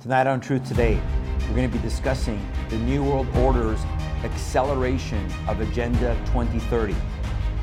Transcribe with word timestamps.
Tonight 0.00 0.28
on 0.28 0.40
Truth 0.40 0.68
Today, 0.68 1.02
we're 1.40 1.56
going 1.56 1.68
to 1.68 1.76
be 1.76 1.82
discussing 1.82 2.40
the 2.68 2.78
New 2.78 3.02
World 3.02 3.26
Order's 3.38 3.80
acceleration 4.22 5.28
of 5.48 5.60
Agenda 5.60 6.14
2030, 6.26 6.94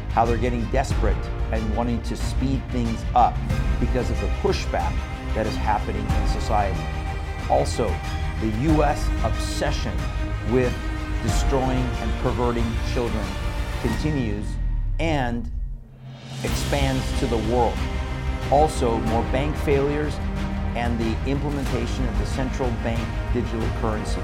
how 0.10 0.26
they're 0.26 0.36
getting 0.36 0.66
desperate 0.66 1.16
and 1.54 1.78
wanting 1.78 2.02
to 2.02 2.18
speed 2.18 2.62
things 2.72 3.02
up 3.16 3.38
because 3.80 4.10
of 4.10 4.20
the 4.20 4.28
pushback 4.44 4.94
that 5.34 5.48
is 5.48 5.56
happening 5.56 6.06
in 6.06 6.28
society. 6.28 6.78
Also, 7.50 7.88
the 8.42 8.50
U.S. 8.74 9.08
obsession 9.24 9.98
with 10.52 10.76
destroying 11.24 11.70
and 11.70 12.22
perverting 12.22 12.70
children 12.94 13.26
continues 13.82 14.46
and 15.00 15.50
expands 16.44 17.18
to 17.20 17.28
the 17.28 17.38
world. 17.50 17.78
Also, 18.52 18.98
more 18.98 19.24
bank 19.32 19.56
failures 19.56 20.16
and 20.76 21.00
the 21.00 21.30
implementation 21.30 22.06
of 22.08 22.20
the 22.20 22.26
central 22.26 22.70
bank 22.84 23.00
digital 23.34 23.68
currency. 23.80 24.20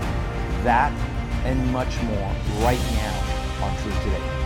That 0.64 0.92
and 1.46 1.72
much 1.72 2.00
more 2.04 2.32
right 2.60 2.80
now 2.92 3.64
on 3.64 3.76
Truth 3.82 4.04
Today. 4.04 4.42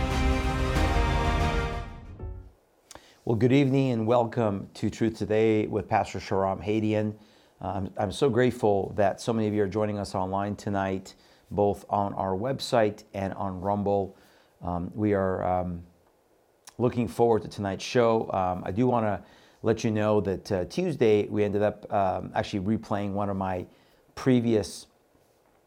Well, 3.24 3.34
good 3.34 3.52
evening 3.52 3.90
and 3.90 4.06
welcome 4.06 4.68
to 4.74 4.88
Truth 4.88 5.18
Today 5.18 5.66
with 5.66 5.88
Pastor 5.88 6.20
Shahram 6.20 6.64
Hadian. 6.64 7.16
Um, 7.60 7.90
I'm 7.96 8.12
so 8.12 8.30
grateful 8.30 8.92
that 8.96 9.20
so 9.20 9.32
many 9.32 9.48
of 9.48 9.54
you 9.54 9.64
are 9.64 9.68
joining 9.68 9.98
us 9.98 10.14
online 10.14 10.54
tonight, 10.54 11.16
both 11.50 11.84
on 11.90 12.14
our 12.14 12.36
website 12.36 13.02
and 13.14 13.34
on 13.34 13.60
Rumble. 13.60 14.16
Um, 14.62 14.92
we 14.94 15.12
are 15.12 15.44
um, 15.44 15.82
looking 16.78 17.08
forward 17.08 17.42
to 17.42 17.48
tonight's 17.48 17.84
show. 17.84 18.30
Um, 18.32 18.62
I 18.64 18.70
do 18.70 18.86
want 18.86 19.06
to 19.06 19.20
let 19.62 19.84
you 19.84 19.90
know 19.90 20.20
that 20.20 20.52
uh, 20.52 20.64
Tuesday 20.66 21.26
we 21.26 21.44
ended 21.44 21.62
up 21.62 21.92
um, 21.92 22.30
actually 22.34 22.60
replaying 22.60 23.12
one 23.12 23.30
of 23.30 23.36
my 23.36 23.66
previous 24.14 24.86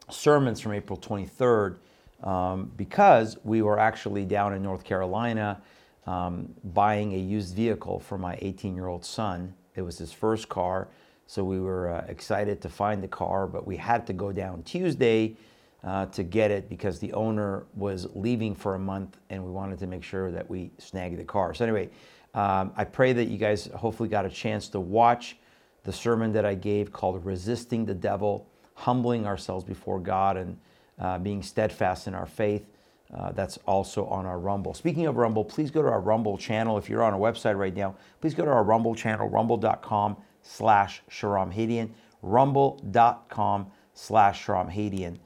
sermons 0.09 0.59
from 0.59 0.73
April 0.73 0.98
23rd 0.98 1.77
um, 2.23 2.71
because 2.76 3.37
we 3.43 3.62
were 3.62 3.79
actually 3.79 4.26
down 4.26 4.54
in 4.54 4.62
North 4.62 4.84
Carolina 4.84 5.62
um, 6.05 6.54
buying 6.63 7.13
a 7.13 7.17
used 7.17 7.55
vehicle 7.55 7.99
for 7.99 8.17
my 8.17 8.37
18 8.41 8.76
year 8.76 8.87
old 8.87 9.05
son. 9.05 9.54
It 9.76 9.82
was 9.82 9.98
his 9.98 10.12
first 10.12 10.49
car, 10.49 10.87
so 11.27 11.43
we 11.43 11.60
were 11.60 11.90
uh, 11.90 12.05
excited 12.07 12.62
to 12.62 12.70
find 12.70 13.04
the 13.04 13.07
car, 13.07 13.48
but 13.48 13.65
we 13.65 13.77
had 13.77 14.05
to 14.07 14.13
go 14.13 14.32
down 14.32 14.63
Tuesday. 14.63 15.35
Uh, 15.82 16.05
to 16.07 16.23
get 16.23 16.51
it 16.51 16.67
because 16.67 16.99
the 16.99 17.13
owner 17.13 17.65
was 17.73 18.05
leaving 18.13 18.54
for 18.54 18.76
a 18.76 18.79
month 18.79 19.17
and 19.29 19.41
we 19.41 19.49
wanted 19.49 19.79
to 19.79 19.87
make 19.87 20.04
sure 20.04 20.29
that 20.29 20.49
we 20.49 20.70
snagged 20.77 21.17
the 21.17 21.23
car. 21.23 21.54
So, 21.54 21.63
anyway, 21.63 21.90
um, 22.34 22.72
I 22.76 22.84
pray 22.84 23.13
that 23.13 23.26
you 23.26 23.38
guys 23.38 23.70
hopefully 23.76 24.10
got 24.10 24.26
a 24.26 24.30
chance 24.30 24.70
to 24.70 24.80
watch 24.80 25.38
the 25.84 25.94
sermon 25.94 26.32
that 26.34 26.46
I 26.46 26.55
gave 26.55 26.91
called 26.91 27.26
Resisting 27.26 27.85
the 27.85 27.94
Devil, 27.94 28.48
Humbling 28.76 29.26
Ourselves 29.26 29.63
Before 29.63 29.99
God, 29.99 30.38
and 30.38 30.57
uh, 31.00 31.18
Being 31.18 31.41
Steadfast 31.41 32.07
in 32.07 32.13
Our 32.13 32.26
Faith. 32.26 32.68
Uh, 33.12 33.32
that's 33.32 33.57
also 33.66 34.05
on 34.05 34.27
our 34.27 34.38
Rumble. 34.38 34.76
Speaking 34.76 35.07
of 35.07 35.18
Rumble, 35.18 35.44
please 35.44 35.72
go 35.72 35.82
to 35.82 35.88
our 35.88 36.00
Rumble 36.00 36.38
channel. 36.38 36.77
If 36.77 36.90
you're 36.90 37.02
on 37.02 37.12
our 37.13 37.20
website 37.20 37.57
right 37.57 37.76
now, 37.76 37.96
please 38.22 38.35
go 38.35 38.46
to 38.46 38.52
our 38.52 38.63
Rumble 38.63 38.94
channel, 38.94 39.27
rumble.com 39.27 40.16
slash 40.44 41.02
Shahram 41.10 41.52
Hadian, 41.52 41.90
rumble.com 42.22 43.72
slash 43.96 44.46
Shahram 44.46 44.72
Hadian. 44.72 45.18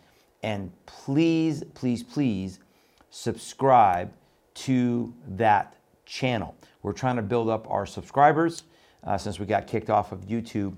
And 0.44 0.72
please, 0.86 1.64
please, 1.74 2.04
please 2.04 2.60
subscribe 3.10 4.14
to 4.54 5.14
that 5.28 5.76
channel. 6.14 6.56
We're 6.84 6.94
trying 6.94 7.16
to 7.16 7.24
build 7.24 7.50
up 7.50 7.70
our 7.72 7.86
subscribers 7.86 8.64
uh, 9.04 9.18
since 9.18 9.40
we 9.40 9.48
got 9.48 9.66
kicked 9.66 9.90
off 9.90 10.12
of 10.12 10.22
YouTube. 10.22 10.76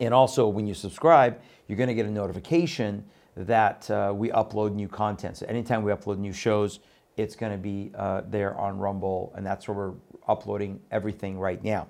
And 0.00 0.12
also, 0.12 0.48
when 0.48 0.66
you 0.66 0.74
subscribe, 0.74 1.40
you're 1.66 1.78
going 1.78 1.88
to 1.88 1.94
get 1.94 2.04
a 2.04 2.10
notification 2.10 3.04
that 3.36 3.90
uh, 3.90 4.12
we 4.14 4.28
upload 4.30 4.74
new 4.74 4.88
content. 4.88 5.38
So, 5.38 5.46
anytime 5.46 5.82
we 5.82 5.92
upload 5.92 6.18
new 6.18 6.32
shows, 6.32 6.80
it's 7.16 7.36
going 7.36 7.52
to 7.52 7.58
be 7.58 7.90
uh, 7.94 8.22
there 8.28 8.56
on 8.58 8.78
Rumble, 8.78 9.32
and 9.36 9.46
that's 9.46 9.66
where 9.66 9.76
we're 9.76 9.94
uploading 10.28 10.80
everything 10.90 11.38
right 11.38 11.62
now. 11.62 11.88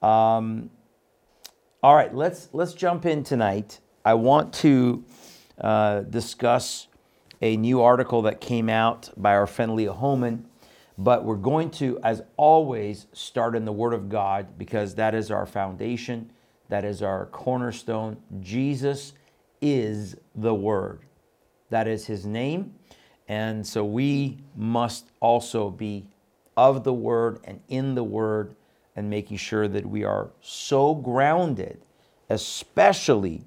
Um, 0.00 0.70
all 1.82 1.94
right, 1.94 2.14
let's 2.14 2.48
let's 2.52 2.72
jump 2.72 3.04
in 3.04 3.24
tonight. 3.24 3.80
I 4.04 4.14
want 4.14 4.54
to 4.54 5.04
uh, 5.60 6.00
discuss 6.00 6.86
a 7.42 7.56
new 7.56 7.82
article 7.82 8.22
that 8.22 8.40
came 8.40 8.68
out 8.68 9.10
by 9.16 9.34
our 9.34 9.46
friend 9.46 9.74
Leo 9.74 9.92
Hohmann 9.92 10.46
but 11.00 11.24
we're 11.24 11.36
going 11.36 11.70
to, 11.70 11.98
as 12.04 12.22
always, 12.36 13.06
start 13.14 13.56
in 13.56 13.64
the 13.64 13.72
Word 13.72 13.94
of 13.94 14.10
God 14.10 14.58
because 14.58 14.94
that 14.96 15.14
is 15.14 15.30
our 15.30 15.46
foundation, 15.46 16.30
that 16.68 16.84
is 16.84 17.00
our 17.00 17.24
cornerstone. 17.26 18.18
Jesus 18.40 19.14
is 19.62 20.14
the 20.34 20.54
Word, 20.54 21.00
that 21.70 21.88
is 21.88 22.06
His 22.06 22.26
name. 22.26 22.74
And 23.28 23.66
so 23.66 23.82
we 23.82 24.40
must 24.54 25.10
also 25.20 25.70
be 25.70 26.06
of 26.54 26.84
the 26.84 26.92
Word 26.92 27.40
and 27.44 27.62
in 27.68 27.94
the 27.94 28.04
Word 28.04 28.54
and 28.94 29.08
making 29.08 29.38
sure 29.38 29.68
that 29.68 29.86
we 29.86 30.04
are 30.04 30.28
so 30.42 30.94
grounded, 30.94 31.80
especially 32.28 33.46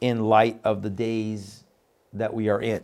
in 0.00 0.24
light 0.24 0.58
of 0.64 0.80
the 0.80 0.88
days 0.88 1.64
that 2.14 2.32
we 2.32 2.48
are 2.48 2.62
in. 2.62 2.82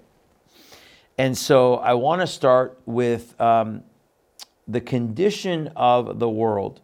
And 1.16 1.36
so 1.36 1.76
I 1.76 1.94
want 1.94 2.20
to 2.20 2.26
start 2.26 2.78
with 2.84 3.40
um, 3.40 3.82
the 4.70 4.80
condition 4.80 5.72
of 5.76 6.18
the 6.18 6.28
world. 6.28 6.80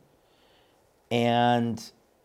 And 1.10 1.82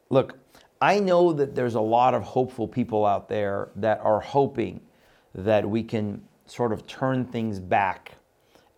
look, 0.09 0.37
I 0.81 0.99
know 0.99 1.33
that 1.33 1.53
there's 1.53 1.75
a 1.75 1.81
lot 1.81 2.13
of 2.13 2.23
hopeful 2.23 2.67
people 2.67 3.05
out 3.05 3.29
there 3.29 3.69
that 3.75 3.99
are 3.99 4.19
hoping 4.19 4.81
that 5.35 5.69
we 5.69 5.83
can 5.83 6.23
sort 6.45 6.73
of 6.73 6.87
turn 6.87 7.25
things 7.25 7.59
back. 7.59 8.13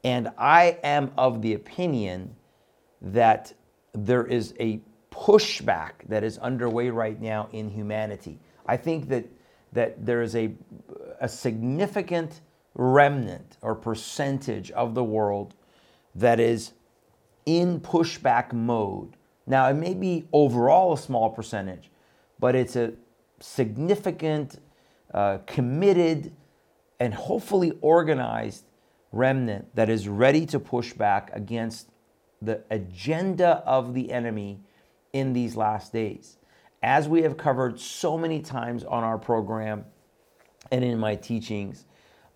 And 0.03 0.29
I 0.37 0.77
am 0.83 1.11
of 1.17 1.41
the 1.41 1.53
opinion 1.53 2.35
that 3.01 3.53
there 3.93 4.25
is 4.25 4.53
a 4.59 4.81
pushback 5.11 5.91
that 6.09 6.23
is 6.23 6.37
underway 6.39 6.89
right 6.89 7.19
now 7.21 7.47
in 7.53 7.69
humanity. 7.69 8.39
I 8.65 8.77
think 8.77 9.07
that 9.09 9.25
that 9.73 10.05
there 10.05 10.21
is 10.21 10.35
a, 10.35 10.53
a 11.19 11.27
significant 11.27 12.41
remnant 12.75 13.57
or 13.61 13.75
percentage 13.75 14.71
of 14.71 14.93
the 14.93 15.03
world 15.03 15.55
that 16.15 16.39
is 16.39 16.73
in 17.45 17.79
pushback 17.79 18.53
mode. 18.53 19.15
Now, 19.45 19.67
it 19.69 19.73
may 19.73 19.93
be 19.93 20.25
overall 20.31 20.93
a 20.93 20.97
small 20.97 21.29
percentage, 21.29 21.89
but 22.39 22.55
it's 22.55 22.75
a 22.75 22.93
significant, 23.39 24.59
uh, 25.13 25.39
committed, 25.45 26.31
and 26.99 27.13
hopefully 27.13 27.77
organized 27.81 28.65
remnant 29.11 29.75
that 29.75 29.89
is 29.89 30.07
ready 30.07 30.45
to 30.45 30.59
push 30.59 30.93
back 30.93 31.29
against 31.33 31.89
the 32.41 32.61
agenda 32.69 33.63
of 33.65 33.93
the 33.93 34.11
enemy 34.11 34.59
in 35.11 35.33
these 35.33 35.55
last 35.55 35.93
days. 35.93 36.37
As 36.81 37.07
we 37.07 37.21
have 37.21 37.37
covered 37.37 37.79
so 37.79 38.17
many 38.17 38.41
times 38.41 38.83
on 38.83 39.03
our 39.03 39.17
program 39.17 39.85
and 40.71 40.83
in 40.83 40.99
my 40.99 41.15
teachings, 41.15 41.85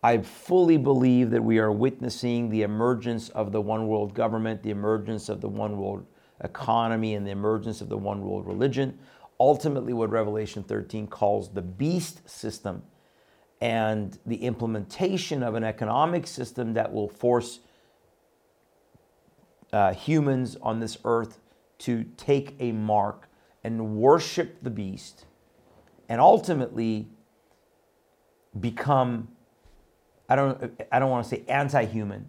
I 0.08 0.20
fully 0.20 0.78
believe 0.78 1.32
that 1.32 1.44
we 1.44 1.58
are 1.58 1.70
witnessing 1.70 2.48
the 2.48 2.62
emergence 2.62 3.28
of 3.28 3.52
the 3.52 3.60
one 3.60 3.90
world 3.90 4.14
government, 4.14 4.64
the 4.64 4.70
emergence 4.70 5.28
of 5.28 5.42
the 5.42 5.50
one 5.50 5.78
world 5.78 6.06
economy, 6.46 7.16
and 7.16 7.28
the 7.28 7.32
emergence 7.32 7.82
of 7.82 7.90
the 7.90 7.98
one 7.98 8.22
world 8.22 8.48
religion. 8.48 8.98
Ultimately, 9.38 9.92
what 9.92 10.10
Revelation 10.10 10.64
13 10.64 11.08
calls 11.08 11.50
the 11.50 11.62
beast 11.62 12.22
system 12.30 12.84
and 13.60 14.18
the 14.26 14.38
implementation 14.38 15.44
of 15.44 15.56
an 15.56 15.66
economic 15.66 16.26
system 16.26 16.74
that 16.76 16.94
will 16.94 17.10
force 17.10 17.60
uh, 19.74 19.94
humans 19.94 20.56
on 20.62 20.80
this 20.80 20.98
earth 21.04 21.42
to 21.80 22.06
take 22.16 22.56
a 22.62 22.72
mark 22.72 23.28
and 23.66 23.98
worship 23.98 24.64
the 24.64 24.70
beast 24.70 25.26
and 26.08 26.22
ultimately 26.22 27.10
become 28.58 29.28
I 30.30 30.36
don't, 30.36 30.82
I 30.92 31.00
don't 31.00 31.10
want 31.10 31.26
to 31.26 31.30
say 31.30 31.44
anti 31.48 31.86
human, 31.86 32.28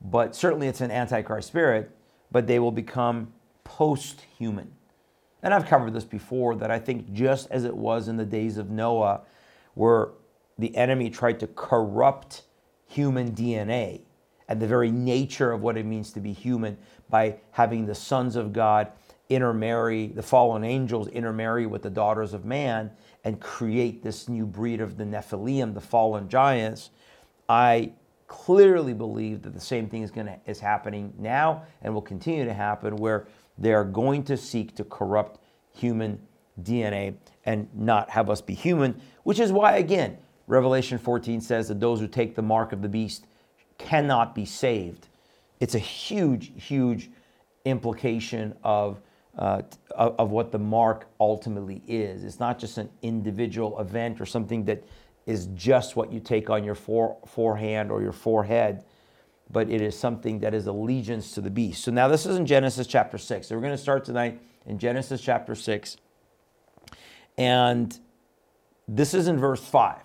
but 0.00 0.34
certainly 0.34 0.68
it's 0.68 0.80
an 0.80 0.90
antichrist 0.90 1.48
spirit, 1.48 1.90
but 2.30 2.46
they 2.46 2.58
will 2.58 2.72
become 2.72 3.32
post 3.64 4.22
human. 4.38 4.72
And 5.42 5.54
I've 5.54 5.66
covered 5.66 5.92
this 5.92 6.04
before 6.04 6.56
that 6.56 6.70
I 6.70 6.78
think 6.78 7.12
just 7.12 7.50
as 7.50 7.64
it 7.64 7.76
was 7.76 8.08
in 8.08 8.16
the 8.16 8.24
days 8.24 8.58
of 8.58 8.70
Noah, 8.70 9.20
where 9.74 10.10
the 10.58 10.74
enemy 10.76 11.10
tried 11.10 11.38
to 11.40 11.46
corrupt 11.46 12.42
human 12.88 13.32
DNA 13.32 14.00
and 14.48 14.60
the 14.60 14.66
very 14.66 14.90
nature 14.90 15.52
of 15.52 15.62
what 15.62 15.76
it 15.76 15.86
means 15.86 16.12
to 16.12 16.20
be 16.20 16.32
human 16.32 16.76
by 17.08 17.36
having 17.52 17.86
the 17.86 17.94
sons 17.94 18.34
of 18.34 18.52
God 18.52 18.90
intermarry, 19.28 20.08
the 20.08 20.22
fallen 20.22 20.64
angels 20.64 21.06
intermarry 21.08 21.66
with 21.66 21.82
the 21.82 21.90
daughters 21.90 22.32
of 22.32 22.44
man 22.44 22.90
and 23.24 23.40
create 23.40 24.02
this 24.02 24.28
new 24.28 24.46
breed 24.46 24.80
of 24.80 24.96
the 24.96 25.04
Nephilim, 25.04 25.74
the 25.74 25.80
fallen 25.80 26.28
giants 26.28 26.90
I 27.48 27.92
clearly 28.26 28.92
believe 28.92 29.42
that 29.42 29.54
the 29.54 29.60
same 29.60 29.88
thing 29.88 30.02
is 30.02 30.10
going 30.10 30.26
to 30.26 30.38
is 30.46 30.60
happening 30.60 31.12
now 31.18 31.64
and 31.82 31.92
will 31.94 32.02
continue 32.02 32.44
to 32.44 32.52
happen 32.52 32.96
where 32.96 33.26
they 33.56 33.72
are 33.72 33.84
going 33.84 34.22
to 34.24 34.36
seek 34.36 34.76
to 34.76 34.84
corrupt 34.84 35.40
human 35.74 36.20
DNA 36.62 37.14
and 37.44 37.68
not 37.74 38.10
have 38.10 38.28
us 38.28 38.40
be 38.40 38.54
human, 38.54 39.00
which 39.22 39.40
is 39.40 39.50
why, 39.52 39.76
again, 39.76 40.18
Revelation 40.46 40.98
14 40.98 41.40
says 41.40 41.68
that 41.68 41.80
those 41.80 42.00
who 42.00 42.08
take 42.08 42.34
the 42.34 42.42
mark 42.42 42.72
of 42.72 42.82
the 42.82 42.88
beast 42.88 43.26
cannot 43.78 44.34
be 44.34 44.44
saved. 44.44 45.08
It's 45.60 45.74
a 45.74 45.78
huge, 45.78 46.52
huge 46.62 47.10
implication 47.64 48.54
of, 48.64 49.00
uh, 49.38 49.62
of 49.94 50.30
what 50.30 50.52
the 50.52 50.58
mark 50.58 51.06
ultimately 51.20 51.82
is. 51.86 52.24
It's 52.24 52.40
not 52.40 52.58
just 52.58 52.78
an 52.78 52.88
individual 53.02 53.78
event 53.80 54.20
or 54.20 54.26
something 54.26 54.64
that 54.64 54.82
is 55.28 55.46
just 55.54 55.94
what 55.94 56.10
you 56.10 56.20
take 56.20 56.48
on 56.48 56.64
your 56.64 56.74
fore, 56.74 57.18
forehand 57.26 57.90
or 57.90 58.00
your 58.00 58.12
forehead, 58.12 58.82
but 59.50 59.68
it 59.68 59.82
is 59.82 59.96
something 59.96 60.38
that 60.40 60.54
is 60.54 60.66
allegiance 60.66 61.32
to 61.32 61.42
the 61.42 61.50
beast. 61.50 61.84
So 61.84 61.92
now 61.92 62.08
this 62.08 62.24
is 62.24 62.36
in 62.36 62.46
Genesis 62.46 62.86
chapter 62.86 63.18
6. 63.18 63.46
So 63.46 63.54
we're 63.54 63.60
going 63.60 63.74
to 63.74 63.78
start 63.78 64.06
tonight 64.06 64.40
in 64.64 64.78
Genesis 64.78 65.20
chapter 65.20 65.54
6. 65.54 65.98
And 67.36 67.98
this 68.88 69.12
is 69.12 69.28
in 69.28 69.38
verse 69.38 69.62
5. 69.62 69.98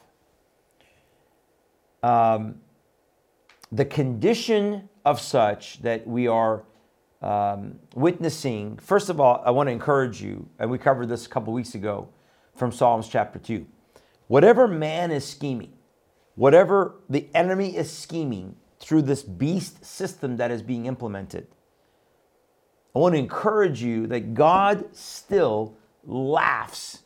Um, 2.04 2.56
the 3.72 3.86
condition 3.86 4.90
of 5.06 5.22
such 5.22 5.82
that 5.84 6.06
we 6.06 6.28
are 6.28 6.64
um, 7.22 7.80
witnessing, 7.96 8.78
first 8.78 9.08
of 9.08 9.22
all, 9.22 9.42
I 9.46 9.52
want 9.52 9.68
to 9.68 9.72
encourage 9.72 10.22
you, 10.22 10.50
and 10.60 10.70
we 10.70 10.78
covered 10.78 11.08
this 11.08 11.26
a 11.26 11.30
couple 11.30 11.54
weeks 11.54 11.76
ago 11.76 12.10
from 12.56 12.74
Psalms 12.74 13.08
chapter 13.08 13.40
2. 13.40 13.66
Whatever 14.28 14.68
man 14.68 15.12
is 15.12 15.26
scheming, 15.26 15.74
whatever 16.36 16.96
the 17.10 17.28
enemy 17.34 17.76
is 17.76 17.92
scheming 17.92 18.56
through 18.80 19.04
this 19.04 19.24
beast 19.24 19.86
system 19.86 20.38
that 20.38 20.52
is 20.52 20.62
being 20.62 20.86
implemented, 20.86 21.48
I 22.96 23.00
want 23.00 23.16
to 23.16 23.20
encourage 23.20 23.82
you 23.82 24.08
that 24.08 24.34
God 24.34 24.96
still 24.96 25.78
laughs 26.06 27.04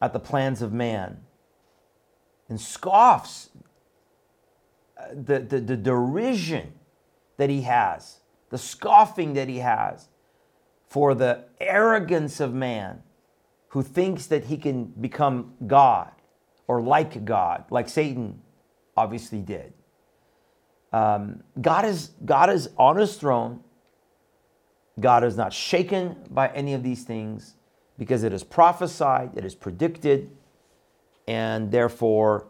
at 0.00 0.12
the 0.12 0.20
plans 0.20 0.62
of 0.62 0.72
man 0.72 1.20
and 2.48 2.60
scoffs 2.60 3.50
the, 5.12 5.40
the, 5.40 5.60
the 5.60 5.76
derision 5.76 6.74
that 7.38 7.48
he 7.48 7.62
has, 7.62 8.20
the 8.50 8.58
scoffing 8.58 9.34
that 9.34 9.48
he 9.48 9.58
has 9.58 10.08
for 10.86 11.14
the 11.14 11.44
arrogance 11.60 12.40
of 12.40 12.52
man 12.52 13.02
who 13.68 13.82
thinks 13.82 14.26
that 14.26 14.46
he 14.46 14.56
can 14.56 14.84
become 14.84 15.54
God 15.66 16.10
or 16.70 16.80
like 16.80 17.24
God, 17.24 17.64
like 17.70 17.88
Satan 17.88 18.40
obviously 18.96 19.40
did. 19.40 19.72
Um, 20.92 21.42
God, 21.60 21.84
is, 21.84 22.12
God 22.24 22.48
is 22.48 22.70
on 22.76 22.96
his 22.96 23.16
throne. 23.16 23.58
God 25.00 25.24
is 25.24 25.36
not 25.36 25.52
shaken 25.52 26.14
by 26.30 26.46
any 26.50 26.74
of 26.74 26.84
these 26.84 27.02
things 27.02 27.56
because 27.98 28.22
it 28.22 28.32
is 28.32 28.44
prophesied, 28.44 29.36
it 29.36 29.44
is 29.44 29.56
predicted, 29.56 30.30
and 31.26 31.72
therefore 31.72 32.46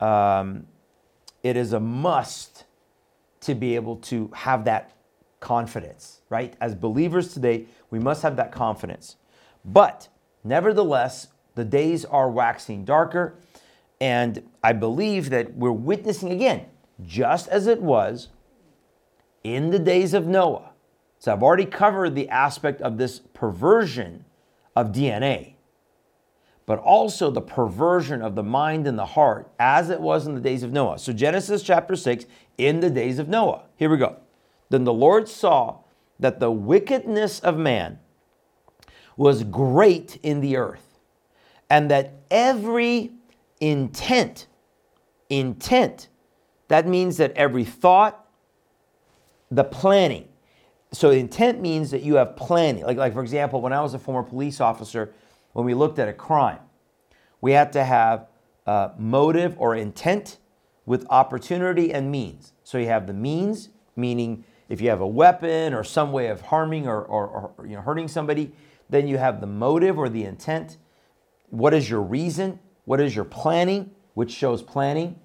um, 0.00 0.66
it 1.42 1.54
is 1.58 1.74
a 1.74 1.80
must 1.80 2.64
to 3.42 3.54
be 3.54 3.74
able 3.74 3.96
to 3.96 4.30
have 4.34 4.64
that 4.64 4.96
confidence, 5.40 6.22
right? 6.30 6.54
As 6.58 6.74
believers 6.74 7.34
today, 7.34 7.66
we 7.90 7.98
must 7.98 8.22
have 8.22 8.36
that 8.36 8.50
confidence. 8.50 9.16
But 9.62 10.08
nevertheless, 10.42 11.28
the 11.54 11.64
days 11.64 12.04
are 12.04 12.30
waxing 12.30 12.84
darker, 12.84 13.38
and 14.00 14.48
I 14.62 14.72
believe 14.72 15.30
that 15.30 15.54
we're 15.54 15.72
witnessing 15.72 16.30
again, 16.30 16.66
just 17.04 17.48
as 17.48 17.66
it 17.66 17.82
was 17.82 18.28
in 19.44 19.70
the 19.70 19.78
days 19.78 20.14
of 20.14 20.26
Noah. 20.26 20.70
So 21.18 21.32
I've 21.32 21.42
already 21.42 21.66
covered 21.66 22.14
the 22.14 22.28
aspect 22.28 22.80
of 22.82 22.98
this 22.98 23.20
perversion 23.32 24.24
of 24.74 24.92
DNA, 24.92 25.54
but 26.66 26.78
also 26.78 27.30
the 27.30 27.40
perversion 27.40 28.22
of 28.22 28.34
the 28.34 28.42
mind 28.42 28.86
and 28.86 28.98
the 28.98 29.06
heart 29.06 29.52
as 29.58 29.90
it 29.90 30.00
was 30.00 30.26
in 30.26 30.34
the 30.34 30.40
days 30.40 30.62
of 30.62 30.72
Noah. 30.72 30.98
So, 30.98 31.12
Genesis 31.12 31.62
chapter 31.62 31.94
6, 31.94 32.26
in 32.58 32.80
the 32.80 32.90
days 32.90 33.18
of 33.18 33.28
Noah. 33.28 33.64
Here 33.76 33.90
we 33.90 33.98
go. 33.98 34.16
Then 34.70 34.84
the 34.84 34.92
Lord 34.92 35.28
saw 35.28 35.80
that 36.18 36.40
the 36.40 36.50
wickedness 36.50 37.40
of 37.40 37.56
man 37.56 37.98
was 39.16 39.44
great 39.44 40.18
in 40.22 40.40
the 40.40 40.56
earth, 40.56 40.91
and 41.72 41.90
that 41.90 42.12
every 42.30 43.10
intent, 43.58 44.46
intent, 45.30 46.08
that 46.68 46.86
means 46.86 47.16
that 47.16 47.32
every 47.32 47.64
thought, 47.64 48.28
the 49.50 49.64
planning, 49.64 50.28
so 50.92 51.08
intent 51.08 51.62
means 51.62 51.90
that 51.90 52.02
you 52.02 52.16
have 52.16 52.36
planning. 52.36 52.84
Like, 52.84 52.98
like 52.98 53.14
for 53.14 53.22
example, 53.22 53.62
when 53.62 53.72
I 53.72 53.80
was 53.80 53.94
a 53.94 53.98
former 53.98 54.22
police 54.22 54.60
officer, 54.60 55.14
when 55.54 55.64
we 55.64 55.72
looked 55.72 55.98
at 55.98 56.08
a 56.08 56.12
crime, 56.12 56.58
we 57.40 57.52
had 57.52 57.72
to 57.72 57.84
have 57.84 58.26
uh, 58.66 58.90
motive 58.98 59.54
or 59.58 59.74
intent 59.74 60.40
with 60.84 61.06
opportunity 61.08 61.90
and 61.90 62.10
means. 62.10 62.52
So 62.64 62.76
you 62.76 62.88
have 62.88 63.06
the 63.06 63.14
means, 63.14 63.70
meaning 63.96 64.44
if 64.68 64.82
you 64.82 64.90
have 64.90 65.00
a 65.00 65.06
weapon 65.06 65.72
or 65.72 65.84
some 65.84 66.12
way 66.12 66.26
of 66.26 66.42
harming 66.42 66.86
or, 66.86 67.02
or, 67.02 67.54
or 67.56 67.66
you 67.66 67.76
know, 67.76 67.80
hurting 67.80 68.08
somebody, 68.08 68.52
then 68.90 69.08
you 69.08 69.16
have 69.16 69.40
the 69.40 69.46
motive 69.46 69.96
or 69.96 70.10
the 70.10 70.24
intent. 70.24 70.76
What 71.52 71.74
is 71.74 71.90
your 71.90 72.00
reason? 72.00 72.58
What 72.86 72.98
is 72.98 73.14
your 73.14 73.26
planning, 73.26 73.90
which 74.14 74.30
shows 74.30 74.62
planning? 74.62 75.20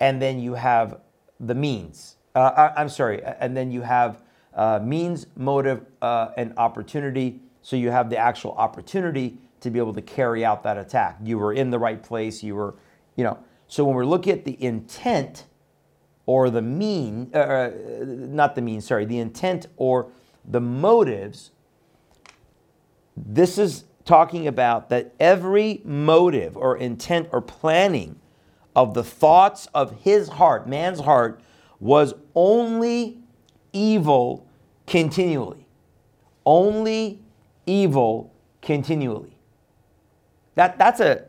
And 0.00 0.20
then 0.20 0.40
you 0.40 0.54
have 0.54 1.00
the 1.38 1.54
means. 1.54 2.16
Uh, 2.34 2.70
I, 2.74 2.80
am 2.80 2.88
sorry. 2.88 3.22
And 3.22 3.54
then 3.54 3.70
you 3.70 3.82
have 3.82 4.22
uh, 4.54 4.80
means, 4.82 5.26
motive, 5.36 5.84
uh, 6.00 6.28
and 6.38 6.54
opportunity. 6.56 7.42
So 7.60 7.76
you 7.76 7.90
have 7.90 8.08
the 8.08 8.16
actual 8.16 8.52
opportunity 8.52 9.36
to 9.60 9.70
be 9.70 9.78
able 9.78 9.92
to 9.92 10.00
carry 10.00 10.42
out 10.42 10.62
that 10.62 10.78
attack. 10.78 11.18
You 11.22 11.36
were 11.36 11.52
in 11.52 11.70
the 11.70 11.78
right 11.78 12.02
place. 12.02 12.42
You 12.42 12.54
were, 12.54 12.74
you 13.14 13.22
know. 13.22 13.38
So 13.66 13.84
when 13.84 13.94
we're 13.94 14.06
looking 14.06 14.32
at 14.32 14.46
the 14.46 14.62
intent 14.64 15.44
or 16.24 16.48
the 16.48 16.62
mean, 16.62 17.30
uh, 17.34 17.38
uh 17.38 17.70
not 18.06 18.54
the 18.54 18.62
mean, 18.62 18.80
sorry, 18.80 19.04
the 19.04 19.18
intent 19.18 19.66
or 19.76 20.10
the 20.46 20.62
motives, 20.62 21.50
this 23.14 23.58
is 23.58 23.84
talking 24.06 24.46
about 24.46 24.88
that 24.88 25.14
every 25.20 25.82
motive 25.84 26.56
or 26.56 26.78
intent 26.78 27.28
or 27.32 27.42
planning 27.42 28.18
of 28.74 28.94
the 28.94 29.04
thoughts 29.04 29.68
of 29.74 30.00
his 30.00 30.28
heart, 30.28 30.66
man's 30.68 31.00
heart, 31.00 31.40
was 31.80 32.14
only 32.34 33.18
evil 33.72 34.46
continually. 34.86 35.66
Only 36.46 37.20
evil 37.66 38.32
continually. 38.62 39.36
That, 40.54 40.78
that's 40.78 41.00
a 41.00 41.24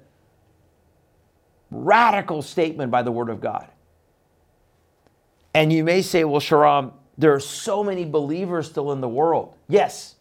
radical 1.71 2.41
statement 2.41 2.91
by 2.91 3.01
the 3.01 3.11
Word 3.11 3.29
of 3.29 3.41
God. 3.41 3.67
And 5.53 5.73
you 5.73 5.83
may 5.83 6.01
say, 6.03 6.23
well, 6.23 6.39
Shahram, 6.39 6.93
there 7.17 7.33
are 7.33 7.39
so 7.39 7.83
many 7.83 8.05
believers 8.05 8.67
still 8.69 8.91
in 8.91 9.01
the 9.01 9.09
world. 9.09 9.55
Yes, 9.67 10.16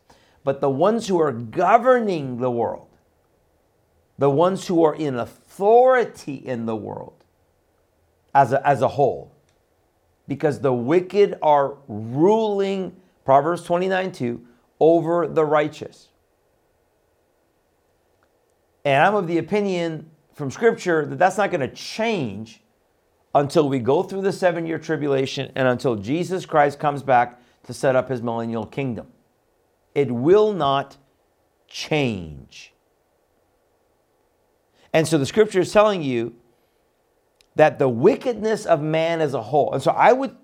but 0.47 0.61
the 0.61 0.71
ones 0.71 1.09
who 1.09 1.21
are 1.21 1.33
governing 1.33 2.39
the 2.39 2.53
world, 2.53 2.87
the 4.17 4.31
ones 4.31 4.69
who 4.69 4.85
are 4.85 4.95
in 4.95 5.17
authority 5.17 6.37
in 6.37 6.67
the 6.67 6.77
world 6.77 7.25
as 8.33 8.53
a, 8.53 8.65
as 8.65 8.81
a 8.81 8.87
whole, 8.87 9.35
because 10.29 10.61
the 10.61 10.73
wicked 10.73 11.37
are 11.43 11.79
ruling 11.89 12.95
Proverbs 13.25 13.63
29 13.65 14.13
2, 14.13 14.47
over 14.79 15.27
the 15.27 15.45
righteous. 15.45 16.11
And 18.85 19.03
I'm 19.03 19.17
of 19.17 19.27
the 19.27 19.39
opinion 19.39 20.09
from 20.33 20.53
Scripture 20.53 21.05
that 21.07 21.19
that's 21.19 21.39
not 21.39 21.51
going 21.51 21.69
to 21.69 21.75
change 21.75 22.61
until 23.35 23.69
we 23.69 23.81
go 23.81 24.05
through 24.05 24.23
the 24.23 24.33
seven 24.33 24.65
year 24.65 24.79
tribulation 24.79 25.51
and 25.57 25.67
until 25.67 25.97
Jesus 25.97 26.47
Christ 26.47 26.79
comes 26.79 27.03
back 27.03 27.43
to 27.65 27.75
set 27.75 27.97
up 27.97 28.09
his 28.09 28.23
millennial 28.23 28.65
kingdom. 28.65 29.09
It 29.97 30.13
will 30.13 30.53
not 30.53 30.99
change. 31.67 32.75
And 34.93 35.09
so 35.09 35.17
the 35.17 35.25
scripture 35.25 35.61
is 35.61 35.73
telling 35.73 36.03
you 36.03 36.35
that 37.55 37.79
the 37.79 37.89
wickedness 37.89 38.67
of 38.67 38.83
man 38.83 39.23
as 39.23 39.33
a 39.33 39.41
whole, 39.41 39.73
and 39.73 39.83
so 39.83 39.91
I 39.93 40.13
would 40.13 40.37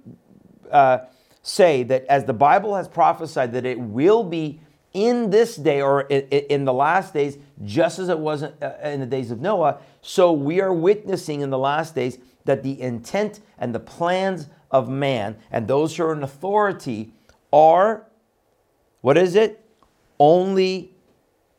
uh, 0.70 1.00
say 1.42 1.82
that 1.82 2.06
as 2.06 2.24
the 2.24 2.32
Bible 2.32 2.74
has 2.76 2.88
prophesied 2.88 3.52
that 3.52 3.66
it 3.66 3.78
will 3.78 4.24
be 4.24 4.58
in 4.94 5.28
this 5.28 5.56
day 5.56 5.82
or 5.82 6.00
in 6.00 6.64
the 6.64 6.72
last 6.72 7.12
days, 7.12 7.36
just 7.62 7.98
as 7.98 8.08
it 8.08 8.18
was 8.18 8.42
uh, 8.42 8.78
in 8.82 9.00
the 9.00 9.06
days 9.06 9.30
of 9.30 9.40
Noah, 9.40 9.80
so 10.00 10.32
we 10.32 10.62
are 10.62 10.72
witnessing 10.72 11.42
in 11.42 11.50
the 11.50 11.58
last 11.58 11.94
days 11.94 12.18
that 12.46 12.62
the 12.62 12.80
intent 12.80 13.40
and 13.58 13.74
the 13.74 13.80
plans 13.80 14.48
of 14.70 14.88
man 14.88 15.36
and 15.50 15.68
those 15.68 15.94
who 15.94 16.04
are 16.04 16.14
in 16.14 16.22
authority 16.22 17.12
are, 17.52 18.06
what 19.02 19.18
is 19.18 19.36
it? 19.36 19.62
Only 20.18 20.94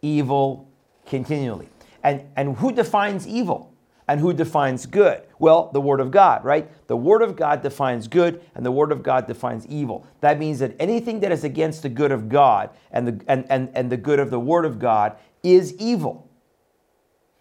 evil 0.01 0.67
continually. 1.05 1.69
And, 2.03 2.23
and 2.35 2.57
who 2.57 2.71
defines 2.71 3.27
evil? 3.27 3.73
and 4.07 4.19
who 4.19 4.33
defines 4.33 4.85
good? 4.85 5.21
Well, 5.39 5.69
the 5.71 5.81
Word 5.81 5.99
of 5.99 6.11
God, 6.11 6.43
right? 6.43 6.69
The 6.87 6.97
Word 6.97 7.21
of 7.21 7.35
God 7.35 7.61
defines 7.61 8.07
good, 8.07 8.41
and 8.55 8.65
the 8.65 8.71
Word 8.71 8.91
of 8.91 9.03
God 9.03 9.27
defines 9.27 9.65
evil. 9.67 10.05
That 10.21 10.39
means 10.39 10.59
that 10.59 10.75
anything 10.79 11.21
that 11.21 11.31
is 11.31 11.43
against 11.43 11.83
the 11.83 11.89
good 11.89 12.11
of 12.11 12.29
God 12.29 12.69
and 12.91 13.07
the, 13.07 13.25
and, 13.27 13.45
and, 13.49 13.69
and 13.73 13.91
the 13.91 13.97
good 13.97 14.19
of 14.19 14.29
the 14.29 14.39
Word 14.39 14.65
of 14.65 14.79
God 14.79 15.17
is 15.41 15.73
evil. 15.75 16.29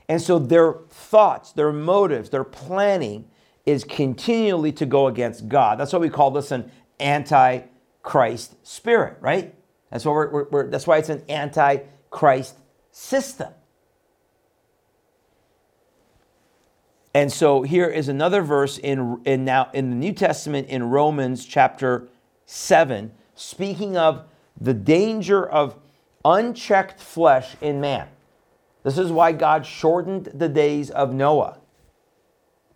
And 0.08 0.20
so 0.20 0.38
their 0.38 0.74
thoughts, 0.88 1.52
their 1.52 1.72
motives, 1.72 2.30
their 2.30 2.44
planning 2.44 3.28
is 3.64 3.84
continually 3.84 4.72
to 4.72 4.86
go 4.86 5.06
against 5.06 5.48
God. 5.48 5.78
That's 5.78 5.92
why 5.92 6.00
we 6.00 6.10
call 6.10 6.30
this 6.30 6.50
an 6.50 6.70
anti-Christ 6.98 8.66
spirit, 8.66 9.16
right? 9.20 9.54
That's 9.92 10.06
why 10.06 10.12
we're, 10.12 10.30
we're, 10.30 10.48
we're 10.50 10.66
that's 10.68 10.86
why 10.86 10.96
it's 10.98 11.10
an 11.10 11.22
anti-Christ 11.28 12.56
system. 12.90 13.52
And 17.14 17.30
so 17.30 17.62
here 17.62 17.88
is 17.88 18.08
another 18.08 18.40
verse 18.40 18.78
in, 18.78 19.20
in 19.26 19.44
now 19.44 19.68
in 19.74 19.90
the 19.90 19.96
New 19.96 20.12
Testament 20.12 20.68
in 20.68 20.84
Romans 20.84 21.44
chapter 21.44 22.08
7, 22.46 23.12
speaking 23.34 23.98
of 23.98 24.24
the 24.58 24.72
danger 24.72 25.46
of 25.46 25.76
unchecked 26.24 27.00
flesh 27.00 27.54
in 27.60 27.80
man. 27.80 28.08
This 28.84 28.96
is 28.96 29.12
why 29.12 29.32
God 29.32 29.66
shortened 29.66 30.26
the 30.34 30.48
days 30.48 30.90
of 30.90 31.12
Noah 31.12 31.58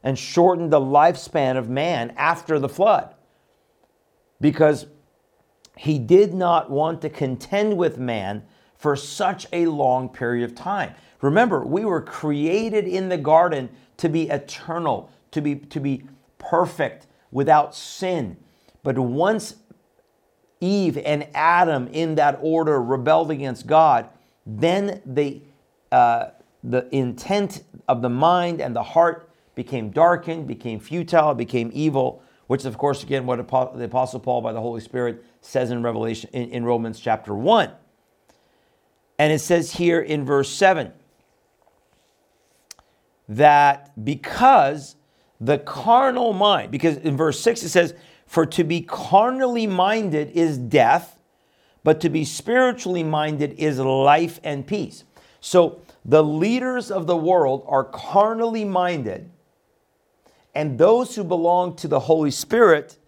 and 0.03 0.19
shortened 0.19 0.71
the 0.71 0.81
lifespan 0.81 1.57
of 1.57 1.71
man 1.71 2.13
after 2.17 2.59
the 2.59 2.69
flood. 2.69 3.15
Because 4.41 4.87
he 5.77 5.99
did 5.99 6.35
not 6.35 6.71
want 6.71 7.03
to 7.03 7.11
contend 7.11 7.77
with 7.77 7.99
man 7.99 8.43
for 8.77 8.97
such 8.97 9.47
a 9.53 9.67
long 9.67 10.09
period 10.09 10.45
of 10.45 10.55
time. 10.55 10.95
Remember, 11.21 11.65
we 11.65 11.85
were 11.85 12.01
created 12.01 12.87
in 12.87 13.09
the 13.09 13.19
garden 13.19 13.69
to 13.99 14.09
be 14.09 14.29
eternal, 14.29 15.11
to 15.31 15.41
be, 15.41 15.57
to 15.57 15.81
be 15.81 16.05
perfect, 16.39 17.07
without 17.31 17.75
sin. 17.75 18.37
But 18.83 18.99
once 18.99 19.57
Eve 20.61 20.99
and 20.99 21.27
Adam 21.35 21.89
in 21.89 22.15
that 22.15 22.39
order 22.41 22.83
rebelled 22.83 23.31
against 23.31 23.67
God, 23.67 24.09
then 24.47 25.03
the, 25.05 25.43
uh, 25.91 26.29
the 26.63 26.89
intent 26.95 27.65
of 27.89 28.03
the 28.03 28.09
mind 28.09 28.61
and 28.61 28.75
the 28.75 28.83
heart 28.83 29.31
became 29.55 29.91
darkened, 29.91 30.47
became 30.47 30.79
futile, 30.79 31.35
became 31.35 31.71
evil, 31.73 32.23
which 32.47 32.61
is, 32.63 32.67
of 32.67 32.79
course, 32.79 33.03
again, 33.03 33.27
what 33.27 33.37
the 33.37 33.85
Apostle 33.85 34.21
Paul 34.21 34.41
by 34.41 34.53
the 34.53 34.61
Holy 34.61 34.81
Spirit 34.81 35.25
says 35.41 35.71
in 35.71 35.83
Revelation, 35.83 36.31
in, 36.33 36.51
in 36.51 36.65
Romans 36.65 37.01
chapter 37.01 37.35
1. 37.35 37.71
And 39.19 39.33
it 39.33 39.41
says 39.41 39.73
here 39.73 40.01
in 40.01 40.25
verse 40.25 40.51
7 40.51 40.93
that 43.29 44.05
because 44.05 44.97
the 45.41 45.59
carnal 45.59 46.33
mind, 46.33 46.71
because 46.71 46.97
in 46.99 47.17
verse 47.17 47.41
6 47.41 47.65
it 47.65 47.69
says, 47.71 47.95
For 48.27 48.47
to 48.47 48.65
be 48.65 48.83
carnally 48.83 49.67
minded 49.67 50.31
is 50.31 50.59
death, 50.59 51.19
but 51.83 52.01
to 52.01 52.09
be 52.09 52.25
spiritually 52.25 53.03
minded 53.03 53.55
is 53.59 53.79
life 53.79 54.41
and 54.45 54.67
peace. 54.67 55.05
So 55.41 55.81
the 56.05 56.23
leaders 56.23 56.91
of 56.91 57.07
the 57.07 57.17
world 57.17 57.65
are 57.67 57.85
carnally 57.85 58.65
minded, 58.65 59.31
and 60.57 60.79
those 60.79 61.15
who 61.15 61.23
belong 61.23 61.77
to 61.77 61.89
the 61.89 62.01
Holy 62.01 62.31
Spirit 62.31 62.99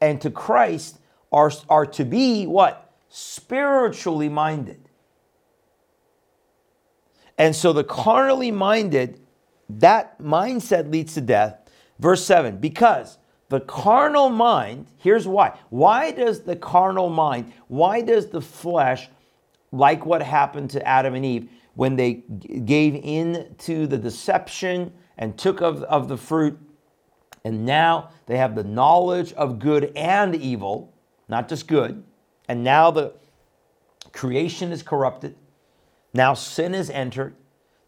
and 0.00 0.20
to 0.20 0.30
Christ 0.30 0.98
are, 1.32 1.50
are 1.68 1.86
to 1.86 2.04
be 2.04 2.46
what? 2.46 2.92
Spiritually 3.08 4.28
minded. 4.28 4.88
And 7.38 7.56
so 7.56 7.72
the 7.72 7.84
carnally 7.84 8.50
minded 8.50 9.18
that 9.78 10.20
mindset 10.20 10.92
leads 10.92 11.14
to 11.14 11.22
death. 11.22 11.56
Verse 11.98 12.24
7 12.24 12.58
because 12.58 13.16
the 13.48 13.60
carnal 13.60 14.28
mind, 14.28 14.86
here's 14.98 15.26
why. 15.26 15.58
Why 15.70 16.12
does 16.12 16.42
the 16.42 16.56
carnal 16.56 17.08
mind, 17.08 17.52
why 17.68 18.02
does 18.02 18.28
the 18.28 18.40
flesh, 18.40 19.08
like 19.72 20.04
what 20.04 20.22
happened 20.22 20.70
to 20.70 20.86
Adam 20.86 21.14
and 21.14 21.24
Eve 21.24 21.48
when 21.74 21.96
they 21.96 22.14
gave 22.64 22.94
in 22.94 23.54
to 23.58 23.86
the 23.86 23.96
deception 23.96 24.92
and 25.16 25.38
took 25.38 25.62
of, 25.62 25.82
of 25.84 26.08
the 26.08 26.16
fruit, 26.16 26.58
and 27.44 27.64
now 27.64 28.10
they 28.26 28.36
have 28.36 28.54
the 28.54 28.64
knowledge 28.64 29.32
of 29.34 29.58
good 29.58 29.92
and 29.96 30.34
evil, 30.34 30.92
not 31.28 31.48
just 31.48 31.66
good, 31.66 32.04
and 32.48 32.62
now 32.64 32.90
the 32.90 33.14
creation 34.12 34.72
is 34.72 34.82
corrupted, 34.82 35.36
now 36.12 36.34
sin 36.34 36.74
is 36.74 36.90
entered, 36.90 37.34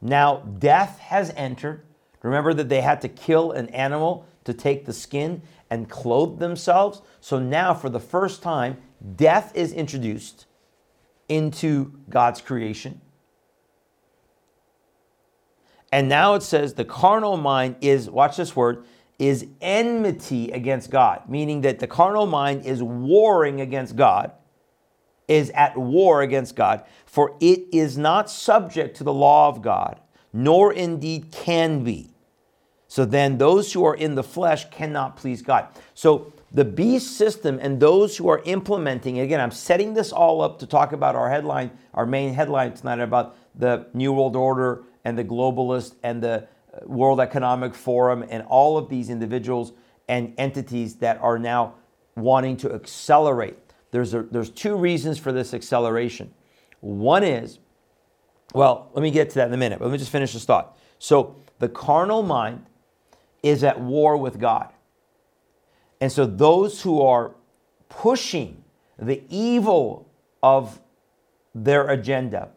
now 0.01 0.37
death 0.59 0.99
has 1.01 1.31
entered. 1.37 1.85
Remember 2.23 2.55
that 2.55 2.69
they 2.69 2.81
had 2.81 3.01
to 3.03 3.09
kill 3.09 3.51
an 3.53 3.69
animal 3.71 4.27
to 4.45 4.55
take 4.55 4.85
the 4.85 4.93
skin 4.93 5.43
and 5.71 5.89
clothe 5.89 6.39
themselves. 6.39 7.03
So 7.21 7.39
now, 7.39 7.75
for 7.75 7.89
the 7.89 7.99
first 8.01 8.43
time, 8.43 8.77
death 9.17 9.57
is 9.57 9.73
introduced 9.73 10.47
into 11.29 11.93
God's 12.09 12.41
creation. 12.41 13.01
And 15.91 16.09
now 16.09 16.35
it 16.35 16.43
says 16.43 16.75
the 16.75 16.85
carnal 16.85 17.37
mind 17.37 17.77
is, 17.81 18.09
watch 18.09 18.37
this 18.37 18.55
word, 18.57 18.85
is 19.23 19.47
enmity 19.61 20.51
against 20.51 20.91
God, 20.91 21.23
meaning 21.29 21.61
that 21.61 21.79
the 21.79 21.87
carnal 21.87 22.27
mind 22.27 22.67
is 22.67 22.83
warring 22.83 23.61
against 23.61 23.95
God 23.95 24.33
is 25.29 25.51
at 25.51 25.77
war 25.77 26.23
against 26.23 26.57
God, 26.57 26.85
for 27.07 27.37
it 27.41 27.61
is 27.73 27.97
not 27.97 28.29
subject 28.29 28.97
to 28.97 29.05
the 29.05 29.13
law 29.13 29.49
of 29.49 29.63
God, 29.63 30.01
nor 30.33 30.73
indeed 30.73 31.31
can 31.31 31.85
be. 31.85 32.11
So 32.89 33.05
then 33.05 33.39
those 33.39 33.73
who 33.73 33.85
are 33.85 33.95
in 33.95 34.17
the 34.17 34.25
flesh 34.25 34.69
cannot 34.71 35.17
please 35.17 35.41
God. 35.41 35.69
So 35.95 36.33
the 36.51 36.65
beast 36.65 37.17
system 37.17 37.61
and 37.63 37.79
those 37.79 38.17
who 38.17 38.29
are 38.29 38.43
implementing, 38.45 39.21
again, 39.21 39.41
I'm 39.41 39.53
setting 39.53 39.95
this 39.95 40.13
all 40.13 40.43
up 40.43 40.59
to 40.59 40.67
talk 40.67 40.93
about 40.93 41.15
our 41.15 41.31
headline, 41.31 41.71
our 41.95 42.07
main 42.07 42.35
headline 42.35 42.75
tonight 42.75 42.99
about 42.99 43.37
the 43.55 43.87
New 43.95 44.13
World 44.13 44.35
Order 44.35 44.83
and 45.05 45.17
the 45.17 45.25
globalist 45.25 45.95
and 46.03 46.21
the 46.21 46.49
World 46.85 47.21
Economic 47.21 47.75
Forum 47.75 48.25
and 48.29 48.43
all 48.45 48.79
of 48.79 48.89
these 48.89 49.11
individuals 49.11 49.73
and 50.09 50.35
entities 50.39 50.97
that 50.97 51.19
are 51.19 51.39
now 51.39 51.75
wanting 52.17 52.57
to 52.59 52.73
accelerate 52.73 53.59
there's, 53.93 54.15
a, 54.15 54.23
there's 54.23 54.51
two 54.51 54.75
reasons 54.75 55.19
for 55.19 55.31
this 55.31 55.55
acceleration. 55.55 56.35
One 56.81 57.23
is, 57.23 57.59
well, 58.53 58.91
let 58.95 59.03
me 59.03 59.11
get 59.11 59.31
to 59.31 59.35
that 59.37 59.49
in 59.49 59.55
a 59.55 59.59
minute, 59.59 59.79
but 59.79 59.85
let 59.85 59.93
me 59.93 59.99
just 59.99 60.11
finish 60.11 60.33
this 60.33 60.45
thought. 60.45 60.77
So 60.99 61.37
the 61.59 61.69
carnal 61.69 62.23
mind 62.23 62.67
is 63.43 63.63
at 63.63 63.79
war 63.81 64.17
with 64.17 64.41
God. 64.41 64.73
And 66.01 66.11
so 66.11 66.27
those 66.27 66.83
who 66.83 67.03
are 67.03 67.35
pushing 67.89 68.65
the 68.99 69.23
evil 69.29 70.09
of 70.43 70.81
their 71.55 71.89
agenda, 71.89 72.49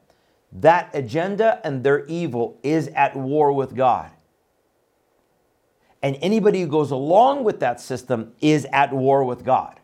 that 0.62 0.90
agenda 0.94 1.60
and 1.64 1.84
their 1.84 2.06
evil 2.06 2.58
is 2.64 2.88
at 2.90 3.16
war 3.16 3.52
with 3.52 3.76
God. 3.76 4.12
And 6.02 6.18
anybody 6.22 6.62
who 6.62 6.68
goes 6.68 6.92
along 6.92 7.44
with 7.44 7.60
that 7.60 7.82
system 7.82 8.34
is 8.40 8.66
at 8.72 8.94
war 8.94 9.24
with 9.24 9.44
God. 9.44 9.80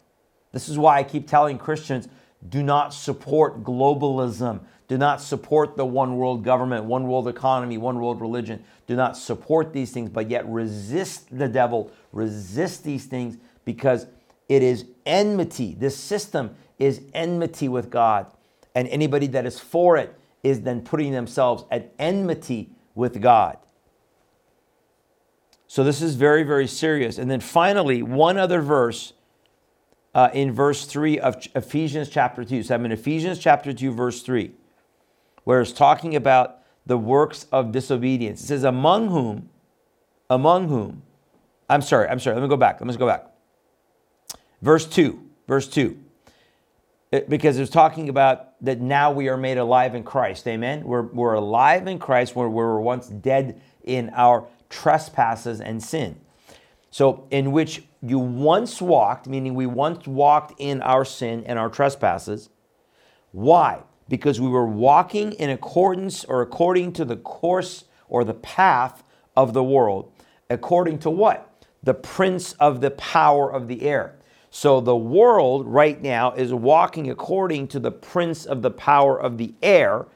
This 0.52 0.70
is 0.70 0.78
why 0.78 1.00
I 1.00 1.04
keep 1.04 1.28
telling 1.28 1.58
Christians 1.58 2.08
do 2.48 2.64
not 2.64 2.94
support 2.94 3.64
globalism. 3.64 4.62
Do 4.88 4.98
not 4.98 5.22
support 5.22 5.78
the 5.78 5.86
one 5.86 6.18
world 6.18 6.44
government, 6.44 6.86
one 6.86 7.08
world 7.08 7.28
economy, 7.28 7.78
one 7.78 8.00
world 8.00 8.20
religion. 8.20 8.64
Do 8.88 8.96
not 8.96 9.16
support 9.16 9.74
these 9.74 9.92
things, 9.92 10.10
but 10.10 10.30
yet 10.30 10.48
resist 10.48 11.38
the 11.38 11.48
devil, 11.48 11.92
resist 12.12 12.84
these 12.84 13.06
things 13.06 13.38
because 13.64 14.06
it 14.50 14.64
is 14.64 14.86
enmity. 15.06 15.76
This 15.78 15.96
system 15.96 16.56
is 16.78 17.02
enmity 17.14 17.68
with 17.68 17.90
God. 17.90 18.26
And 18.76 18.88
anybody 18.90 19.28
that 19.28 19.46
is 19.46 19.60
for 19.60 19.98
it 19.98 20.18
is 20.44 20.62
then 20.62 20.82
putting 20.82 21.12
themselves 21.12 21.66
at 21.72 21.94
enmity 22.00 22.70
with 22.96 23.22
God. 23.22 23.58
So 25.68 25.84
this 25.84 26.02
is 26.02 26.16
very, 26.16 26.44
very 26.44 26.68
serious. 26.68 27.18
And 27.18 27.32
then 27.32 27.40
finally, 27.40 28.02
one 28.04 28.38
other 28.38 28.62
verse 28.62 29.14
uh, 30.14 30.30
in 30.34 30.52
verse 30.52 30.86
3 30.86 31.20
of 31.20 31.48
Ephesians 31.56 32.10
chapter 32.10 32.44
2. 32.44 32.64
So 32.64 32.76
I'm 32.76 32.86
in 32.86 32.92
Ephesians 32.92 33.40
chapter 33.40 33.72
2, 33.72 33.94
verse 33.94 34.22
3, 34.22 34.52
where 35.44 35.62
it's 35.62 35.72
talking 35.72 36.16
about 36.16 36.58
the 36.86 36.98
works 36.98 37.46
of 37.52 37.72
disobedience. 37.72 38.42
It 38.42 38.48
says, 38.48 38.64
among 38.64 39.10
whom, 39.10 39.50
among 40.30 40.68
whom, 40.68 41.04
I'm 41.70 41.82
sorry, 41.82 42.10
I'm 42.10 42.20
sorry, 42.20 42.36
let 42.36 42.44
me 42.44 42.50
go 42.50 42.58
back. 42.58 42.82
Let 42.82 42.88
me 42.88 42.96
go 42.98 43.08
back. 43.08 43.28
Verse 44.62 44.86
2, 44.86 45.24
verse 45.48 45.68
2. 45.68 45.98
It, 47.12 47.30
because 47.30 47.60
it's 47.60 47.70
talking 47.70 48.08
about 48.08 48.54
that 48.64 48.80
now 48.80 49.12
we 49.12 49.28
are 49.28 49.38
made 49.38 49.58
alive 49.58 49.96
in 49.96 50.04
Christ. 50.04 50.48
Amen. 50.48 50.84
We're, 50.86 51.04
we're 51.04 51.34
alive 51.34 51.88
in 51.88 52.00
Christ 52.00 52.36
where 52.36 52.48
we 52.48 52.56
were 52.56 52.80
once 52.80 53.08
dead 53.08 53.62
in 53.84 54.12
our 54.16 54.48
trespasses 54.70 55.60
and 55.60 55.84
sin. 55.84 56.20
So, 56.90 57.28
in 57.30 57.52
which 57.52 57.84
you 58.02 58.20
once 58.20 58.82
walked, 58.82 59.28
meaning 59.28 59.56
we 59.56 59.66
once 59.66 60.08
walked 60.08 60.54
in 60.58 60.82
our 60.82 61.06
sin 61.06 61.44
and 61.46 61.58
our 61.58 61.70
trespasses. 61.70 62.50
Why? 63.32 63.84
Because 64.10 64.42
we 64.42 64.50
were 64.50 64.68
walking 64.68 65.34
in 65.34 65.50
accordance 65.50 66.26
or 66.26 66.42
according 66.42 66.94
to 66.94 67.06
the 67.06 67.16
course 67.16 67.86
or 68.10 68.24
the 68.24 68.34
path 68.34 69.04
of 69.38 69.54
the 69.54 69.64
world. 69.64 70.12
According 70.50 71.00
to 71.00 71.10
what? 71.10 71.66
The 71.82 71.94
prince 71.94 72.54
of 72.54 72.82
the 72.82 72.92
power 72.92 73.52
of 73.52 73.70
the 73.70 73.84
air. 73.84 74.18
So 74.52 74.82
the 74.82 74.96
world 74.96 75.66
right 75.66 76.00
now 76.00 76.34
is 76.34 76.54
walking 76.54 77.10
according 77.10 77.70
to 77.70 77.80
the 77.80 77.92
prince 77.92 78.46
of 78.46 78.62
the 78.62 78.70
power 78.70 79.20
of 79.20 79.38
the 79.38 79.56
air, 79.64 80.08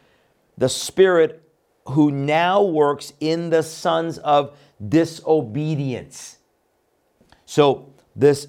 the 0.58 0.68
spirit 0.68 1.42
who 1.88 2.12
now 2.12 2.62
works 2.62 3.14
in 3.22 3.50
the 3.50 3.64
sons 3.64 4.18
of 4.18 4.58
disobedience. 4.86 6.38
So 7.46 7.94
this 8.14 8.48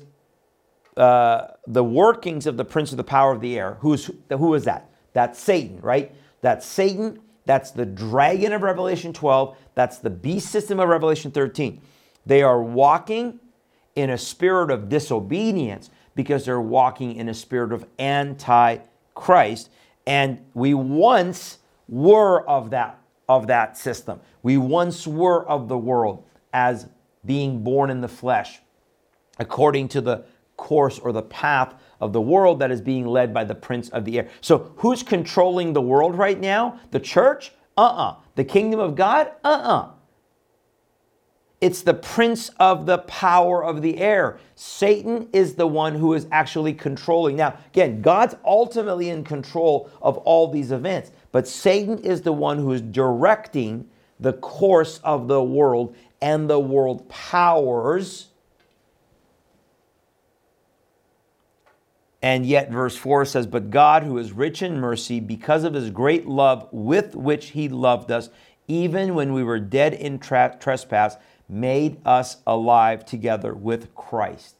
uh, 0.96 1.48
the 1.66 1.84
workings 1.84 2.46
of 2.46 2.56
the 2.56 2.64
prince 2.64 2.90
of 2.90 2.96
the 2.96 3.04
power 3.04 3.30
of 3.30 3.40
the 3.40 3.56
air. 3.56 3.76
Who's 3.80 4.10
who 4.30 4.54
is 4.54 4.64
that? 4.64 4.90
That's 5.12 5.38
Satan, 5.38 5.80
right? 5.80 6.12
That's 6.40 6.66
Satan. 6.66 7.20
That's 7.44 7.70
the 7.70 7.86
dragon 7.86 8.52
of 8.52 8.62
Revelation 8.62 9.12
12. 9.12 9.56
That's 9.76 9.98
the 9.98 10.10
beast 10.10 10.48
system 10.48 10.80
of 10.80 10.88
Revelation 10.88 11.30
13. 11.30 11.80
They 12.24 12.42
are 12.42 12.60
walking 12.60 13.38
in 13.96 14.10
a 14.10 14.18
spirit 14.18 14.70
of 14.70 14.88
disobedience 14.88 15.90
because 16.14 16.44
they're 16.44 16.60
walking 16.60 17.16
in 17.16 17.28
a 17.28 17.34
spirit 17.34 17.72
of 17.72 17.86
anti-Christ. 17.98 19.70
And 20.06 20.38
we 20.54 20.74
once 20.74 21.58
were 21.88 22.48
of 22.48 22.70
that 22.70 23.00
of 23.28 23.48
that 23.48 23.76
system. 23.76 24.20
We 24.44 24.56
once 24.56 25.04
were 25.04 25.44
of 25.48 25.68
the 25.68 25.76
world 25.76 26.24
as 26.52 26.86
being 27.24 27.64
born 27.64 27.90
in 27.90 28.00
the 28.00 28.08
flesh, 28.08 28.60
according 29.38 29.88
to 29.88 30.00
the 30.00 30.24
course 30.56 30.98
or 30.98 31.12
the 31.12 31.22
path 31.22 31.74
of 32.00 32.12
the 32.12 32.20
world 32.20 32.60
that 32.60 32.70
is 32.70 32.80
being 32.80 33.04
led 33.04 33.34
by 33.34 33.44
the 33.44 33.54
prince 33.54 33.88
of 33.88 34.04
the 34.04 34.18
air. 34.18 34.28
So, 34.40 34.72
who's 34.76 35.02
controlling 35.02 35.72
the 35.72 35.82
world 35.82 36.16
right 36.16 36.38
now? 36.38 36.80
The 36.92 37.00
church? 37.00 37.52
Uh 37.76 37.82
uh-uh. 37.82 38.10
uh 38.10 38.16
The 38.36 38.44
kingdom 38.44 38.80
of 38.80 38.94
God? 38.94 39.32
Uh 39.44 39.48
uh-uh. 39.48 39.78
uh 39.78 39.90
It's 41.60 41.82
the 41.82 41.94
prince 41.94 42.50
of 42.60 42.84
the 42.84 42.98
power 42.98 43.64
of 43.64 43.80
the 43.80 43.98
air. 43.98 44.38
Satan 44.54 45.28
is 45.32 45.54
the 45.54 45.66
one 45.66 45.94
who 45.94 46.12
is 46.12 46.26
actually 46.30 46.74
controlling. 46.74 47.36
Now, 47.36 47.56
again, 47.68 48.02
God's 48.02 48.34
ultimately 48.44 49.08
in 49.08 49.24
control 49.24 49.90
of 50.02 50.18
all 50.18 50.48
these 50.48 50.70
events, 50.70 51.12
but 51.32 51.48
Satan 51.48 51.98
is 51.98 52.22
the 52.22 52.32
one 52.32 52.58
who 52.58 52.72
is 52.72 52.82
directing 52.82 53.88
the 54.20 54.34
course 54.34 54.98
of 55.02 55.28
the 55.28 55.42
world 55.42 55.96
and 56.20 56.48
the 56.48 56.60
world 56.60 57.08
powers 57.08 58.28
And 62.26 62.44
yet, 62.44 62.72
verse 62.72 62.96
4 62.96 63.24
says, 63.24 63.46
But 63.46 63.70
God, 63.70 64.02
who 64.02 64.18
is 64.18 64.32
rich 64.32 64.60
in 64.60 64.80
mercy, 64.80 65.20
because 65.20 65.62
of 65.62 65.74
his 65.74 65.90
great 65.90 66.26
love 66.26 66.68
with 66.72 67.14
which 67.14 67.50
he 67.50 67.68
loved 67.68 68.10
us, 68.10 68.30
even 68.66 69.14
when 69.14 69.32
we 69.32 69.44
were 69.44 69.60
dead 69.60 69.94
in 69.94 70.18
tra- 70.18 70.56
trespass, 70.58 71.18
made 71.48 72.00
us 72.04 72.38
alive 72.46 73.04
together 73.04 73.54
with 73.54 73.94
Christ. 73.94 74.56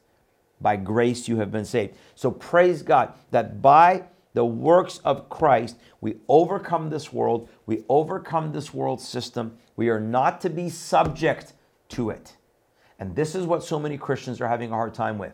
By 0.59 0.75
grace 0.75 1.27
you 1.27 1.37
have 1.37 1.51
been 1.51 1.65
saved. 1.65 1.95
So 2.15 2.31
praise 2.31 2.81
God 2.81 3.13
that 3.31 3.61
by 3.61 4.05
the 4.33 4.45
works 4.45 4.99
of 4.99 5.29
Christ, 5.29 5.77
we 5.99 6.17
overcome 6.29 6.89
this 6.89 7.11
world, 7.11 7.49
we 7.65 7.83
overcome 7.89 8.51
this 8.51 8.73
world 8.73 9.01
system. 9.01 9.57
We 9.75 9.89
are 9.89 9.99
not 9.99 10.41
to 10.41 10.49
be 10.49 10.69
subject 10.69 11.53
to 11.89 12.09
it. 12.09 12.37
And 12.99 13.15
this 13.15 13.35
is 13.35 13.45
what 13.45 13.63
so 13.63 13.79
many 13.79 13.97
Christians 13.97 14.41
are 14.41 14.47
having 14.47 14.71
a 14.71 14.75
hard 14.75 14.93
time 14.93 15.17
with. 15.17 15.33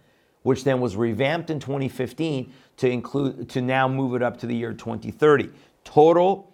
which 0.42 0.64
then 0.64 0.81
was 0.81 0.96
revamped 0.96 1.50
in 1.50 1.61
2015 1.61 2.53
to 2.79 2.88
include 2.88 3.48
to 3.48 3.61
now 3.61 3.87
move 3.87 4.14
it 4.14 4.22
up 4.22 4.38
to 4.38 4.46
the 4.46 4.55
year 4.55 4.72
2030. 4.72 5.50
Total 5.85 6.53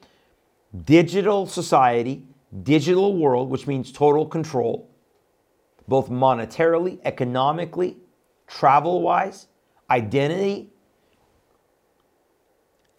digital 0.84 1.46
society, 1.46 2.22
digital 2.62 3.16
world, 3.16 3.48
which 3.48 3.66
means 3.66 3.92
total 3.92 4.26
control, 4.26 4.90
both 5.88 6.10
monetarily, 6.10 6.98
economically, 7.04 7.96
travel 8.46 9.02
wise, 9.02 9.46
identity. 9.90 10.70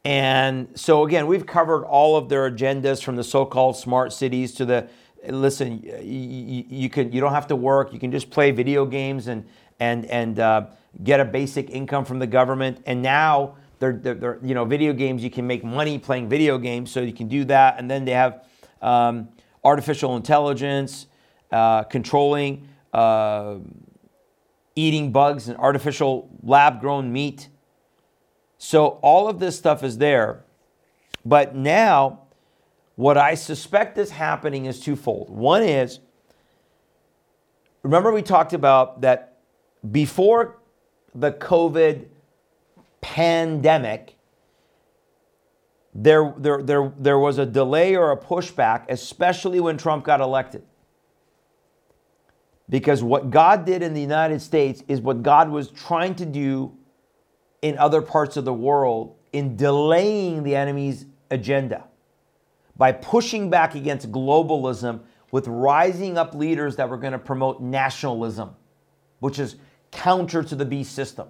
And 0.05 0.69
so, 0.73 1.05
again, 1.05 1.27
we've 1.27 1.45
covered 1.45 1.83
all 1.83 2.15
of 2.15 2.29
their 2.29 2.49
agendas 2.49 3.03
from 3.03 3.17
the 3.17 3.23
so 3.23 3.45
called 3.45 3.75
smart 3.75 4.13
cities 4.13 4.53
to 4.53 4.65
the 4.65 4.87
listen, 5.27 5.81
you, 5.83 6.65
you, 6.69 6.89
can 6.89 7.11
you 7.11 7.19
don't 7.19 7.33
have 7.33 7.47
to 7.47 7.55
work. 7.55 7.93
You 7.93 7.99
can 7.99 8.11
just 8.11 8.29
play 8.29 8.51
video 8.51 8.85
games 8.85 9.27
and 9.27 9.45
and 9.79 10.05
and 10.05 10.39
uh, 10.39 10.65
get 11.03 11.19
a 11.19 11.25
basic 11.25 11.69
income 11.69 12.05
from 12.05 12.19
the 12.19 12.27
government. 12.27 12.81
And 12.85 13.01
now 13.01 13.55
they're, 13.79 13.93
they're, 13.93 14.15
they're, 14.15 14.39
you 14.43 14.53
know 14.53 14.65
video 14.65 14.93
games. 14.93 15.23
You 15.23 15.29
can 15.29 15.45
make 15.47 15.63
money 15.63 15.99
playing 15.99 16.29
video 16.29 16.57
games, 16.57 16.91
so 16.91 17.01
you 17.01 17.13
can 17.13 17.27
do 17.27 17.45
that. 17.45 17.77
And 17.77 17.89
then 17.89 18.05
they 18.05 18.11
have 18.13 18.43
um, 18.81 19.29
artificial 19.63 20.15
intelligence 20.15 21.07
uh, 21.51 21.83
controlling 21.83 22.67
uh, 22.93 23.57
eating 24.75 25.11
bugs 25.11 25.47
and 25.47 25.57
artificial 25.57 26.29
lab 26.43 26.79
grown 26.79 27.11
meat. 27.11 27.49
So 28.57 28.99
all 29.01 29.27
of 29.27 29.39
this 29.39 29.57
stuff 29.57 29.83
is 29.83 29.97
there, 29.97 30.43
but 31.23 31.55
now 31.55 32.21
what 32.95 33.17
I 33.17 33.35
suspect 33.35 33.97
is 33.99 34.09
happening 34.09 34.65
is 34.65 34.79
twofold. 34.79 35.29
One 35.29 35.61
is, 35.61 35.99
remember 37.83 38.11
we 38.11 38.23
talked 38.23 38.53
about 38.53 39.01
that 39.01 39.36
before 39.91 40.57
the 41.13 41.31
COVID 41.31 42.05
pandemic, 43.01 44.15
there, 45.93 46.33
there, 46.37 46.61
there, 46.61 46.93
there 46.97 47.19
was 47.19 47.37
a 47.37 47.45
delay 47.45 47.95
or 47.95 48.11
a 48.11 48.17
pushback, 48.17 48.85
especially 48.89 49.59
when 49.59 49.77
Trump 49.77 50.03
got 50.03 50.21
elected. 50.21 50.63
Because 52.69 53.01
what 53.01 53.31
God 53.31 53.65
did 53.65 53.81
in 53.81 53.93
the 53.93 54.01
United 54.01 54.41
States 54.41 54.83
is 54.87 54.99
what 54.99 55.23
God 55.23 55.49
was 55.49 55.69
trying 55.71 56.15
to 56.15 56.25
do 56.25 56.75
in 57.61 57.77
other 57.77 58.01
parts 58.01 58.37
of 58.37 58.45
the 58.45 58.53
world 58.53 59.15
in 59.33 59.55
delaying 59.55 60.43
the 60.43 60.55
enemy's 60.55 61.05
agenda 61.31 61.85
by 62.75 62.91
pushing 62.91 63.49
back 63.49 63.75
against 63.75 64.11
globalism 64.11 65.01
with 65.31 65.47
rising 65.47 66.17
up 66.17 66.35
leaders 66.35 66.75
that 66.75 66.89
were 66.89 66.97
going 66.97 67.13
to 67.13 67.19
promote 67.19 67.61
nationalism, 67.61 68.55
which 69.19 69.39
is 69.39 69.55
counter 69.91 70.43
to 70.43 70.55
the 70.55 70.65
beast 70.65 70.93
system. 70.93 71.27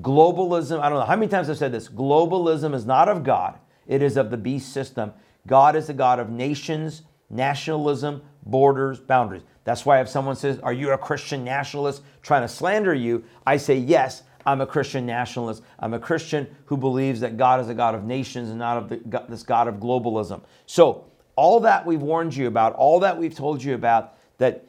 Globalism, 0.00 0.80
I 0.80 0.88
don't 0.88 0.98
know 0.98 1.04
how 1.04 1.16
many 1.16 1.28
times 1.28 1.50
I've 1.50 1.58
said 1.58 1.72
this 1.72 1.88
globalism 1.88 2.74
is 2.74 2.86
not 2.86 3.08
of 3.08 3.24
God, 3.24 3.58
it 3.86 4.02
is 4.02 4.16
of 4.16 4.30
the 4.30 4.36
beast 4.36 4.72
system. 4.72 5.12
God 5.46 5.76
is 5.76 5.86
the 5.86 5.94
God 5.94 6.18
of 6.18 6.28
nations, 6.28 7.02
nationalism, 7.30 8.22
borders, 8.44 9.00
boundaries. 9.00 9.42
That's 9.64 9.84
why 9.84 10.00
if 10.00 10.08
someone 10.08 10.36
says, 10.36 10.58
Are 10.60 10.72
you 10.72 10.90
a 10.92 10.98
Christian 10.98 11.44
nationalist 11.44 12.02
trying 12.22 12.42
to 12.42 12.48
slander 12.48 12.94
you? 12.94 13.24
I 13.46 13.56
say, 13.56 13.76
Yes, 13.76 14.22
I'm 14.46 14.60
a 14.60 14.66
Christian 14.66 15.04
nationalist. 15.04 15.62
I'm 15.78 15.94
a 15.94 15.98
Christian 15.98 16.48
who 16.66 16.76
believes 16.76 17.20
that 17.20 17.36
God 17.36 17.60
is 17.60 17.68
a 17.68 17.74
God 17.74 17.94
of 17.94 18.04
nations 18.04 18.48
and 18.48 18.58
not 18.58 18.78
of 18.78 18.88
the, 18.88 19.24
this 19.28 19.42
God 19.42 19.68
of 19.68 19.76
globalism. 19.76 20.42
So, 20.66 21.04
all 21.36 21.60
that 21.60 21.86
we've 21.86 22.02
warned 22.02 22.34
you 22.34 22.48
about, 22.48 22.74
all 22.74 23.00
that 23.00 23.16
we've 23.16 23.34
told 23.34 23.62
you 23.62 23.74
about, 23.74 24.16
that 24.38 24.64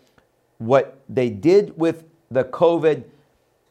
what 0.57 0.99
they 1.09 1.29
did 1.29 1.77
with 1.77 2.03
the 2.31 2.43
COVID, 2.43 3.03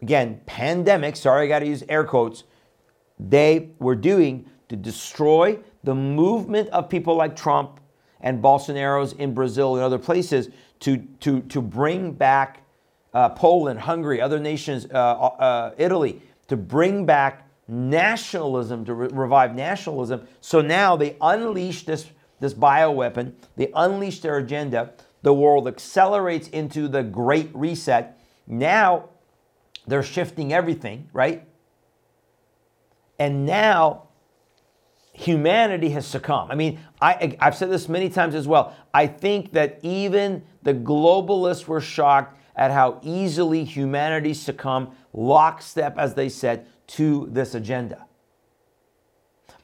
again, 0.03 0.41
pandemic, 0.47 1.17
sorry, 1.17 1.47
I 1.47 1.49
got 1.49 1.61
to 1.61 1.67
use 1.67 1.85
air 1.89 2.05
quotes, 2.05 2.45
they 3.19 3.71
were 3.79 3.97
doing 3.97 4.47
to 4.69 4.77
destroy 4.77 5.59
the 5.85 5.95
movement 5.95 6.69
of 6.71 6.89
people 6.89 7.15
like 7.15 7.35
Trump 7.35 7.81
and 8.21 8.43
Bolsonaro's 8.43 9.13
in 9.15 9.33
Brazil 9.33 9.77
and 9.77 9.85
other 9.85 9.99
places 9.99 10.51
to, 10.81 10.99
to, 11.21 11.41
to 11.43 11.63
bring 11.63 12.13
back 12.13 12.63
uh, 13.15 13.31
Poland, 13.31 13.81
Hungary, 13.81 14.21
other 14.21 14.39
nations, 14.39 14.87
uh, 14.93 14.97
uh, 14.97 15.75
Italy, 15.79 16.21
to 16.49 16.57
bring 16.57 17.07
back 17.07 17.49
nationalism, 17.69 18.85
to 18.85 18.95
re- 18.95 19.09
revive 19.13 19.55
nationalism. 19.55 20.27
So 20.41 20.61
now 20.61 20.97
they 20.97 21.17
unleash 21.21 21.85
this, 21.85 22.07
this 22.41 22.55
bioweapon, 22.55 23.33
they 23.57 23.71
unleash 23.75 24.21
their 24.21 24.39
agenda. 24.39 24.93
The 25.23 25.35
world 25.35 25.67
accelerates 25.67 26.49
into 26.49 26.89
the 26.89 27.03
Great 27.03 27.51
Reset. 27.55 28.18
Now 28.49 29.11
they're 29.87 30.03
shifting 30.03 30.53
everything, 30.53 31.09
right? 31.13 31.47
And 33.19 33.45
now 33.45 34.09
humanity 35.13 35.91
has 35.91 36.07
succumbed. 36.07 36.51
I 36.51 36.55
mean, 36.55 36.81
I, 37.01 37.37
I've 37.41 37.57
said 37.57 37.71
this 37.71 37.89
many 37.89 38.09
times 38.09 38.35
as 38.35 38.49
well. 38.49 38.75
I 38.95 39.07
think 39.07 39.53
that 39.53 39.81
even 39.83 40.43
the 40.63 40.73
globalists 40.73 41.67
were 41.67 41.81
shocked 41.81 42.37
at 42.57 42.71
how 42.71 43.01
easily 43.03 43.65
humanity 43.65 44.35
succumbed, 44.35 44.89
lockstep, 45.13 45.99
as 45.99 46.15
they 46.15 46.29
said, 46.29 46.67
to 46.87 47.29
this 47.31 47.55
agenda. 47.55 48.07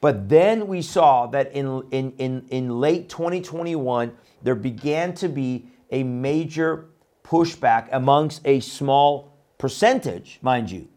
But 0.01 0.29
then 0.29 0.67
we 0.67 0.81
saw 0.81 1.25
that 1.27 1.51
in, 1.53 1.83
in, 1.91 2.11
in, 2.17 2.45
in 2.49 2.79
late 2.79 3.09
2021, 3.09 4.15
there 4.43 4.55
began 4.55 5.13
to 5.15 5.27
be 5.27 5.67
a 5.89 6.03
major 6.03 6.89
pushback 7.25 7.89
amongst 7.91 8.41
a 8.45 8.59
small 8.59 9.35
percentage, 9.57 10.39
mind 10.41 10.69
you, 10.69 10.87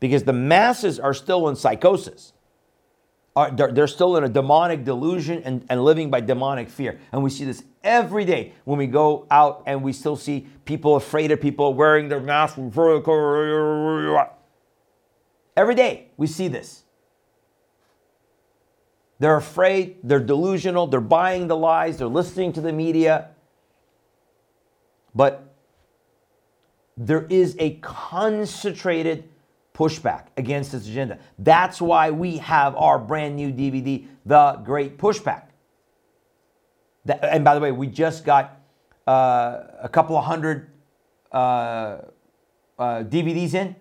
because 0.00 0.24
the 0.24 0.32
masses 0.32 0.98
are 0.98 1.14
still 1.14 1.48
in 1.48 1.56
psychosis. 1.56 2.32
They're, 3.52 3.70
they're 3.70 3.86
still 3.86 4.16
in 4.16 4.24
a 4.24 4.30
demonic 4.30 4.84
delusion 4.84 5.42
and, 5.44 5.66
and 5.68 5.84
living 5.84 6.10
by 6.10 6.22
demonic 6.22 6.70
fear. 6.70 6.98
And 7.12 7.22
we 7.22 7.28
see 7.28 7.44
this 7.44 7.64
every 7.84 8.24
day 8.24 8.54
when 8.64 8.78
we 8.78 8.86
go 8.86 9.26
out 9.30 9.62
and 9.66 9.82
we 9.82 9.92
still 9.92 10.16
see 10.16 10.46
people 10.64 10.96
afraid 10.96 11.30
of 11.30 11.40
people 11.40 11.74
wearing 11.74 12.08
their 12.08 12.20
masks. 12.20 12.56
Every 15.54 15.74
day 15.74 16.08
we 16.16 16.26
see 16.26 16.48
this. 16.48 16.84
They're 19.18 19.36
afraid, 19.36 19.98
they're 20.02 20.20
delusional, 20.20 20.86
they're 20.86 21.00
buying 21.00 21.46
the 21.46 21.56
lies, 21.56 21.98
they're 21.98 22.06
listening 22.06 22.52
to 22.54 22.60
the 22.60 22.72
media. 22.72 23.30
But 25.14 25.45
there 26.96 27.26
is 27.28 27.56
a 27.58 27.74
concentrated 27.76 29.28
pushback 29.74 30.26
against 30.36 30.72
this 30.72 30.88
agenda. 30.88 31.18
That's 31.38 31.80
why 31.80 32.10
we 32.10 32.38
have 32.38 32.74
our 32.76 32.98
brand 32.98 33.36
new 33.36 33.52
DVD, 33.52 34.06
The 34.24 34.60
Great 34.64 34.96
Pushback. 34.96 35.42
That, 37.04 37.22
and 37.22 37.44
by 37.44 37.54
the 37.54 37.60
way, 37.60 37.72
we 37.72 37.86
just 37.86 38.24
got 38.24 38.58
uh, 39.06 39.64
a 39.80 39.88
couple 39.90 40.16
of 40.16 40.24
hundred 40.24 40.70
uh, 41.30 41.36
uh, 41.36 42.00
DVDs 42.78 43.54
in. 43.54 43.76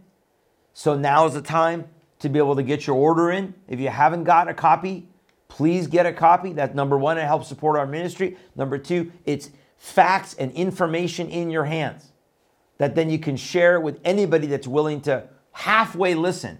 So 0.74 0.96
now 0.96 1.26
is 1.26 1.34
the 1.34 1.42
time 1.42 1.88
to 2.20 2.28
be 2.28 2.40
able 2.40 2.58
to 2.58 2.64
get 2.64 2.86
your 2.86 2.98
order 2.98 3.32
in. 3.32 3.54
If 3.68 3.80
you 3.80 3.88
haven't 3.88 4.26
got 4.26 4.50
a 4.50 4.54
copy, 4.54 5.08
please 5.48 5.88
get 5.88 6.06
a 6.06 6.12
copy. 6.12 6.52
That's 6.52 6.76
number 6.76 6.98
one, 6.98 7.18
it 7.18 7.24
helps 7.24 7.48
support 7.48 7.80
our 7.80 7.88
ministry. 7.88 8.38
Number 8.56 8.78
two, 8.78 9.12
it's 9.26 9.52
facts 9.78 10.34
and 10.34 10.52
information 10.52 11.30
in 11.30 11.50
your 11.50 11.64
hands 11.64 12.12
that 12.78 12.96
then 12.96 13.10
you 13.10 13.20
can 13.20 13.38
share 13.38 13.80
with 13.80 14.00
anybody 14.04 14.48
that's 14.48 14.68
willing 14.68 15.02
to 15.02 15.28
halfway 15.52 16.16
listen 16.16 16.60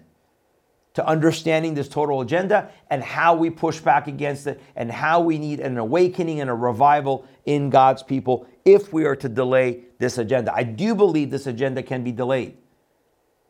to 0.94 1.06
understanding 1.06 1.74
this 1.74 1.88
total 1.88 2.22
agenda 2.22 2.70
and 2.88 3.02
how 3.02 3.34
we 3.34 3.50
push 3.50 3.80
back 3.80 4.06
against 4.06 4.46
it 4.46 4.58
and 4.76 4.90
how 4.90 5.20
we 5.20 5.38
need 5.38 5.60
an 5.60 5.76
awakening 5.76 6.40
and 6.40 6.48
a 6.48 6.54
revival 6.54 7.26
in 7.44 7.68
God's 7.68 8.02
people 8.02 8.46
if 8.64 8.94
we 8.94 9.04
are 9.04 9.16
to 9.16 9.28
delay 9.28 9.82
this 9.98 10.16
agenda. 10.16 10.54
I 10.54 10.62
do 10.62 10.94
believe 10.94 11.30
this 11.30 11.46
agenda 11.46 11.82
can 11.82 12.02
be 12.02 12.12
delayed. 12.12 12.56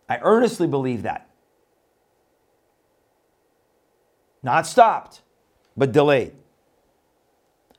I 0.09 0.19
earnestly 0.23 0.67
believe 0.67 1.03
that. 1.03 1.31
Not 4.43 4.67
stopped, 4.67 5.23
but 5.77 5.93
delayed. 5.93 6.33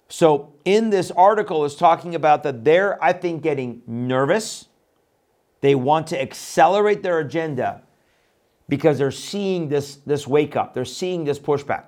So, 0.10 0.54
in 0.64 0.90
this 0.90 1.12
article, 1.12 1.66
is 1.66 1.76
talking 1.76 2.16
about 2.16 2.44
that 2.44 2.64
they're, 2.64 3.02
I 3.04 3.12
think, 3.12 3.44
getting 3.44 3.82
nervous. 3.86 4.68
They 5.62 5.76
want 5.76 6.08
to 6.08 6.22
accelerate 6.22 7.04
their 7.04 7.20
agenda 7.20 7.82
because 8.70 8.98
they're 8.98 9.12
seeing 9.12 9.70
this, 9.70 9.96
this 9.98 10.28
wake 10.28 10.56
up, 10.56 10.74
they're 10.74 10.86
seeing 10.86 11.24
this 11.24 11.40
pushback. 11.40 11.86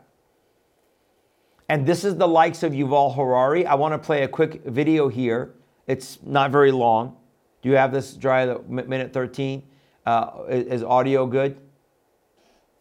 And 1.67 1.85
this 1.85 2.03
is 2.03 2.15
the 2.15 2.27
likes 2.27 2.63
of 2.63 2.73
Yuval 2.73 3.15
Harari. 3.15 3.65
I 3.65 3.75
want 3.75 3.93
to 3.93 3.99
play 3.99 4.23
a 4.23 4.27
quick 4.27 4.63
video 4.65 5.07
here. 5.07 5.53
It's 5.85 6.17
not 6.23 6.49
very 6.51 6.71
long. 6.71 7.15
Do 7.61 7.69
you 7.69 7.75
have 7.75 7.91
this 7.91 8.13
dry 8.13 8.55
minute 8.67 9.13
13? 9.13 9.61
Uh, 10.05 10.31
is 10.47 10.81
audio 10.81 11.27
good? 11.27 11.59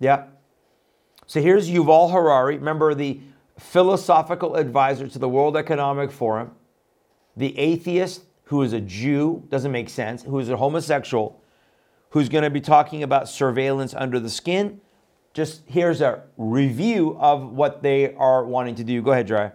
Yeah. 0.01 0.27
So 1.27 1.43
here's 1.43 1.69
Yuval 1.69 2.11
Harari. 2.11 2.57
Remember 2.57 2.95
the 2.95 3.21
philosophical 3.59 4.55
advisor 4.55 5.09
to 5.09 5.19
the 5.19 5.29
World 5.29 5.57
Economic 5.57 6.11
Forum, 6.11 6.53
the 7.37 7.59
atheist 7.59 8.23
who 8.49 8.63
is 8.63 8.73
a 8.73 8.81
Jew, 8.81 9.45
doesn't 9.51 9.73
make 9.73 9.91
sense, 9.91 10.23
who 10.23 10.39
is 10.39 10.49
a 10.49 10.57
homosexual, 10.57 11.43
who's 12.11 12.31
going 12.31 12.45
to 12.45 12.51
be 12.51 12.63
talking 12.63 13.03
about 13.03 13.29
surveillance 13.29 13.93
under 13.93 14.19
the 14.19 14.31
skin. 14.31 14.81
Just 15.35 15.63
here's 15.67 16.01
a 16.01 16.23
review 16.39 17.19
of 17.21 17.53
what 17.53 17.83
they 17.83 18.15
are 18.15 18.45
wanting 18.45 18.75
to 18.77 18.85
do. 18.85 19.03
Go 19.03 19.13
ahead, 19.13 19.27
Dry. 19.27 19.53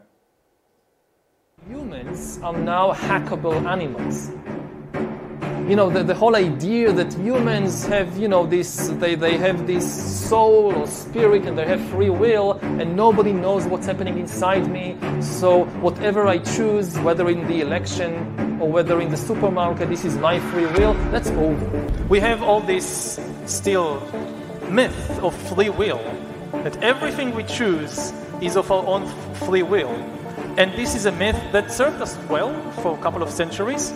Humans 1.67 2.39
are 2.43 2.55
now 2.55 2.91
hackable 2.91 3.65
animals 3.65 4.29
you 5.67 5.77
know, 5.77 5.89
the, 5.89 6.03
the 6.03 6.13
whole 6.13 6.35
idea 6.35 6.91
that 6.91 7.13
humans 7.13 7.85
have, 7.85 8.17
you 8.17 8.27
know, 8.27 8.45
this, 8.45 8.89
they, 8.99 9.15
they 9.15 9.37
have 9.37 9.65
this 9.65 10.27
soul 10.27 10.75
or 10.75 10.87
spirit 10.87 11.45
and 11.45 11.57
they 11.57 11.65
have 11.65 11.81
free 11.85 12.09
will 12.09 12.59
and 12.61 12.95
nobody 12.97 13.31
knows 13.31 13.65
what's 13.65 13.85
happening 13.85 14.17
inside 14.17 14.69
me. 14.69 14.97
So 15.21 15.63
whatever 15.79 16.27
I 16.27 16.39
choose, 16.39 16.99
whether 16.99 17.29
in 17.29 17.47
the 17.47 17.61
election 17.61 18.42
or 18.63 18.71
whether 18.71 19.01
in 19.01 19.11
the 19.11 19.17
supermarket, 19.17 19.89
this 19.89 20.05
is 20.05 20.15
my 20.15 20.39
free 20.39 20.65
will, 20.65 20.93
that's 21.11 21.29
over. 21.31 21.65
We 22.07 22.21
have 22.21 22.41
all 22.41 22.61
this 22.61 23.19
still 23.45 24.01
myth 24.69 25.19
of 25.21 25.35
free 25.49 25.69
will, 25.69 25.99
that 26.63 26.81
everything 26.81 27.35
we 27.35 27.43
choose 27.43 28.13
is 28.39 28.55
of 28.55 28.71
our 28.71 28.85
own 28.87 29.05
free 29.33 29.63
will. 29.63 29.91
And 30.55 30.71
this 30.75 30.95
is 30.95 31.05
a 31.05 31.11
myth 31.11 31.35
that 31.51 31.73
served 31.73 32.01
us 32.01 32.17
well 32.29 32.53
for 32.81 32.97
a 32.97 33.01
couple 33.01 33.21
of 33.21 33.29
centuries, 33.29 33.91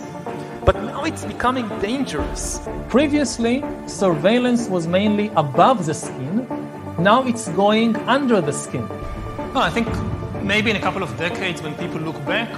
but 0.66 0.76
now 0.76 1.04
it's 1.04 1.24
becoming 1.24 1.66
dangerous. 1.80 2.60
Previously, 2.90 3.64
surveillance 3.86 4.68
was 4.68 4.86
mainly 4.86 5.30
above 5.34 5.86
the 5.86 5.94
skin. 5.94 6.46
Now 6.98 7.26
it's 7.26 7.48
going 7.50 7.96
under 8.06 8.42
the 8.42 8.52
skin. 8.52 8.86
I 9.54 9.70
think 9.70 9.88
maybe 10.42 10.68
in 10.68 10.76
a 10.76 10.80
couple 10.80 11.02
of 11.02 11.16
decades, 11.16 11.62
when 11.62 11.74
people 11.76 12.00
look 12.00 12.22
back, 12.26 12.50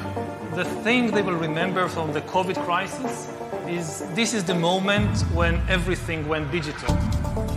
the 0.54 0.64
thing 0.82 1.10
they 1.10 1.22
will 1.22 1.36
remember 1.36 1.88
from 1.88 2.12
the 2.12 2.20
COVID 2.22 2.56
crisis 2.64 3.32
is 3.68 4.04
this 4.14 4.34
is 4.34 4.44
the 4.44 4.54
moment 4.54 5.20
when 5.32 5.60
everything 5.68 6.26
went 6.26 6.50
digital. 6.50 6.92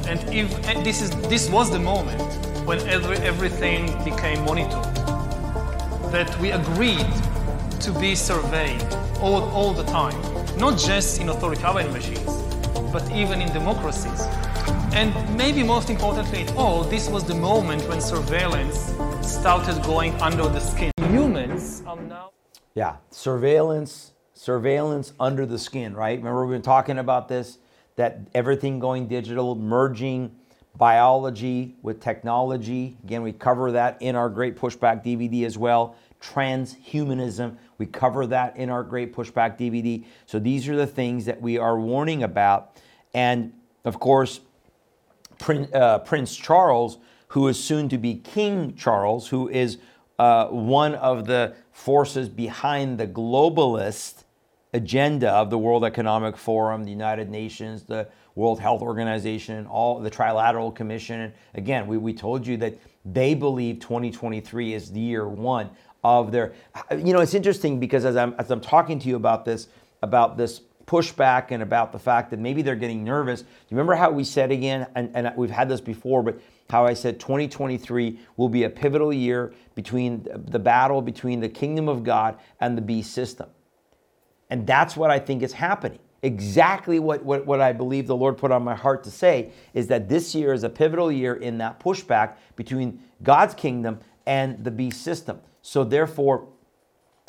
And 0.08 0.20
if 0.34 0.48
and 0.68 0.86
this 0.86 1.02
is 1.02 1.10
this 1.30 1.50
was 1.50 1.72
the 1.72 1.80
moment 1.80 2.22
when 2.66 2.80
every, 2.88 3.18
everything 3.18 3.86
became 4.04 4.46
monitored. 4.46 4.96
That 6.12 6.30
we 6.40 6.52
agreed 6.52 7.12
to 7.80 7.92
be 8.00 8.16
surveyed 8.16 8.84
all, 9.20 9.44
all 9.50 9.74
the 9.74 9.84
time 9.86 10.22
not 10.58 10.78
just 10.78 11.20
in 11.20 11.30
authoritarian 11.30 11.92
regimes, 11.94 12.44
but 12.92 13.10
even 13.12 13.42
in 13.42 13.52
democracies. 13.54 14.22
And 14.94 15.12
maybe 15.36 15.64
most 15.64 15.90
importantly 15.90 16.44
at 16.44 16.56
all, 16.56 16.84
this 16.84 17.10
was 17.10 17.24
the 17.24 17.36
moment 17.36 17.88
when 17.90 18.00
surveillance 18.00 18.94
started 19.22 19.82
going 19.84 20.14
under 20.22 20.44
the 20.44 20.60
skin. 20.60 20.92
Humans 21.10 21.82
are 21.88 22.00
now. 22.02 22.33
Yeah, 22.76 22.98
surveillance, 23.12 24.14
surveillance 24.34 25.14
under 25.20 25.46
the 25.46 25.60
skin, 25.60 25.96
right? 25.96 26.18
Remember, 26.18 26.46
we've 26.46 26.56
been 26.56 26.62
talking 26.62 26.98
about 26.98 27.28
this 27.28 27.60
that 27.96 28.22
everything 28.34 28.80
going 28.80 29.08
digital, 29.08 29.54
merging 29.54 30.36
biology 30.76 31.76
with 31.84 32.00
technology. 32.00 32.98
Again, 33.04 33.22
we 33.22 33.32
cover 33.32 33.72
that 33.74 34.02
in 34.02 34.16
our 34.16 34.30
great 34.30 34.58
pushback 34.58 35.04
DVD 35.04 35.46
as 35.46 35.58
well. 35.58 35.96
Transhumanism, 36.24 37.58
we 37.78 37.86
cover 37.86 38.26
that 38.28 38.56
in 38.56 38.70
our 38.70 38.82
Great 38.82 39.14
Pushback 39.14 39.58
DVD. 39.58 40.06
So 40.26 40.40
these 40.40 40.70
are 40.70 40.76
the 40.76 40.88
things 40.88 41.26
that 41.26 41.42
we 41.42 41.58
are 41.58 41.78
warning 41.78 42.24
about. 42.24 42.78
And 43.14 43.52
of 43.84 44.00
course, 44.00 44.40
Prince, 45.38 45.72
uh, 45.74 46.00
Prince 46.00 46.36
Charles, 46.36 46.98
who 47.30 47.48
is 47.50 47.62
soon 47.62 47.90
to 47.90 47.98
be 47.98 48.16
King 48.16 48.76
Charles, 48.76 49.28
who 49.28 49.50
is 49.50 49.80
uh, 50.24 50.48
one 50.48 50.96
of 50.96 51.28
the 51.28 51.54
forces 51.74 52.30
behind 52.30 52.98
the 52.98 53.06
globalist 53.06 54.24
agenda 54.74 55.30
of 55.30 55.50
the 55.50 55.58
World 55.58 55.84
Economic 55.84 56.38
Forum, 56.38 56.86
the 56.86 56.92
United 56.92 57.30
Nations, 57.30 57.84
the 57.84 58.08
World 58.34 58.62
Health 58.62 58.82
Organization, 58.82 59.68
all 59.68 60.00
the 60.00 60.10
Trilateral 60.10 60.74
Commission. 60.74 61.34
Again, 61.56 61.88
we, 61.88 61.98
we 61.98 62.14
told 62.14 62.48
you 62.48 62.56
that 62.56 62.80
they 63.04 63.34
believe 63.34 63.82
2023 63.82 64.74
is 64.74 64.94
the 64.94 65.00
year 65.02 65.28
one 65.28 65.70
of 66.06 66.32
their 66.32 66.54
you 66.92 67.12
know 67.12 67.20
it's 67.20 67.34
interesting 67.34 67.78
because 67.78 68.06
as 68.06 68.16
I'm 68.16 68.34
as 68.38 68.50
I'm 68.50 68.62
talking 68.62 69.00
to 69.00 69.10
you 69.10 69.18
about 69.18 69.44
this 69.44 69.68
about 70.02 70.38
this 70.38 70.62
pushback 70.86 71.52
and 71.52 71.62
about 71.62 71.92
the 71.92 72.00
fact 72.00 72.30
that 72.32 72.40
maybe 72.40 72.62
they're 72.62 72.76
getting 72.76 73.04
nervous. 73.04 73.42
Do 73.42 73.48
you 73.48 73.78
remember 73.78 73.96
how 73.96 74.12
we 74.12 74.24
said 74.24 74.52
again, 74.52 74.88
and, 74.96 75.12
and 75.16 75.34
we've 75.36 75.50
had 75.50 75.70
this 75.70 75.82
before, 75.82 76.24
but 76.24 76.40
how 76.70 76.86
I 76.86 76.94
said 76.94 77.20
2023 77.20 78.20
will 78.38 78.50
be 78.50 78.64
a 78.64 78.70
pivotal 78.70 79.14
year 79.14 79.54
between 79.76 80.28
the 80.48 80.60
battle 80.60 81.02
between 81.02 81.40
the 81.40 81.50
kingdom 81.50 81.88
of 81.88 82.04
God 82.04 82.40
and 82.60 82.78
the 82.78 82.82
beast 82.82 83.14
system. 83.14 83.50
And 84.50 84.66
that's 84.66 84.96
what 84.96 85.12
I 85.12 85.20
think 85.20 85.44
is 85.44 85.54
happening. 85.54 86.00
Exactly 86.22 87.00
what, 87.00 87.24
what, 87.24 87.46
what 87.46 87.60
I 87.60 87.74
believe 87.74 88.08
the 88.08 88.16
Lord 88.16 88.38
put 88.38 88.52
on 88.52 88.64
my 88.64 88.76
heart 88.76 89.04
to 89.04 89.12
say 89.12 89.52
is 89.74 89.88
that 89.88 90.08
this 90.08 90.34
year 90.34 90.54
is 90.54 90.64
a 90.64 90.70
pivotal 90.70 91.12
year 91.12 91.36
in 91.36 91.58
that 91.58 91.80
pushback 91.80 92.36
between 92.56 93.02
God's 93.22 93.54
kingdom 93.54 94.00
and 94.26 94.64
the 94.64 94.72
beast 94.72 95.02
system. 95.02 95.42
So, 95.62 95.84
therefore, 95.84 96.48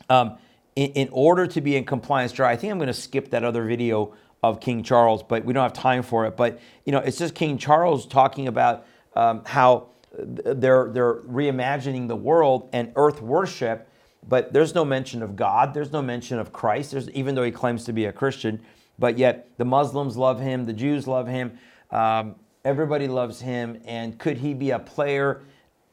um, 0.09 0.39
in, 0.77 0.91
in, 0.93 1.09
order 1.13 1.47
to 1.47 1.61
be 1.61 1.77
in 1.77 1.85
compliance, 1.85 2.39
I 2.39 2.57
think 2.57 2.71
I'm 2.71 2.79
going 2.79 2.87
to 2.87 2.95
skip 2.95 3.31
that 3.31 3.43
other 3.43 3.65
video 3.65 4.15
of 4.43 4.61
King 4.61 4.83
Charles, 4.83 5.23
but 5.23 5.45
we 5.45 5.53
don't 5.53 5.63
have 5.63 5.73
time 5.73 6.03
for 6.03 6.27
it. 6.27 6.37
But 6.37 6.61
you 6.85 6.93
know, 6.93 6.99
it's 6.99 7.19
just 7.19 7.35
King 7.35 7.59
Charles 7.59 8.07
talking 8.07 8.49
about 8.49 8.87
um, 9.15 9.43
how 9.45 9.89
they're 10.17 10.91
they're 10.93 11.17
reimagining 11.23 12.09
the 12.09 12.17
world 12.17 12.69
and 12.73 12.93
earth 12.97 13.21
worship, 13.21 13.89
but 14.29 14.53
there's 14.53 14.75
no 14.75 14.85
mention 14.85 15.23
of 15.23 15.37
God. 15.37 15.75
There's 15.75 15.93
no 15.93 16.03
mention 16.03 16.39
of 16.39 16.53
Christ. 16.53 16.93
There's 16.93 17.11
even 17.11 17.35
though 17.35 17.43
he 17.43 17.51
claims 17.51 17.85
to 17.85 17.93
be 17.93 18.05
a 18.07 18.13
Christian, 18.13 18.61
but 18.99 19.19
yet 19.19 19.49
the 19.59 19.65
Muslims 19.65 20.17
love 20.17 20.41
him, 20.41 20.65
the 20.67 20.73
Jews 20.73 21.07
love 21.07 21.27
him, 21.27 21.59
um, 21.91 22.37
everybody 22.65 23.09
loves 23.09 23.41
him. 23.41 23.81
And 23.85 24.19
could 24.19 24.39
he 24.39 24.55
be 24.55 24.71
a 24.71 24.79
player? 24.79 25.43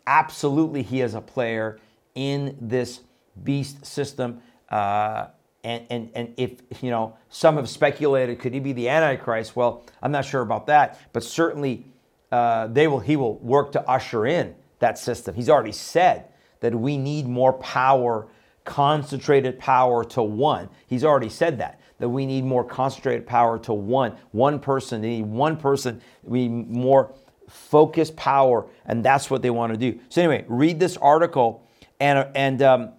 Absolutely, 0.07 0.83
he 0.83 1.01
is 1.01 1.13
a 1.13 1.21
player 1.21 1.79
in 2.15 2.57
this 2.59 3.01
beast 3.43 3.85
system. 3.85 4.41
Uh, 4.69 5.27
and, 5.63 5.85
and, 5.89 6.09
and 6.15 6.33
if, 6.37 6.53
you 6.81 6.89
know, 6.89 7.15
some 7.29 7.57
have 7.57 7.69
speculated, 7.69 8.39
could 8.39 8.53
he 8.53 8.59
be 8.59 8.73
the 8.73 8.89
Antichrist? 8.89 9.55
Well, 9.55 9.83
I'm 10.01 10.11
not 10.11 10.25
sure 10.25 10.41
about 10.41 10.65
that, 10.67 10.99
but 11.13 11.23
certainly 11.23 11.85
uh, 12.31 12.67
they 12.67 12.87
will, 12.87 12.99
he 12.99 13.15
will 13.15 13.37
work 13.39 13.71
to 13.73 13.89
usher 13.89 14.25
in 14.25 14.55
that 14.79 14.97
system. 14.97 15.35
He's 15.35 15.49
already 15.49 15.71
said 15.71 16.25
that 16.61 16.73
we 16.73 16.97
need 16.97 17.27
more 17.27 17.53
power, 17.53 18.27
concentrated 18.63 19.59
power 19.59 20.03
to 20.05 20.23
one. 20.23 20.69
He's 20.87 21.03
already 21.03 21.29
said 21.29 21.57
that, 21.59 21.79
that 21.99 22.09
we 22.09 22.25
need 22.25 22.45
more 22.45 22.63
concentrated 22.63 23.25
power 23.25 23.59
to 23.59 23.73
one. 23.73 24.15
One 24.31 24.59
person, 24.59 25.01
they 25.01 25.09
need 25.17 25.25
one 25.25 25.57
person, 25.57 26.01
we 26.23 26.47
need 26.47 26.69
more 26.69 27.13
focused 27.49 28.15
power, 28.15 28.65
and 28.85 29.03
that's 29.03 29.29
what 29.29 29.41
they 29.41 29.49
want 29.49 29.73
to 29.73 29.77
do. 29.77 29.99
So, 30.09 30.21
anyway, 30.21 30.45
read 30.47 30.79
this 30.79 30.95
article, 30.97 31.67
and, 31.99 32.27
and 32.33 32.61
um, 32.61 32.91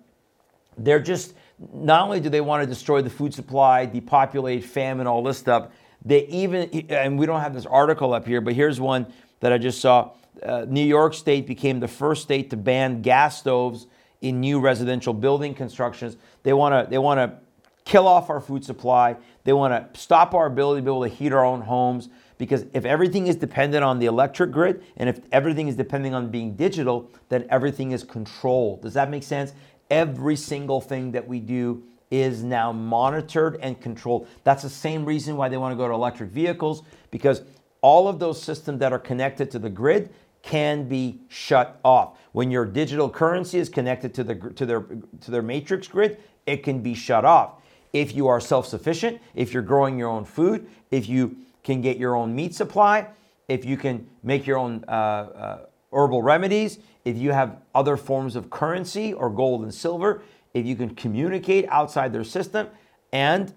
they're 0.76 1.00
just, 1.00 1.34
not 1.72 2.02
only 2.02 2.20
do 2.20 2.28
they 2.28 2.40
want 2.40 2.62
to 2.62 2.66
destroy 2.66 3.00
the 3.00 3.10
food 3.10 3.32
supply, 3.32 3.86
depopulate, 3.86 4.64
famine, 4.64 5.06
all 5.06 5.22
this 5.22 5.38
stuff, 5.38 5.68
they 6.04 6.26
even, 6.26 6.68
and 6.90 7.18
we 7.18 7.26
don't 7.26 7.40
have 7.40 7.54
this 7.54 7.66
article 7.66 8.12
up 8.12 8.26
here, 8.26 8.40
but 8.40 8.54
here's 8.54 8.80
one 8.80 9.06
that 9.42 9.52
I 9.52 9.58
just 9.58 9.80
saw. 9.80 10.12
Uh, 10.42 10.64
New 10.66 10.84
York 10.84 11.12
State 11.12 11.46
became 11.46 11.78
the 11.78 11.88
first 11.88 12.22
state 12.22 12.48
to 12.50 12.56
ban 12.56 13.02
gas 13.02 13.38
stoves 13.38 13.86
in 14.22 14.40
new 14.40 14.58
residential 14.58 15.12
building 15.12 15.54
constructions. 15.54 16.16
They 16.42 16.54
want 16.54 16.72
to 16.72 16.90
they 16.90 16.98
want 16.98 17.18
to 17.18 17.38
kill 17.84 18.06
off 18.06 18.30
our 18.30 18.40
food 18.40 18.64
supply. 18.64 19.16
They 19.44 19.52
want 19.52 19.92
to 19.92 20.00
stop 20.00 20.32
our 20.32 20.46
ability 20.46 20.80
to 20.80 20.84
be 20.84 20.90
able 20.90 21.02
to 21.02 21.08
heat 21.08 21.32
our 21.32 21.44
own 21.44 21.60
homes 21.60 22.08
because 22.38 22.64
if 22.72 22.84
everything 22.84 23.26
is 23.26 23.36
dependent 23.36 23.84
on 23.84 23.98
the 23.98 24.06
electric 24.06 24.52
grid 24.52 24.82
and 24.96 25.08
if 25.08 25.20
everything 25.32 25.68
is 25.68 25.76
depending 25.76 26.14
on 26.14 26.30
being 26.30 26.54
digital, 26.54 27.10
then 27.28 27.44
everything 27.50 27.92
is 27.92 28.02
controlled. 28.04 28.82
Does 28.82 28.94
that 28.94 29.10
make 29.10 29.24
sense? 29.24 29.52
Every 29.90 30.36
single 30.36 30.80
thing 30.80 31.12
that 31.12 31.26
we 31.26 31.40
do 31.40 31.82
is 32.10 32.42
now 32.42 32.72
monitored 32.72 33.58
and 33.62 33.80
controlled. 33.80 34.28
That's 34.44 34.62
the 34.62 34.70
same 34.70 35.04
reason 35.04 35.36
why 35.36 35.48
they 35.48 35.56
want 35.56 35.72
to 35.72 35.76
go 35.76 35.88
to 35.88 35.94
electric 35.94 36.30
vehicles 36.30 36.82
because 37.10 37.42
all 37.82 38.08
of 38.08 38.18
those 38.18 38.40
systems 38.40 38.78
that 38.80 38.92
are 38.92 38.98
connected 38.98 39.50
to 39.50 39.58
the 39.58 39.68
grid 39.70 40.10
can 40.42 40.88
be 40.88 41.20
shut 41.28 41.78
off. 41.84 42.18
When 42.32 42.50
your 42.50 42.64
digital 42.64 43.10
currency 43.10 43.58
is 43.58 43.68
connected 43.68 44.14
to 44.14 44.24
the 44.24 44.34
to 44.34 44.66
their 44.66 44.80
to 45.20 45.30
their 45.30 45.42
matrix 45.42 45.86
grid, 45.86 46.18
it 46.46 46.64
can 46.64 46.80
be 46.80 46.94
shut 46.94 47.24
off. 47.24 47.60
If 47.92 48.14
you 48.14 48.26
are 48.28 48.40
self-sufficient, 48.40 49.20
if 49.34 49.52
you're 49.52 49.62
growing 49.62 49.98
your 49.98 50.08
own 50.08 50.24
food, 50.24 50.66
if 50.90 51.08
you 51.08 51.36
can 51.62 51.82
get 51.82 51.98
your 51.98 52.16
own 52.16 52.34
meat 52.34 52.54
supply, 52.54 53.06
if 53.48 53.64
you 53.64 53.76
can 53.76 54.08
make 54.22 54.46
your 54.46 54.56
own 54.56 54.84
uh, 54.88 54.90
uh, 54.90 55.66
herbal 55.92 56.22
remedies, 56.22 56.78
if 57.04 57.16
you 57.18 57.32
have 57.32 57.58
other 57.74 57.96
forms 57.96 58.34
of 58.34 58.48
currency 58.48 59.12
or 59.12 59.28
gold 59.28 59.62
and 59.62 59.74
silver, 59.74 60.22
if 60.54 60.64
you 60.64 60.74
can 60.74 60.94
communicate 60.94 61.66
outside 61.68 62.12
their 62.12 62.24
system, 62.24 62.66
and 63.12 63.52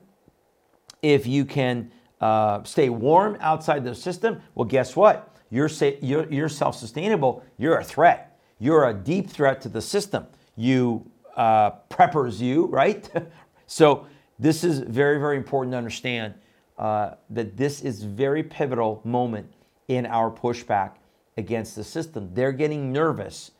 if 1.01 1.25
you 1.25 1.45
can 1.45 1.91
uh, 2.25 2.63
stay 2.63 2.89
warm 2.89 3.37
outside 3.39 3.83
the 3.83 3.93
system, 3.93 4.41
well, 4.55 4.65
guess 4.65 4.95
what? 4.95 5.35
You're, 5.51 5.69
say, 5.69 5.99
you're, 6.01 6.27
you're 6.31 6.49
self 6.49 6.75
sustainable. 6.75 7.43
You're 7.57 7.77
a 7.77 7.83
threat. 7.83 8.39
You're 8.57 8.89
a 8.89 8.93
deep 8.93 9.29
threat 9.29 9.61
to 9.61 9.69
the 9.69 9.81
system. 9.81 10.25
You 10.55 11.09
uh, 11.35 11.71
preppers 11.89 12.39
you, 12.39 12.65
right? 12.65 13.07
so, 13.67 14.07
this 14.37 14.63
is 14.63 14.79
very, 14.79 15.19
very 15.19 15.37
important 15.37 15.73
to 15.73 15.77
understand 15.77 16.33
uh, 16.77 17.11
that 17.29 17.55
this 17.55 17.81
is 17.81 18.03
very 18.03 18.43
pivotal 18.43 19.01
moment 19.05 19.53
in 19.87 20.05
our 20.05 20.29
pushback 20.29 20.95
against 21.37 21.75
the 21.75 21.83
system. 21.83 22.31
They're 22.33 22.51
getting 22.51 22.91
nervous 22.91 23.51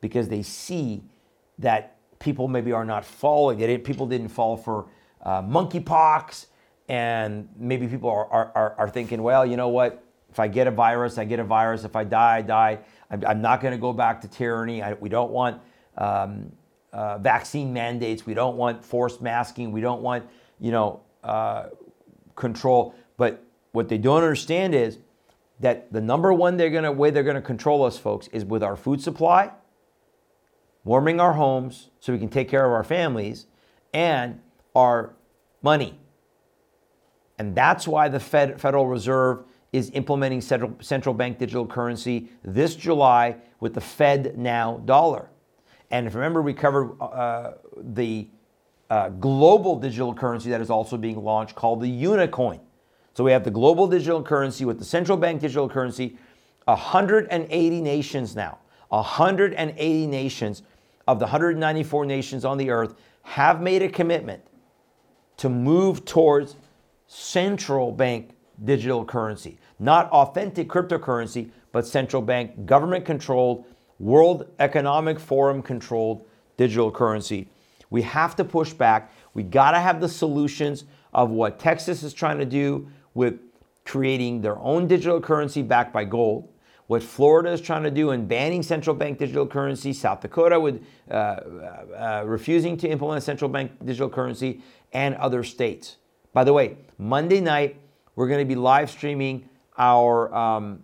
because 0.00 0.28
they 0.28 0.42
see 0.42 1.04
that 1.58 1.96
people 2.18 2.48
maybe 2.48 2.72
are 2.72 2.84
not 2.84 3.04
falling. 3.04 3.58
They 3.58 3.66
didn't, 3.66 3.84
people 3.84 4.06
didn't 4.06 4.28
fall 4.28 4.56
for 4.56 4.86
uh, 5.22 5.42
monkeypox, 5.42 6.46
and 6.88 7.48
maybe 7.56 7.86
people 7.86 8.10
are, 8.10 8.26
are, 8.26 8.74
are 8.78 8.88
thinking, 8.88 9.22
well, 9.22 9.46
you 9.46 9.56
know 9.56 9.68
what? 9.68 10.04
If 10.30 10.40
I 10.40 10.48
get 10.48 10.66
a 10.66 10.70
virus, 10.70 11.16
I 11.18 11.24
get 11.24 11.38
a 11.38 11.44
virus. 11.44 11.84
If 11.84 11.96
I 11.96 12.04
die, 12.04 12.36
I 12.36 12.42
die. 12.42 12.78
I'm, 13.10 13.24
I'm 13.26 13.40
not 13.40 13.60
going 13.60 13.72
to 13.72 13.78
go 13.78 13.92
back 13.92 14.20
to 14.22 14.28
tyranny. 14.28 14.82
I, 14.82 14.94
we 14.94 15.08
don't 15.08 15.30
want 15.30 15.60
um, 15.96 16.52
uh, 16.92 17.18
vaccine 17.18 17.72
mandates. 17.72 18.26
We 18.26 18.34
don't 18.34 18.56
want 18.56 18.84
forced 18.84 19.22
masking. 19.22 19.72
We 19.72 19.80
don't 19.80 20.02
want, 20.02 20.24
you 20.60 20.72
know, 20.72 21.00
uh, 21.22 21.66
control. 22.34 22.94
But 23.16 23.44
what 23.72 23.88
they 23.88 23.98
don't 23.98 24.22
understand 24.22 24.74
is 24.74 24.98
that 25.60 25.92
the 25.92 26.00
number 26.00 26.32
one 26.32 26.56
they're 26.56 26.70
gonna 26.70 26.90
way 26.90 27.10
they're 27.10 27.22
gonna 27.22 27.40
control 27.40 27.84
us, 27.84 27.96
folks, 27.96 28.26
is 28.28 28.44
with 28.44 28.62
our 28.62 28.76
food 28.76 29.00
supply 29.00 29.52
warming 30.84 31.18
our 31.18 31.32
homes 31.32 31.90
so 31.98 32.12
we 32.12 32.18
can 32.18 32.28
take 32.28 32.48
care 32.48 32.64
of 32.64 32.72
our 32.72 32.84
families, 32.84 33.46
and 33.92 34.40
our 34.74 35.14
money. 35.62 35.98
And 37.38 37.54
that's 37.54 37.88
why 37.88 38.08
the 38.08 38.20
Fed, 38.20 38.60
Federal 38.60 38.86
Reserve 38.86 39.44
is 39.72 39.90
implementing 39.94 40.40
central, 40.40 40.74
central 40.80 41.14
bank 41.14 41.38
digital 41.38 41.66
currency 41.66 42.28
this 42.44 42.76
July 42.76 43.36
with 43.58 43.74
the 43.74 43.80
FedNow 43.80 44.86
dollar. 44.86 45.30
And 45.90 46.06
if 46.06 46.14
remember, 46.14 46.42
we 46.42 46.54
covered 46.54 46.96
uh, 47.00 47.54
the 47.76 48.28
uh, 48.90 49.08
global 49.08 49.76
digital 49.78 50.14
currency 50.14 50.50
that 50.50 50.60
is 50.60 50.70
also 50.70 50.96
being 50.96 51.22
launched 51.22 51.56
called 51.56 51.80
the 51.80 51.90
Unicoin. 51.90 52.60
So 53.14 53.24
we 53.24 53.32
have 53.32 53.44
the 53.44 53.50
global 53.50 53.86
digital 53.86 54.22
currency 54.22 54.64
with 54.64 54.78
the 54.78 54.84
central 54.84 55.16
bank 55.16 55.40
digital 55.40 55.68
currency, 55.68 56.16
180 56.64 57.80
nations 57.80 58.34
now, 58.36 58.58
180 58.88 60.06
nations 60.06 60.62
of 61.06 61.18
the 61.18 61.24
194 61.24 62.06
nations 62.06 62.44
on 62.44 62.58
the 62.58 62.70
earth 62.70 62.94
have 63.22 63.60
made 63.60 63.82
a 63.82 63.88
commitment 63.88 64.42
to 65.36 65.48
move 65.48 66.04
towards 66.04 66.56
central 67.14 67.92
bank 67.92 68.30
digital 68.64 69.04
currency, 69.04 69.58
not 69.78 70.10
authentic 70.10 70.68
cryptocurrency, 70.68 71.50
but 71.70 71.86
central 71.86 72.22
bank 72.22 72.66
government 72.66 73.04
controlled, 73.04 73.64
World 73.98 74.46
Economic 74.58 75.20
Forum 75.20 75.62
controlled 75.62 76.26
digital 76.56 76.90
currency. 76.90 77.48
We 77.90 78.02
have 78.02 78.34
to 78.36 78.44
push 78.44 78.72
back. 78.72 79.12
We 79.34 79.44
got 79.44 79.72
to 79.72 79.80
have 79.80 80.00
the 80.00 80.08
solutions 80.08 80.84
of 81.12 81.30
what 81.30 81.58
Texas 81.58 82.02
is 82.02 82.12
trying 82.12 82.38
to 82.38 82.44
do 82.44 82.88
with 83.14 83.38
creating 83.84 84.40
their 84.40 84.58
own 84.58 84.88
digital 84.88 85.20
currency 85.20 85.62
backed 85.62 85.92
by 85.92 86.04
gold 86.04 86.48
what 86.86 87.02
Florida 87.02 87.50
is 87.50 87.60
trying 87.60 87.82
to 87.82 87.90
do 87.90 88.10
in 88.10 88.26
banning 88.26 88.62
central 88.62 88.94
bank 88.94 89.18
digital 89.18 89.46
currency, 89.46 89.92
South 89.92 90.20
Dakota 90.20 90.60
with 90.60 90.84
uh, 91.10 91.14
uh, 91.14 91.36
uh, 91.96 92.22
refusing 92.26 92.76
to 92.78 92.88
implement 92.88 93.22
central 93.22 93.48
bank 93.48 93.72
digital 93.84 94.10
currency, 94.10 94.60
and 94.92 95.14
other 95.16 95.42
states. 95.42 95.96
By 96.34 96.44
the 96.44 96.52
way, 96.52 96.76
Monday 96.98 97.40
night, 97.40 97.80
we're 98.16 98.26
going 98.26 98.40
to 98.40 98.44
be 98.44 98.56
live 98.56 98.90
streaming 98.90 99.48
our 99.78 100.34
um, 100.34 100.82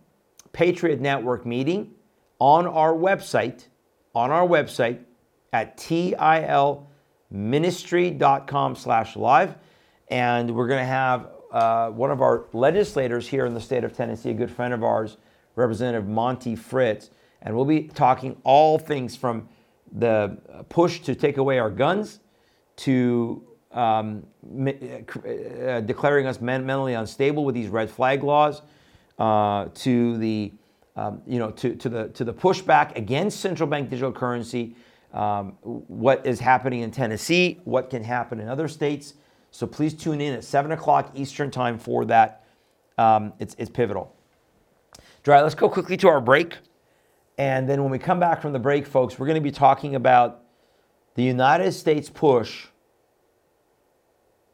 Patriot 0.53 1.01
Network 1.01 1.45
meeting 1.45 1.91
on 2.39 2.69
our 2.69 2.93
website, 2.93 3.65
on 4.15 4.31
our 4.31 4.47
website 4.47 5.01
at 5.53 5.77
tilministry.com 5.77 8.77
slash 8.77 9.17
live. 9.17 9.57
And 10.07 10.55
we're 10.55 10.69
going 10.69 10.83
to 10.83 10.87
have 10.87 11.31
uh, 11.51 11.91
one 11.91 12.13
of 12.13 12.23
our 12.23 12.45
legislators 12.53 13.27
here 13.27 13.45
in 13.45 13.53
the 13.53 13.61
state 13.61 13.83
of 13.83 13.93
Tennessee, 13.93 14.31
a 14.31 14.35
good 14.35 14.53
friend 14.53 14.73
of 14.73 14.85
ours, 14.85 15.17
Representative 15.57 16.07
Monty 16.07 16.55
Fritts, 16.55 17.11
and 17.43 17.57
we'll 17.57 17.65
be 17.65 17.89
talking 17.89 18.37
all 18.45 18.79
things 18.79 19.17
from 19.17 19.49
the 19.91 20.39
push 20.69 21.01
to 21.01 21.17
take 21.17 21.39
away 21.39 21.59
our 21.59 21.71
guns 21.71 22.21
to 22.77 23.43
um, 23.73 24.27
uh, 24.67 25.81
declaring 25.81 26.27
us 26.27 26.41
mentally 26.41 26.95
unstable 26.95 27.45
with 27.45 27.55
these 27.55 27.69
red 27.69 27.91
flag 27.91 28.23
laws, 28.23 28.63
uh, 29.19 29.69
to 29.75 30.17
the 30.19 30.53
um, 30.97 31.23
you 31.27 31.39
know 31.39 31.51
to, 31.53 31.77
to 31.77 31.89
the 31.89 32.09
to 32.09 32.25
the 32.25 32.33
pushback 32.33 32.97
against 32.97 33.41
central 33.41 33.69
bank 33.69 33.91
digital 33.91 34.13
currency, 34.13 34.75
um, 35.13 35.57
what 35.63 36.27
is 36.27 36.41
happening 36.41 36.81
in 36.81 36.91
Tennessee, 36.91 37.61
what 37.65 37.91
can 37.91 38.03
happen 38.03 38.41
in 38.41 38.49
other 38.49 38.67
states. 38.67 39.15
So 39.53 39.67
please 39.67 39.95
tune 39.95 40.21
in 40.21 40.35
at 40.35 40.45
seven 40.45 40.73
o'clock 40.73 41.13
Eastern 41.15 41.51
time 41.51 41.79
for 41.79 42.05
that. 42.07 42.45
Um, 42.99 43.33
it's, 43.39 43.55
it's 43.59 43.71
pivotal. 43.71 44.15
Dry. 45.23 45.43
Let's 45.43 45.55
go 45.55 45.69
quickly 45.69 45.97
to 45.99 46.09
our 46.09 46.21
break, 46.21 46.57
and 47.39 47.69
then 47.69 47.83
when 47.83 47.91
we 47.93 47.99
come 47.99 48.19
back 48.19 48.43
from 48.43 48.53
the 48.53 48.59
break, 48.59 48.87
folks, 48.87 49.19
we're 49.19 49.27
going 49.27 49.37
to 49.37 49.41
be 49.41 49.53
talking 49.53 49.95
about 49.95 50.43
the 51.15 51.23
United 51.23 51.73
States 51.73 52.09
push 52.09 52.67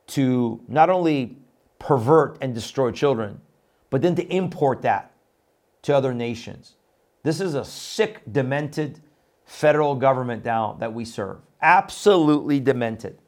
to 0.09 0.61
not 0.69 0.91
only 0.91 1.37
pervert 1.79 2.39
and 2.41 2.55
destroy 2.55 2.91
children, 2.91 3.41
but 3.91 4.03
then 4.03 4.15
to 4.15 4.27
import 4.35 4.83
that 4.83 5.13
to 5.83 5.95
other 5.95 6.13
nations. 6.13 6.75
This 7.23 7.41
is 7.41 7.55
a 7.55 7.65
sick, 7.65 8.23
demented 8.31 9.01
federal 9.45 9.95
government 9.95 10.45
now 10.45 10.77
that 10.81 10.93
we 10.93 11.05
serve. 11.05 11.39
Absolutely 11.63 12.61
demented, 12.61 13.19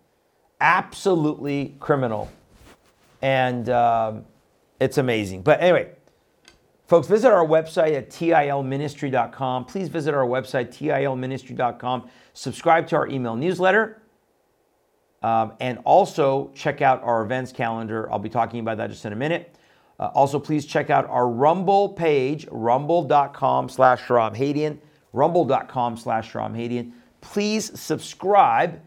absolutely 0.60 1.76
criminal. 1.80 2.30
And 3.22 3.68
um, 3.68 4.24
it's 4.80 4.98
amazing. 4.98 5.42
But 5.42 5.60
anyway, 5.60 5.92
folks, 6.86 7.08
visit 7.08 7.32
our 7.32 7.44
website 7.44 7.96
at 7.96 8.10
tilministry.com. 8.10 9.64
Please 9.64 9.88
visit 9.88 10.14
our 10.14 10.26
website, 10.26 10.68
tilministry.com. 10.68 12.08
Subscribe 12.34 12.86
to 12.88 12.96
our 12.96 13.08
email 13.08 13.34
newsletter. 13.34 14.00
Um, 15.22 15.52
and 15.60 15.78
also 15.84 16.50
check 16.54 16.80
out 16.80 17.02
our 17.02 17.22
events 17.22 17.52
calendar. 17.52 18.10
I'll 18.10 18.18
be 18.18 18.28
talking 18.28 18.60
about 18.60 18.76
that 18.78 18.90
just 18.90 19.04
in 19.04 19.12
a 19.12 19.16
minute. 19.16 19.54
Uh, 19.98 20.10
also, 20.14 20.38
please 20.38 20.64
check 20.64 20.90
out 20.90 21.08
our 21.10 21.28
Rumble 21.28 21.88
page, 21.88 22.46
rumble.com 22.50 23.68
slash 23.68 24.02
Shahram 24.02 24.36
Hadian, 24.36 24.78
rumble.com 25.12 25.96
slash 25.96 26.32
Shahram 26.32 26.52
Hadian. 26.52 26.92
Please 27.20 27.78
subscribe, 27.78 28.80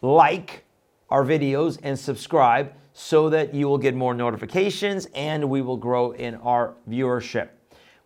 like 0.00 0.64
our 1.10 1.24
videos, 1.24 1.78
and 1.82 1.98
subscribe 1.98 2.72
so 2.94 3.28
that 3.28 3.52
you 3.52 3.68
will 3.68 3.76
get 3.76 3.94
more 3.94 4.14
notifications 4.14 5.06
and 5.14 5.50
we 5.50 5.60
will 5.60 5.76
grow 5.76 6.12
in 6.12 6.36
our 6.36 6.72
viewership. 6.88 7.50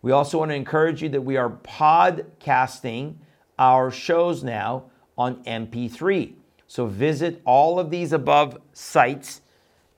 We 0.01 0.11
also 0.11 0.39
want 0.39 0.51
to 0.51 0.55
encourage 0.55 1.01
you 1.01 1.07
that 1.09 1.21
we 1.21 1.37
are 1.37 1.49
podcasting 1.49 3.15
our 3.57 3.91
shows 3.91 4.43
now 4.43 4.91
on 5.17 5.41
MP3. 5.45 6.33
So 6.71 6.85
visit 6.85 7.41
all 7.43 7.79
of 7.79 7.89
these 7.89 8.13
above 8.13 8.57
sites 8.71 9.41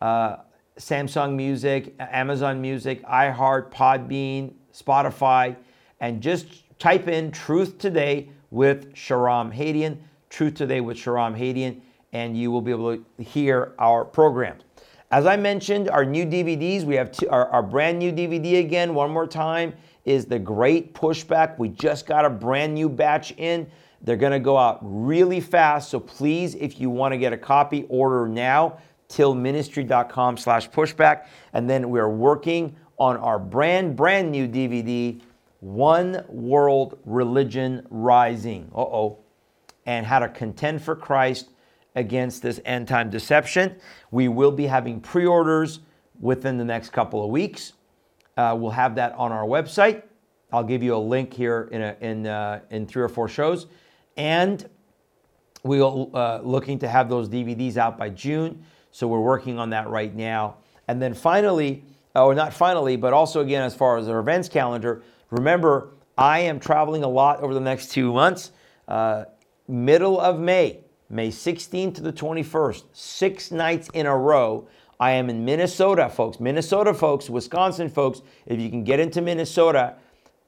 uh, 0.01 0.37
Samsung 0.79 1.35
Music, 1.35 1.93
Amazon 1.99 2.59
Music, 2.61 3.05
iHeart, 3.05 3.71
Podbean, 3.71 4.53
Spotify, 4.73 5.55
and 5.99 6.19
just 6.19 6.47
type 6.79 7.07
in 7.07 7.29
Truth 7.29 7.77
Today 7.77 8.29
with 8.49 8.91
Shahram 8.95 9.55
Hadian, 9.55 9.99
Truth 10.31 10.55
Today 10.55 10.81
with 10.81 10.97
Shahram 10.97 11.37
Hadian, 11.37 11.79
and 12.11 12.35
you 12.35 12.49
will 12.49 12.61
be 12.61 12.71
able 12.71 12.97
to 12.97 13.23
hear 13.23 13.75
our 13.77 14.03
program. 14.03 14.57
As 15.11 15.27
I 15.27 15.35
mentioned, 15.35 15.91
our 15.91 16.03
new 16.03 16.25
DVDs, 16.25 16.85
we 16.85 16.95
have 16.95 17.11
two, 17.11 17.29
our, 17.29 17.49
our 17.49 17.61
brand 17.61 17.99
new 17.99 18.11
DVD 18.11 18.61
again, 18.61 18.95
one 18.95 19.11
more 19.11 19.27
time, 19.27 19.75
is 20.05 20.25
The 20.25 20.39
Great 20.39 20.95
Pushback. 20.95 21.59
We 21.59 21.69
just 21.69 22.07
got 22.07 22.25
a 22.25 22.31
brand 22.31 22.73
new 22.73 22.89
batch 22.89 23.31
in. 23.37 23.69
They're 24.03 24.17
going 24.17 24.33
to 24.33 24.39
go 24.39 24.57
out 24.57 24.79
really 24.81 25.39
fast. 25.39 25.89
So 25.89 25.99
please, 25.99 26.55
if 26.55 26.79
you 26.79 26.89
want 26.89 27.13
to 27.13 27.17
get 27.17 27.31
a 27.31 27.37
copy, 27.37 27.85
order 27.87 28.27
now, 28.27 28.79
tilministry.com 29.09 30.37
slash 30.37 30.69
pushback. 30.69 31.27
And 31.53 31.69
then 31.69 31.89
we're 31.89 32.09
working 32.09 32.75
on 32.97 33.17
our 33.17 33.39
brand, 33.39 33.95
brand 33.95 34.31
new 34.31 34.47
DVD, 34.47 35.21
One 35.61 36.23
World 36.27 36.99
Religion 37.05 37.85
Rising. 37.89 38.69
Uh 38.75 38.81
oh. 38.81 39.19
And 39.85 40.05
how 40.05 40.19
to 40.19 40.29
contend 40.29 40.81
for 40.81 40.95
Christ 40.95 41.49
against 41.95 42.41
this 42.41 42.59
end 42.65 42.87
time 42.87 43.09
deception. 43.09 43.75
We 44.11 44.27
will 44.27 44.51
be 44.51 44.65
having 44.65 44.99
pre 44.99 45.25
orders 45.25 45.79
within 46.19 46.57
the 46.57 46.65
next 46.65 46.91
couple 46.91 47.23
of 47.23 47.29
weeks. 47.29 47.73
Uh, 48.35 48.55
we'll 48.57 48.71
have 48.71 48.95
that 48.95 49.13
on 49.13 49.31
our 49.31 49.45
website. 49.45 50.03
I'll 50.51 50.63
give 50.63 50.83
you 50.83 50.95
a 50.95 50.97
link 50.97 51.33
here 51.33 51.69
in, 51.71 51.81
a, 51.81 51.97
in, 51.99 52.27
uh, 52.27 52.61
in 52.69 52.85
three 52.85 53.03
or 53.03 53.09
four 53.09 53.27
shows. 53.27 53.67
And 54.17 54.67
we 55.63 55.81
are 55.81 56.07
uh, 56.13 56.39
looking 56.41 56.79
to 56.79 56.87
have 56.87 57.09
those 57.09 57.29
DVDs 57.29 57.77
out 57.77 57.97
by 57.97 58.09
June. 58.09 58.63
So 58.91 59.07
we're 59.07 59.19
working 59.19 59.57
on 59.57 59.69
that 59.71 59.89
right 59.89 60.13
now. 60.13 60.57
And 60.87 61.01
then 61.01 61.13
finally, 61.13 61.83
uh, 62.15 62.25
or 62.25 62.35
not 62.35 62.53
finally, 62.53 62.95
but 62.95 63.13
also 63.13 63.41
again, 63.41 63.63
as 63.63 63.73
far 63.73 63.97
as 63.97 64.07
our 64.07 64.19
events 64.19 64.49
calendar, 64.49 65.01
remember, 65.31 65.89
I 66.17 66.39
am 66.39 66.59
traveling 66.59 67.03
a 67.03 67.07
lot 67.07 67.41
over 67.41 67.53
the 67.53 67.59
next 67.59 67.91
two 67.91 68.13
months. 68.13 68.51
Uh, 68.87 69.25
middle 69.67 70.19
of 70.19 70.39
May, 70.39 70.81
May 71.09 71.29
16th 71.29 71.95
to 71.95 72.01
the 72.01 72.13
21st, 72.13 72.83
six 72.91 73.51
nights 73.51 73.89
in 73.93 74.05
a 74.05 74.15
row. 74.15 74.67
I 74.99 75.11
am 75.11 75.29
in 75.29 75.43
Minnesota, 75.43 76.09
folks. 76.09 76.39
Minnesota, 76.39 76.93
folks, 76.93 77.29
Wisconsin, 77.29 77.89
folks. 77.89 78.21
If 78.45 78.59
you 78.59 78.69
can 78.69 78.83
get 78.83 78.99
into 78.99 79.21
Minnesota, 79.21 79.95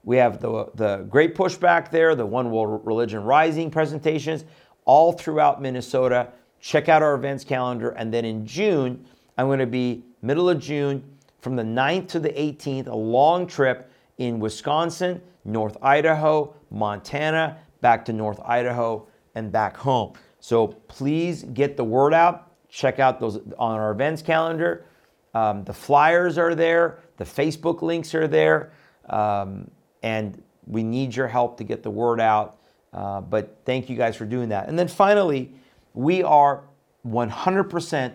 we 0.06 0.18
have 0.18 0.40
the, 0.40 0.70
the 0.76 0.98
Great 1.10 1.36
Pushback 1.36 1.90
there, 1.90 2.16
the 2.16 2.26
One 2.26 2.52
World 2.52 2.86
Religion 2.86 3.24
Rising 3.24 3.72
presentations, 3.72 4.46
all 4.86 5.12
throughout 5.12 5.62
Minnesota. 5.62 6.30
Check 6.62 6.88
out 6.90 7.02
our 7.02 7.16
events 7.16 7.44
calendar. 7.44 7.90
And 7.90 8.14
then 8.14 8.24
in 8.24 8.46
June, 8.46 9.04
I'm 9.38 9.48
going 9.48 9.60
to 9.60 9.66
be 9.66 10.04
middle 10.22 10.48
of 10.48 10.60
June 10.60 11.04
from 11.40 11.56
the 11.56 11.64
9th 11.64 12.08
to 12.10 12.20
the 12.20 12.30
18th, 12.30 12.88
a 12.88 12.96
long 12.96 13.48
trip 13.48 13.92
in 14.20 14.40
Wisconsin, 14.40 15.22
North 15.44 15.76
Idaho, 15.82 16.56
Montana, 16.70 17.58
back 17.82 18.06
to 18.06 18.14
North 18.14 18.40
Idaho, 18.46 19.08
and 19.34 19.52
back 19.52 19.76
home. 19.76 20.14
So 20.40 20.68
please 20.68 21.44
get 21.44 21.78
the 21.78 21.84
word 21.84 22.14
out. 22.14 22.52
Check 22.70 23.00
out 23.00 23.20
those 23.20 23.38
on 23.58 23.80
our 23.80 23.92
events 23.92 24.22
calendar. 24.22 24.86
Um, 25.34 25.64
the 25.64 25.74
flyers 25.74 26.38
are 26.38 26.56
there, 26.56 27.00
the 27.18 27.26
Facebook 27.26 27.82
links 27.82 28.16
are 28.16 28.28
there. 28.28 28.72
Um, 29.10 29.70
and 30.06 30.40
we 30.68 30.84
need 30.84 31.16
your 31.16 31.28
help 31.28 31.58
to 31.58 31.64
get 31.64 31.82
the 31.82 31.90
word 31.90 32.22
out. 32.22 32.60
Uh, 32.94 33.22
but 33.22 33.58
thank 33.66 33.90
you 33.90 33.98
guys 33.98 34.16
for 34.16 34.26
doing 34.26 34.50
that. 34.50 34.70
And 34.70 34.78
then 34.78 34.88
finally, 34.88 35.52
we 35.96 36.22
are 36.22 36.64
100% 37.08 38.14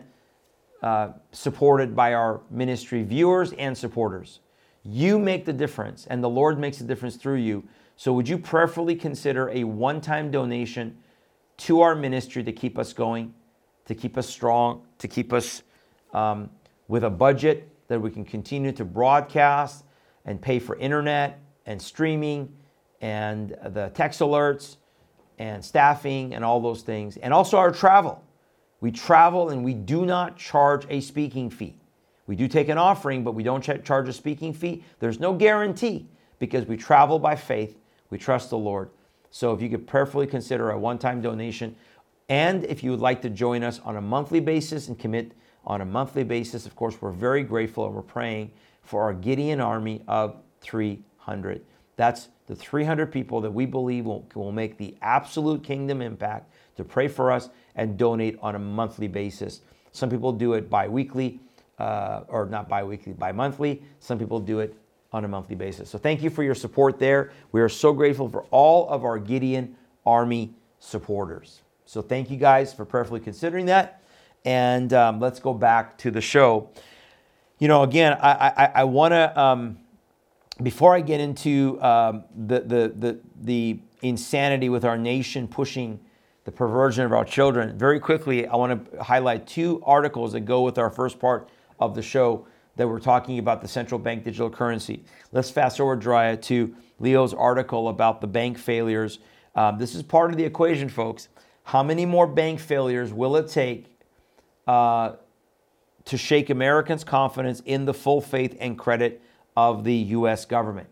uh, 0.82 1.08
supported 1.32 1.96
by 1.96 2.14
our 2.14 2.42
ministry 2.48 3.02
viewers 3.02 3.52
and 3.54 3.76
supporters. 3.76 4.38
You 4.84 5.18
make 5.18 5.44
the 5.44 5.52
difference, 5.52 6.06
and 6.06 6.22
the 6.22 6.28
Lord 6.28 6.60
makes 6.60 6.78
the 6.78 6.84
difference 6.84 7.16
through 7.16 7.38
you. 7.38 7.64
So, 7.96 8.12
would 8.14 8.28
you 8.28 8.38
prayerfully 8.38 8.94
consider 8.94 9.50
a 9.50 9.64
one 9.64 10.00
time 10.00 10.30
donation 10.30 10.96
to 11.58 11.82
our 11.82 11.94
ministry 11.94 12.42
to 12.44 12.52
keep 12.52 12.78
us 12.78 12.92
going, 12.92 13.34
to 13.86 13.94
keep 13.94 14.16
us 14.16 14.28
strong, 14.28 14.86
to 14.98 15.08
keep 15.08 15.32
us 15.32 15.62
um, 16.14 16.48
with 16.88 17.04
a 17.04 17.10
budget 17.10 17.68
that 17.88 18.00
we 18.00 18.10
can 18.10 18.24
continue 18.24 18.72
to 18.72 18.84
broadcast 18.84 19.84
and 20.24 20.40
pay 20.40 20.60
for 20.60 20.76
internet 20.76 21.40
and 21.70 21.80
streaming 21.80 22.52
and 23.00 23.56
the 23.66 23.92
text 23.94 24.18
alerts 24.18 24.76
and 25.38 25.64
staffing 25.64 26.34
and 26.34 26.44
all 26.44 26.60
those 26.60 26.82
things, 26.82 27.16
and 27.18 27.32
also 27.32 27.56
our 27.56 27.70
travel. 27.70 28.22
We 28.80 28.90
travel 28.90 29.50
and 29.50 29.64
we 29.64 29.74
do 29.74 30.04
not 30.04 30.36
charge 30.36 30.84
a 30.90 31.00
speaking 31.00 31.48
fee. 31.48 31.76
We 32.26 32.34
do 32.34 32.48
take 32.48 32.68
an 32.68 32.76
offering, 32.76 33.22
but 33.22 33.36
we 33.36 33.44
don't 33.44 33.62
charge 33.62 34.08
a 34.08 34.12
speaking 34.12 34.52
fee. 34.52 34.82
There's 34.98 35.20
no 35.20 35.32
guarantee 35.32 36.08
because 36.40 36.66
we 36.66 36.76
travel 36.76 37.20
by 37.20 37.36
faith. 37.36 37.78
We 38.10 38.18
trust 38.18 38.50
the 38.50 38.58
Lord. 38.58 38.90
So 39.30 39.52
if 39.52 39.62
you 39.62 39.68
could 39.68 39.86
prayerfully 39.86 40.26
consider 40.26 40.70
a 40.70 40.78
one 40.78 40.98
time 40.98 41.20
donation, 41.20 41.76
and 42.28 42.64
if 42.64 42.82
you 42.82 42.90
would 42.90 43.00
like 43.00 43.22
to 43.22 43.30
join 43.30 43.62
us 43.62 43.78
on 43.84 43.96
a 43.96 44.00
monthly 44.00 44.40
basis 44.40 44.88
and 44.88 44.98
commit 44.98 45.32
on 45.64 45.82
a 45.82 45.84
monthly 45.84 46.24
basis, 46.24 46.66
of 46.66 46.74
course, 46.74 47.00
we're 47.00 47.12
very 47.12 47.44
grateful 47.44 47.86
and 47.86 47.94
we're 47.94 48.02
praying 48.02 48.50
for 48.82 49.04
our 49.04 49.14
Gideon 49.14 49.60
army 49.60 50.02
of 50.08 50.36
300. 50.62 51.64
That's 52.00 52.28
the 52.46 52.56
300 52.56 53.12
people 53.12 53.42
that 53.42 53.50
we 53.50 53.66
believe 53.66 54.06
will, 54.06 54.26
will 54.34 54.52
make 54.52 54.78
the 54.78 54.96
absolute 55.02 55.62
kingdom 55.62 56.00
impact 56.00 56.50
to 56.78 56.82
pray 56.82 57.08
for 57.08 57.30
us 57.30 57.50
and 57.76 57.98
donate 57.98 58.38
on 58.40 58.54
a 58.54 58.58
monthly 58.58 59.06
basis. 59.06 59.60
Some 59.92 60.08
people 60.08 60.32
do 60.32 60.54
it 60.54 60.70
bi 60.70 60.88
weekly, 60.88 61.40
uh, 61.78 62.22
or 62.28 62.46
not 62.46 62.70
bi 62.70 62.82
weekly, 62.82 63.12
bi 63.12 63.32
monthly. 63.32 63.82
Some 63.98 64.18
people 64.18 64.40
do 64.40 64.60
it 64.60 64.74
on 65.12 65.26
a 65.26 65.28
monthly 65.28 65.56
basis. 65.56 65.90
So 65.90 65.98
thank 65.98 66.22
you 66.22 66.30
for 66.30 66.42
your 66.42 66.54
support 66.54 66.98
there. 66.98 67.32
We 67.52 67.60
are 67.60 67.68
so 67.68 67.92
grateful 67.92 68.30
for 68.30 68.44
all 68.44 68.88
of 68.88 69.04
our 69.04 69.18
Gideon 69.18 69.76
Army 70.06 70.54
supporters. 70.78 71.60
So 71.84 72.00
thank 72.00 72.30
you 72.30 72.38
guys 72.38 72.72
for 72.72 72.86
prayerfully 72.86 73.20
considering 73.20 73.66
that. 73.66 74.02
And 74.46 74.94
um, 74.94 75.20
let's 75.20 75.38
go 75.38 75.52
back 75.52 75.98
to 75.98 76.10
the 76.10 76.22
show. 76.22 76.70
You 77.58 77.68
know, 77.68 77.82
again, 77.82 78.16
I, 78.22 78.54
I, 78.56 78.64
I 78.76 78.84
want 78.84 79.12
to. 79.12 79.38
Um, 79.38 79.76
before 80.62 80.94
I 80.94 81.00
get 81.00 81.20
into 81.20 81.80
um, 81.82 82.24
the, 82.34 82.60
the, 82.60 82.92
the, 82.96 83.20
the 83.42 83.80
insanity 84.02 84.68
with 84.68 84.84
our 84.84 84.98
nation 84.98 85.48
pushing 85.48 86.00
the 86.44 86.52
perversion 86.52 87.04
of 87.04 87.12
our 87.12 87.24
children. 87.24 87.78
Very 87.78 88.00
quickly, 88.00 88.46
I 88.46 88.56
want 88.56 88.92
to 88.92 89.02
highlight 89.02 89.46
two 89.46 89.82
articles 89.84 90.32
that 90.32 90.40
go 90.40 90.62
with 90.62 90.78
our 90.78 90.90
first 90.90 91.18
part 91.18 91.48
of 91.78 91.94
the 91.94 92.02
show 92.02 92.46
that 92.76 92.88
we're 92.88 93.00
talking 93.00 93.38
about 93.38 93.60
the 93.60 93.68
central 93.68 93.98
bank 93.98 94.24
digital 94.24 94.48
currency. 94.48 95.04
Let's 95.32 95.50
fast 95.50 95.76
forward, 95.76 96.00
Drya, 96.00 96.40
to 96.42 96.74
Leo's 96.98 97.34
article 97.34 97.88
about 97.88 98.20
the 98.20 98.26
bank 98.26 98.58
failures. 98.58 99.18
Um, 99.54 99.78
this 99.78 99.94
is 99.94 100.02
part 100.02 100.30
of 100.30 100.36
the 100.36 100.44
equation, 100.44 100.88
folks. 100.88 101.28
How 101.64 101.82
many 101.82 102.06
more 102.06 102.26
bank 102.26 102.58
failures 102.58 103.12
will 103.12 103.36
it 103.36 103.48
take 103.48 103.98
uh, 104.66 105.12
to 106.06 106.16
shake 106.16 106.50
Americans' 106.50 107.04
confidence 107.04 107.60
in 107.66 107.84
the 107.84 107.94
full 107.94 108.20
faith 108.20 108.56
and 108.60 108.78
credit 108.78 109.20
of 109.56 109.84
the 109.84 109.94
U.S. 109.94 110.44
government? 110.44 110.88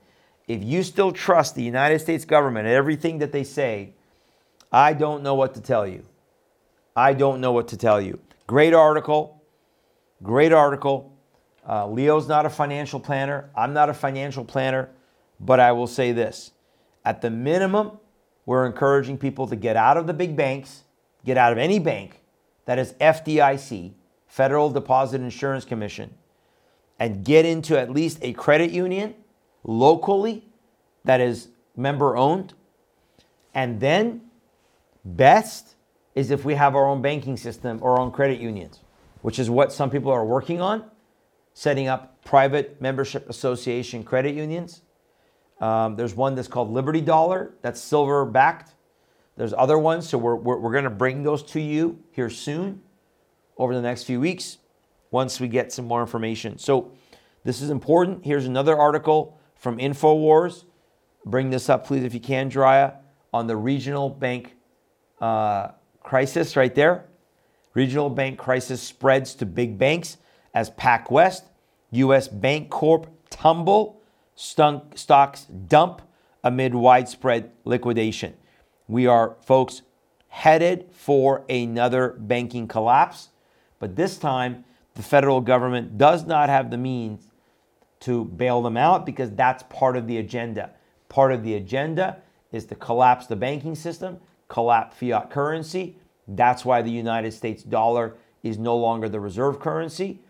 If 0.46 0.62
you 0.62 0.82
still 0.82 1.12
trust 1.12 1.54
the 1.54 1.62
United 1.62 2.00
States 2.00 2.24
government 2.24 2.66
and 2.66 2.74
everything 2.74 3.18
that 3.18 3.32
they 3.32 3.44
say, 3.44 3.92
I 4.72 4.92
don't 4.92 5.22
know 5.22 5.34
what 5.34 5.54
to 5.54 5.60
tell 5.60 5.86
you. 5.86 6.04
I 6.96 7.12
don't 7.12 7.40
know 7.40 7.52
what 7.52 7.68
to 7.68 7.76
tell 7.76 8.00
you. 8.00 8.18
Great 8.46 8.74
article. 8.74 9.42
Great 10.22 10.52
article. 10.52 11.16
Uh, 11.68 11.86
Leo's 11.86 12.26
not 12.26 12.46
a 12.46 12.50
financial 12.50 12.98
planner. 12.98 13.50
I'm 13.56 13.72
not 13.72 13.88
a 13.88 13.94
financial 13.94 14.44
planner. 14.44 14.90
But 15.40 15.60
I 15.60 15.72
will 15.72 15.86
say 15.86 16.12
this 16.12 16.52
at 17.04 17.20
the 17.20 17.30
minimum, 17.30 17.98
we're 18.46 18.66
encouraging 18.66 19.18
people 19.18 19.46
to 19.46 19.56
get 19.56 19.76
out 19.76 19.96
of 19.96 20.06
the 20.06 20.14
big 20.14 20.36
banks, 20.36 20.84
get 21.24 21.36
out 21.36 21.52
of 21.52 21.58
any 21.58 21.78
bank 21.78 22.20
that 22.64 22.78
is 22.78 22.94
FDIC, 22.94 23.92
Federal 24.26 24.70
Deposit 24.70 25.20
Insurance 25.20 25.64
Commission, 25.64 26.12
and 26.98 27.24
get 27.24 27.44
into 27.44 27.78
at 27.78 27.90
least 27.90 28.18
a 28.22 28.32
credit 28.32 28.70
union 28.70 29.14
locally 29.64 30.44
that 31.04 31.20
is 31.20 31.48
member 31.76 32.16
owned. 32.16 32.54
And 33.54 33.80
then 33.80 34.22
Best 35.04 35.76
is 36.14 36.30
if 36.30 36.44
we 36.44 36.54
have 36.54 36.74
our 36.74 36.86
own 36.86 37.00
banking 37.00 37.36
system 37.36 37.78
or 37.80 37.92
our 37.92 38.00
own 38.00 38.10
credit 38.10 38.40
unions, 38.40 38.80
which 39.22 39.38
is 39.38 39.48
what 39.48 39.72
some 39.72 39.90
people 39.90 40.10
are 40.10 40.24
working 40.24 40.60
on, 40.60 40.84
setting 41.54 41.88
up 41.88 42.22
private 42.24 42.80
membership 42.80 43.28
association 43.30 44.02
credit 44.02 44.34
unions. 44.34 44.82
Um, 45.60 45.96
there's 45.96 46.14
one 46.14 46.34
that's 46.34 46.48
called 46.48 46.70
Liberty 46.70 47.00
Dollar, 47.00 47.54
that's 47.62 47.80
silver 47.80 48.24
backed. 48.24 48.74
There's 49.36 49.54
other 49.56 49.78
ones, 49.78 50.08
so 50.08 50.18
we're, 50.18 50.34
we're, 50.34 50.58
we're 50.58 50.72
going 50.72 50.84
to 50.84 50.90
bring 50.90 51.22
those 51.22 51.42
to 51.44 51.60
you 51.60 51.98
here 52.10 52.30
soon 52.30 52.82
over 53.56 53.74
the 53.74 53.82
next 53.82 54.04
few 54.04 54.20
weeks 54.20 54.58
once 55.10 55.40
we 55.40 55.48
get 55.48 55.72
some 55.72 55.86
more 55.86 56.00
information. 56.00 56.58
So, 56.58 56.92
this 57.44 57.62
is 57.62 57.70
important. 57.70 58.24
Here's 58.24 58.46
another 58.46 58.76
article 58.76 59.38
from 59.54 59.78
InfoWars. 59.78 60.64
Bring 61.24 61.50
this 61.50 61.68
up, 61.68 61.86
please, 61.86 62.04
if 62.04 62.12
you 62.12 62.20
can, 62.20 62.50
Drya, 62.50 62.96
on 63.32 63.46
the 63.46 63.56
regional 63.56 64.10
bank 64.10 64.54
uh, 65.20 65.68
crisis 66.02 66.56
right 66.56 66.74
there. 66.74 67.04
Regional 67.74 68.10
bank 68.10 68.38
crisis 68.38 68.82
spreads 68.82 69.34
to 69.36 69.46
big 69.46 69.78
banks 69.78 70.16
as 70.54 70.70
PacWest, 70.70 71.42
US 71.92 72.28
Bancorp 72.28 73.06
tumble, 73.30 74.00
stunk, 74.34 74.98
stocks 74.98 75.44
dump 75.44 76.02
amid 76.42 76.74
widespread 76.74 77.52
liquidation. 77.64 78.34
We 78.88 79.06
are, 79.06 79.36
folks, 79.42 79.82
headed 80.28 80.86
for 80.92 81.44
another 81.48 82.16
banking 82.18 82.68
collapse, 82.68 83.28
but 83.78 83.96
this 83.96 84.18
time 84.18 84.64
the 84.98 85.04
federal 85.04 85.40
government 85.40 85.96
does 85.96 86.26
not 86.26 86.48
have 86.48 86.72
the 86.72 86.76
means 86.76 87.28
to 88.00 88.24
bail 88.24 88.62
them 88.62 88.76
out 88.76 89.06
because 89.06 89.30
that's 89.30 89.62
part 89.70 89.96
of 89.96 90.08
the 90.08 90.18
agenda. 90.18 90.70
Part 91.08 91.30
of 91.32 91.44
the 91.44 91.54
agenda 91.54 92.18
is 92.50 92.64
to 92.66 92.74
collapse 92.74 93.28
the 93.28 93.36
banking 93.36 93.76
system 93.76 94.18
collapse 94.48 94.96
fiat 94.96 95.30
currency. 95.30 95.96
That's 96.26 96.64
why 96.64 96.82
the 96.82 96.90
United 96.90 97.32
States 97.32 97.62
dollar 97.62 98.16
is 98.42 98.58
no 98.58 98.76
longer 98.76 99.08
the 99.08 99.20
reserve 99.20 99.60
currency. 99.60 100.20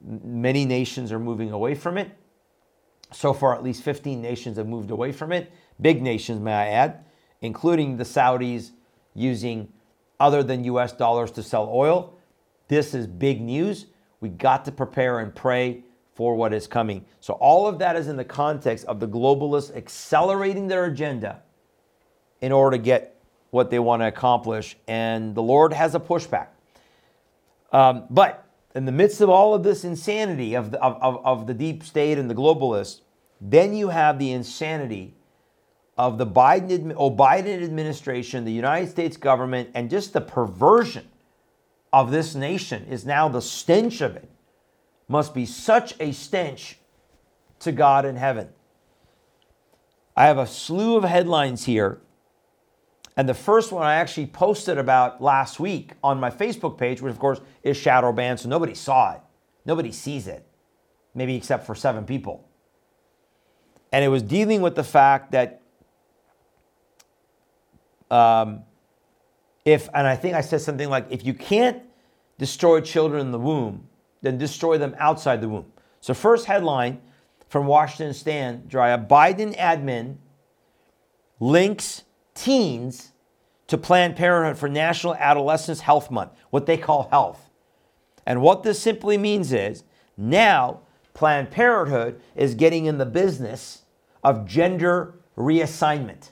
Many 0.00 0.64
nations 0.64 1.10
are 1.10 1.18
moving 1.18 1.50
away 1.50 1.74
from 1.74 1.98
it. 1.98 2.10
So 3.12 3.32
far, 3.32 3.54
at 3.54 3.62
least 3.62 3.82
15 3.82 4.22
nations 4.22 4.56
have 4.56 4.68
moved 4.68 4.90
away 4.90 5.10
from 5.10 5.32
it. 5.32 5.50
Big 5.80 6.00
nations, 6.00 6.40
may 6.40 6.52
I 6.52 6.68
add, 6.68 7.04
including 7.40 7.96
the 7.96 8.04
Saudis 8.04 8.70
using 9.14 9.72
other 10.20 10.42
than 10.42 10.64
US 10.64 10.92
dollars 10.92 11.30
to 11.32 11.42
sell 11.42 11.68
oil. 11.72 12.14
This 12.68 12.94
is 12.94 13.06
big 13.06 13.40
news. 13.40 13.86
We 14.22 14.28
got 14.28 14.64
to 14.66 14.72
prepare 14.72 15.18
and 15.18 15.34
pray 15.34 15.82
for 16.14 16.36
what 16.36 16.54
is 16.54 16.68
coming. 16.68 17.04
So, 17.20 17.34
all 17.34 17.66
of 17.66 17.80
that 17.80 17.96
is 17.96 18.06
in 18.06 18.16
the 18.16 18.24
context 18.24 18.86
of 18.86 19.00
the 19.00 19.08
globalists 19.08 19.76
accelerating 19.76 20.68
their 20.68 20.84
agenda 20.84 21.42
in 22.40 22.52
order 22.52 22.76
to 22.76 22.82
get 22.82 23.16
what 23.50 23.68
they 23.68 23.80
want 23.80 24.00
to 24.00 24.06
accomplish. 24.06 24.76
And 24.86 25.34
the 25.34 25.42
Lord 25.42 25.72
has 25.72 25.96
a 25.96 26.00
pushback. 26.00 26.48
Um, 27.72 28.04
but 28.10 28.46
in 28.76 28.84
the 28.84 28.92
midst 28.92 29.20
of 29.20 29.28
all 29.28 29.54
of 29.54 29.64
this 29.64 29.84
insanity 29.84 30.54
of 30.54 30.70
the, 30.70 30.80
of, 30.80 31.24
of 31.26 31.46
the 31.48 31.54
deep 31.54 31.82
state 31.82 32.16
and 32.16 32.30
the 32.30 32.34
globalists, 32.34 33.00
then 33.40 33.74
you 33.74 33.88
have 33.88 34.20
the 34.20 34.30
insanity 34.30 35.16
of 35.98 36.16
the 36.16 36.26
Biden, 36.26 36.94
Biden 37.16 37.62
administration, 37.64 38.44
the 38.44 38.52
United 38.52 38.88
States 38.88 39.16
government, 39.16 39.70
and 39.74 39.90
just 39.90 40.12
the 40.12 40.20
perversion 40.20 41.08
of 41.92 42.10
this 42.10 42.34
nation 42.34 42.86
is 42.86 43.04
now 43.04 43.28
the 43.28 43.42
stench 43.42 44.00
of 44.00 44.16
it 44.16 44.30
must 45.08 45.34
be 45.34 45.44
such 45.44 45.94
a 46.00 46.12
stench 46.12 46.78
to 47.60 47.72
God 47.72 48.04
in 48.04 48.16
heaven. 48.16 48.48
I 50.16 50.26
have 50.26 50.38
a 50.38 50.46
slew 50.46 50.96
of 50.96 51.04
headlines 51.04 51.64
here 51.64 52.00
and 53.16 53.28
the 53.28 53.34
first 53.34 53.72
one 53.72 53.84
I 53.84 53.96
actually 53.96 54.26
posted 54.26 54.78
about 54.78 55.22
last 55.22 55.60
week 55.60 55.92
on 56.02 56.18
my 56.18 56.30
Facebook 56.30 56.78
page, 56.78 57.02
which 57.02 57.10
of 57.10 57.18
course 57.18 57.40
is 57.62 57.76
shadow 57.76 58.12
banned, 58.12 58.40
so 58.40 58.48
nobody 58.48 58.74
saw 58.74 59.12
it. 59.12 59.20
Nobody 59.66 59.92
sees 59.92 60.26
it, 60.26 60.46
maybe 61.14 61.36
except 61.36 61.66
for 61.66 61.74
seven 61.74 62.04
people. 62.04 62.48
And 63.92 64.04
it 64.04 64.08
was 64.08 64.22
dealing 64.22 64.62
with 64.62 64.74
the 64.74 64.84
fact 64.84 65.32
that 65.32 65.60
um, 68.10 68.64
if, 69.64 69.88
and 69.94 70.06
I 70.06 70.16
think 70.16 70.34
I 70.34 70.40
said 70.40 70.60
something 70.60 70.88
like, 70.88 71.06
if 71.10 71.24
you 71.24 71.34
can't 71.34 71.82
destroy 72.38 72.80
children 72.80 73.20
in 73.20 73.32
the 73.32 73.38
womb, 73.38 73.88
then 74.22 74.38
destroy 74.38 74.78
them 74.78 74.94
outside 74.98 75.40
the 75.40 75.48
womb. 75.48 75.72
So, 76.00 76.14
first 76.14 76.46
headline 76.46 77.00
from 77.48 77.66
Washington 77.66 78.14
Stand, 78.14 78.68
Drya 78.68 79.06
Biden 79.06 79.56
admin 79.56 80.16
links 81.38 82.04
teens 82.34 83.12
to 83.66 83.78
Planned 83.78 84.16
Parenthood 84.16 84.58
for 84.58 84.68
National 84.68 85.14
Adolescents 85.14 85.80
Health 85.80 86.10
Month, 86.10 86.32
what 86.50 86.66
they 86.66 86.76
call 86.76 87.08
health. 87.10 87.50
And 88.26 88.40
what 88.40 88.62
this 88.62 88.80
simply 88.80 89.18
means 89.18 89.52
is 89.52 89.84
now 90.16 90.80
Planned 91.14 91.50
Parenthood 91.50 92.20
is 92.34 92.54
getting 92.54 92.86
in 92.86 92.98
the 92.98 93.06
business 93.06 93.82
of 94.24 94.46
gender 94.46 95.14
reassignment. 95.36 96.30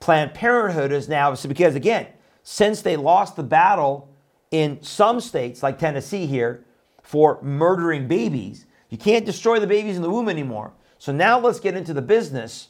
Planned 0.00 0.34
Parenthood 0.34 0.92
is 0.92 1.08
now, 1.08 1.34
because 1.34 1.74
again, 1.74 2.06
since 2.44 2.82
they 2.82 2.96
lost 2.96 3.34
the 3.34 3.42
battle 3.42 4.08
in 4.50 4.80
some 4.82 5.20
states 5.20 5.62
like 5.62 5.78
Tennessee 5.78 6.26
here 6.26 6.64
for 7.02 7.42
murdering 7.42 8.06
babies, 8.06 8.66
you 8.90 8.98
can't 8.98 9.24
destroy 9.24 9.58
the 9.58 9.66
babies 9.66 9.96
in 9.96 10.02
the 10.02 10.10
womb 10.10 10.28
anymore. 10.28 10.72
So 10.98 11.10
now 11.10 11.40
let's 11.40 11.58
get 11.58 11.74
into 11.74 11.92
the 11.92 12.02
business 12.02 12.68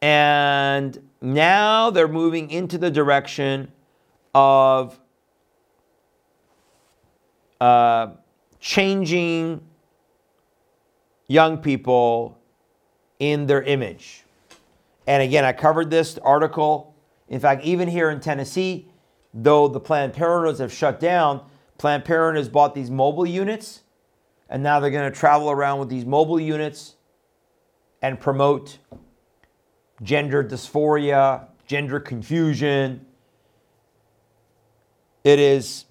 And 0.00 1.10
now 1.20 1.90
they're 1.90 2.08
moving 2.08 2.50
into 2.50 2.78
the 2.78 2.90
direction 2.90 3.72
of 4.34 5.00
uh, 7.60 8.08
changing 8.60 9.62
young 11.28 11.58
people 11.58 12.38
in 13.18 13.46
their 13.46 13.62
image. 13.62 14.24
And 15.06 15.22
again, 15.22 15.44
I 15.44 15.52
covered 15.52 15.90
this 15.90 16.18
article. 16.18 16.94
In 17.28 17.40
fact, 17.40 17.64
even 17.64 17.88
here 17.88 18.10
in 18.10 18.20
Tennessee, 18.20 18.88
though 19.32 19.68
the 19.68 19.80
Planned 19.80 20.12
Parenthoods 20.12 20.58
have 20.58 20.72
shut 20.72 21.00
down, 21.00 21.44
Planned 21.78 22.04
Parenthood 22.04 22.40
has 22.40 22.48
bought 22.48 22.74
these 22.74 22.90
mobile 22.90 23.26
units, 23.26 23.83
and 24.48 24.62
now 24.62 24.80
they're 24.80 24.90
going 24.90 25.10
to 25.10 25.18
travel 25.18 25.50
around 25.50 25.80
with 25.80 25.88
these 25.88 26.04
mobile 26.04 26.40
units 26.40 26.96
and 28.02 28.20
promote 28.20 28.78
gender 30.02 30.44
dysphoria, 30.44 31.46
gender 31.66 32.00
confusion. 32.00 33.06
It 35.22 35.38
is 35.38 35.86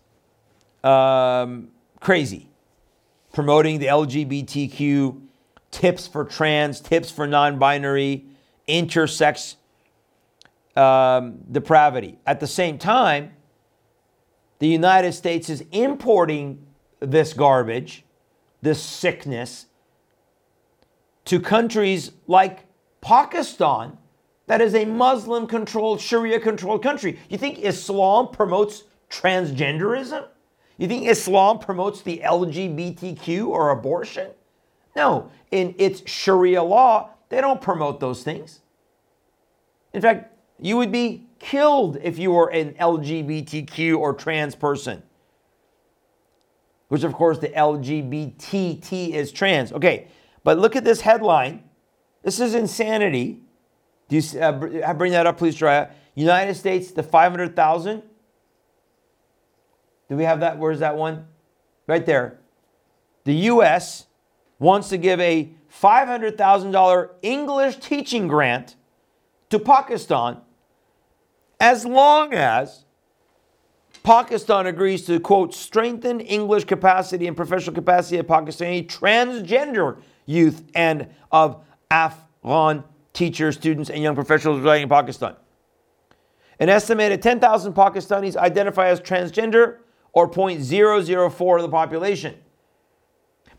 um, 0.83 1.69
crazy. 1.99 2.49
Promoting 3.33 3.79
the 3.79 3.87
LGBTQ, 3.87 5.19
tips 5.71 6.07
for 6.07 6.23
trans, 6.23 6.79
tips 6.79 7.09
for 7.09 7.25
non 7.25 7.57
binary, 7.57 8.25
intersex 8.67 9.55
um, 10.75 11.39
depravity. 11.51 12.19
At 12.27 12.39
the 12.39 12.47
same 12.47 12.77
time, 12.77 13.33
the 14.59 14.67
United 14.67 15.13
States 15.13 15.49
is 15.49 15.63
importing 15.71 16.65
this 16.99 17.33
garbage, 17.33 18.05
this 18.63 18.81
sickness, 18.81 19.67
to 21.25 21.39
countries 21.39 22.11
like 22.27 22.65
Pakistan, 23.01 23.97
that 24.47 24.61
is 24.61 24.75
a 24.75 24.85
Muslim 24.85 25.47
controlled, 25.47 26.01
Sharia 26.01 26.39
controlled 26.39 26.83
country. 26.83 27.19
You 27.29 27.37
think 27.37 27.59
Islam 27.59 28.29
promotes 28.29 28.83
transgenderism? 29.09 30.27
You 30.77 30.87
think 30.87 31.07
Islam 31.07 31.59
promotes 31.59 32.01
the 32.01 32.21
LGBTQ 32.25 33.47
or 33.47 33.69
abortion? 33.69 34.31
No, 34.95 35.29
in 35.51 35.75
its 35.77 36.09
Sharia 36.09 36.63
law, 36.63 37.09
they 37.29 37.41
don't 37.41 37.61
promote 37.61 37.99
those 37.99 38.23
things. 38.23 38.61
In 39.93 40.01
fact, 40.01 40.33
you 40.59 40.77
would 40.77 40.91
be 40.91 41.27
killed 41.39 41.97
if 42.01 42.17
you 42.17 42.31
were 42.31 42.49
an 42.49 42.73
LGBTQ 42.73 43.97
or 43.97 44.13
trans 44.13 44.55
person. 44.55 45.03
Which, 46.93 47.03
of 47.03 47.13
course, 47.13 47.39
the 47.39 47.49
LGBT 47.49 49.09
is 49.09 49.31
trans. 49.31 49.73
Okay, 49.73 50.09
but 50.43 50.59
look 50.59 50.75
at 50.75 50.83
this 50.83 51.01
headline. 51.01 51.63
This 52.21 52.39
is 52.39 52.53
insanity. 52.53 53.41
Do 54.09 54.17
you 54.17 54.39
uh, 54.39 54.93
bring 54.93 55.13
that 55.13 55.25
up, 55.25 55.39
please, 55.39 55.55
Drea? 55.55 55.89
United 56.13 56.53
States, 56.53 56.91
the 56.91 57.01
500,000 57.01 58.03
do 60.07 60.17
we 60.17 60.25
have 60.25 60.41
that? 60.41 60.59
Where's 60.59 60.77
that 60.81 60.95
one? 60.95 61.25
Right 61.87 62.05
there. 62.05 62.39
The 63.23 63.33
U.S. 63.33 64.05
wants 64.59 64.89
to 64.89 64.97
give 64.97 65.19
a 65.19 65.51
$500,000 65.81 67.09
English 67.23 67.77
teaching 67.77 68.27
grant 68.27 68.75
to 69.49 69.57
Pakistan 69.57 70.41
as 71.59 71.87
long 71.87 72.35
as 72.35 72.85
Pakistan 74.03 74.67
agrees 74.67 75.05
to, 75.05 75.19
quote, 75.19 75.53
strengthen 75.53 76.19
English 76.19 76.65
capacity 76.65 77.25
and 77.25 77.37
professional 77.37 77.73
capacity 77.73 78.17
of 78.17 78.27
Pakistani 78.27 78.85
transgender 78.85 80.01
youth 80.25 80.63
and 80.75 81.07
of 81.31 81.63
Afghan 81.89 82.83
teachers, 83.13 83.55
students, 83.55 83.89
and 83.89 84.03
young 84.03 84.15
professionals 84.15 84.59
residing 84.59 84.83
in 84.83 84.89
Pakistan. 84.89 85.35
An 86.59 86.69
estimated 86.69 87.21
10,000 87.21 87.73
Pakistanis 87.73 88.35
identify 88.35 88.87
as 88.87 88.99
transgender 88.99 89.77
or 90.11 90.29
0.004 90.29 91.55
of 91.55 91.61
the 91.61 91.69
population. 91.69 92.35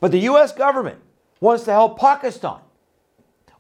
But 0.01 0.13
the 0.13 0.21
US 0.21 0.53
government 0.53 1.01
wants 1.41 1.65
to 1.65 1.73
help 1.73 1.99
Pakistan. 1.99 2.61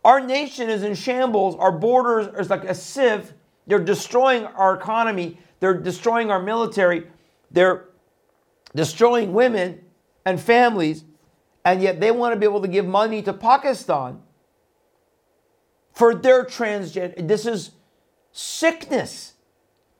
Our 0.04 0.20
nation 0.20 0.68
is 0.68 0.82
in 0.82 0.94
shambles. 0.94 1.56
Our 1.56 1.72
borders 1.72 2.28
are 2.28 2.44
like 2.44 2.64
a 2.64 2.74
sieve. 2.74 3.32
They're 3.66 3.78
destroying 3.78 4.44
our 4.44 4.74
economy. 4.74 5.38
They're 5.60 5.74
destroying 5.74 6.30
our 6.30 6.42
military. 6.42 7.06
They're 7.50 7.88
destroying 8.74 9.32
women 9.32 9.84
and 10.24 10.40
families. 10.40 11.04
And 11.64 11.80
yet 11.80 12.00
they 12.00 12.10
want 12.10 12.34
to 12.34 12.40
be 12.40 12.46
able 12.46 12.62
to 12.62 12.68
give 12.68 12.86
money 12.86 13.22
to 13.22 13.32
Pakistan 13.32 14.20
for 15.92 16.14
their 16.14 16.44
transgender. 16.44 17.26
This 17.26 17.46
is 17.46 17.70
sickness. 18.32 19.34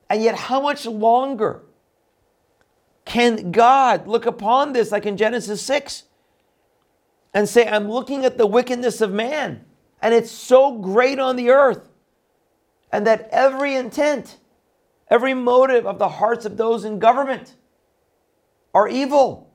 And 0.09 0.21
yet, 0.21 0.35
how 0.35 0.61
much 0.61 0.85
longer 0.85 1.63
can 3.05 3.51
God 3.51 4.07
look 4.07 4.25
upon 4.25 4.73
this, 4.73 4.91
like 4.91 5.05
in 5.05 5.17
Genesis 5.17 5.61
6, 5.61 6.03
and 7.33 7.49
say, 7.49 7.67
I'm 7.67 7.89
looking 7.89 8.25
at 8.25 8.37
the 8.37 8.45
wickedness 8.45 9.01
of 9.01 9.11
man, 9.11 9.65
and 10.01 10.13
it's 10.13 10.31
so 10.31 10.77
great 10.77 11.19
on 11.19 11.35
the 11.35 11.49
earth, 11.49 11.89
and 12.91 13.07
that 13.07 13.29
every 13.31 13.75
intent, 13.75 14.37
every 15.09 15.33
motive 15.33 15.85
of 15.85 15.99
the 15.99 16.09
hearts 16.09 16.45
of 16.45 16.57
those 16.57 16.85
in 16.85 16.99
government 16.99 17.55
are 18.73 18.87
evil. 18.87 19.53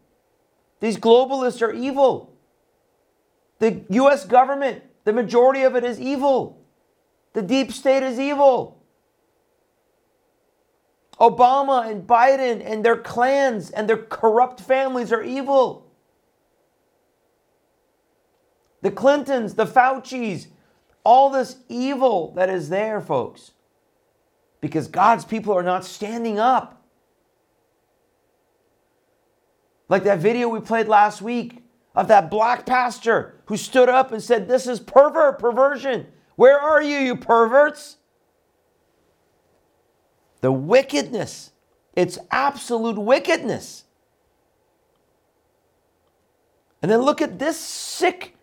These 0.81 0.97
globalists 0.97 1.63
are 1.63 1.73
evil. 1.73 2.33
The 3.59 3.85
US 3.91 4.25
government, 4.25 4.83
the 5.05 5.13
majority 5.13 5.63
of 5.63 5.77
it 5.77 5.85
is 5.85 6.01
evil. 6.01 6.65
The 7.35 7.43
deep 7.43 7.71
state 7.73 8.03
is 8.03 8.19
evil. 8.19 8.83
Obama 11.21 11.89
and 11.89 12.07
Biden 12.07 12.65
and 12.65 12.83
their 12.83 12.97
clans 12.97 13.71
and 13.71 13.87
their 13.89 13.99
corrupt 13.99 14.61
families 14.61 15.13
are 15.13 15.23
evil. 15.23 15.87
The 18.81 18.91
Clintons, 18.91 19.55
the 19.55 19.67
Faucis, 19.67 20.47
all 21.05 21.29
this 21.29 21.57
evil 21.69 22.33
that 22.35 22.49
is 22.49 22.71
there, 22.71 23.03
folks, 23.03 23.53
because 24.61 24.89
God's 24.89 25.25
people 25.25 25.55
are 25.55 25.63
not 25.63 25.85
standing 25.85 26.39
up. 26.39 26.83
Like 29.89 30.05
that 30.05 30.19
video 30.19 30.49
we 30.49 30.61
played 30.61 30.89
last 30.89 31.21
week 31.21 31.65
of 31.95 32.09
that 32.09 32.31
black 32.31 32.67
pastor 32.67 33.41
who 33.47 33.57
stood 33.57 33.89
up 33.89 34.13
and 34.13 34.23
said, 34.23 34.49
This 34.49 34.67
is 34.67 34.81
pervert, 34.81 35.39
perversion. 35.39 36.07
Where 36.37 36.59
are 36.59 36.81
you, 36.83 36.99
you 36.99 37.17
perverts? 37.17 37.97
The 40.41 40.53
wickedness. 40.53 41.53
It's 41.95 42.19
absolute 42.31 42.99
wickedness. 42.99 43.85
And 46.83 46.91
then 46.91 47.01
look 47.01 47.21
at 47.21 47.39
this 47.39 47.59
sick 47.59 48.37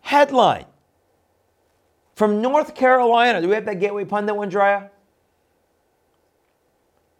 headline 0.00 0.66
from 2.14 2.42
North 2.42 2.74
Carolina. 2.74 3.40
Do 3.40 3.48
we 3.48 3.54
have 3.54 3.64
that 3.64 3.80
Gateway 3.80 4.04
Pundit 4.04 4.36
one, 4.36 4.48
Drea? 4.48 4.91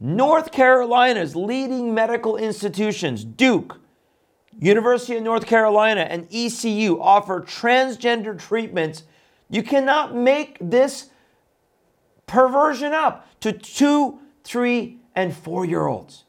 North 0.04 0.50
Carolina's 0.50 1.36
leading 1.36 1.94
medical 1.94 2.36
institutions, 2.36 3.24
Duke, 3.24 3.78
University 4.58 5.16
of 5.16 5.22
North 5.22 5.46
Carolina, 5.46 6.00
and 6.00 6.26
ECU, 6.32 7.00
offer 7.00 7.40
transgender 7.40 8.36
treatments. 8.36 9.04
You 9.48 9.62
cannot 9.62 10.12
make 10.12 10.58
this 10.60 11.10
perversion 12.26 12.92
up 12.92 13.28
to 13.40 13.52
two, 13.52 14.18
three, 14.42 14.98
and 15.14 15.34
four 15.36 15.64
year 15.64 15.86
olds. 15.86 16.24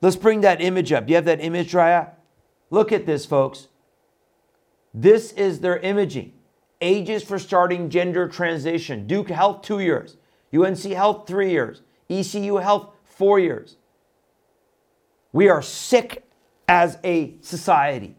Let's 0.00 0.16
bring 0.16 0.40
that 0.40 0.60
image 0.60 0.90
up. 0.92 1.08
You 1.08 1.14
have 1.14 1.24
that 1.26 1.40
image, 1.40 1.72
Raya? 1.72 2.10
Look 2.70 2.90
at 2.90 3.06
this, 3.06 3.26
folks. 3.26 3.68
This 4.92 5.32
is 5.32 5.60
their 5.60 5.78
imaging. 5.78 6.32
ages 6.80 7.22
for 7.22 7.38
starting 7.38 7.90
gender 7.90 8.28
transition 8.28 9.06
Duke 9.06 9.30
Health, 9.30 9.62
two 9.62 9.80
years, 9.80 10.16
UNC 10.54 10.82
Health, 10.84 11.26
three 11.26 11.50
years, 11.50 11.82
ECU 12.08 12.56
Health, 12.56 12.90
four 13.04 13.38
years. 13.38 13.76
We 15.32 15.48
are 15.48 15.62
sick 15.62 16.24
as 16.68 16.98
a 17.04 17.34
society. 17.40 18.16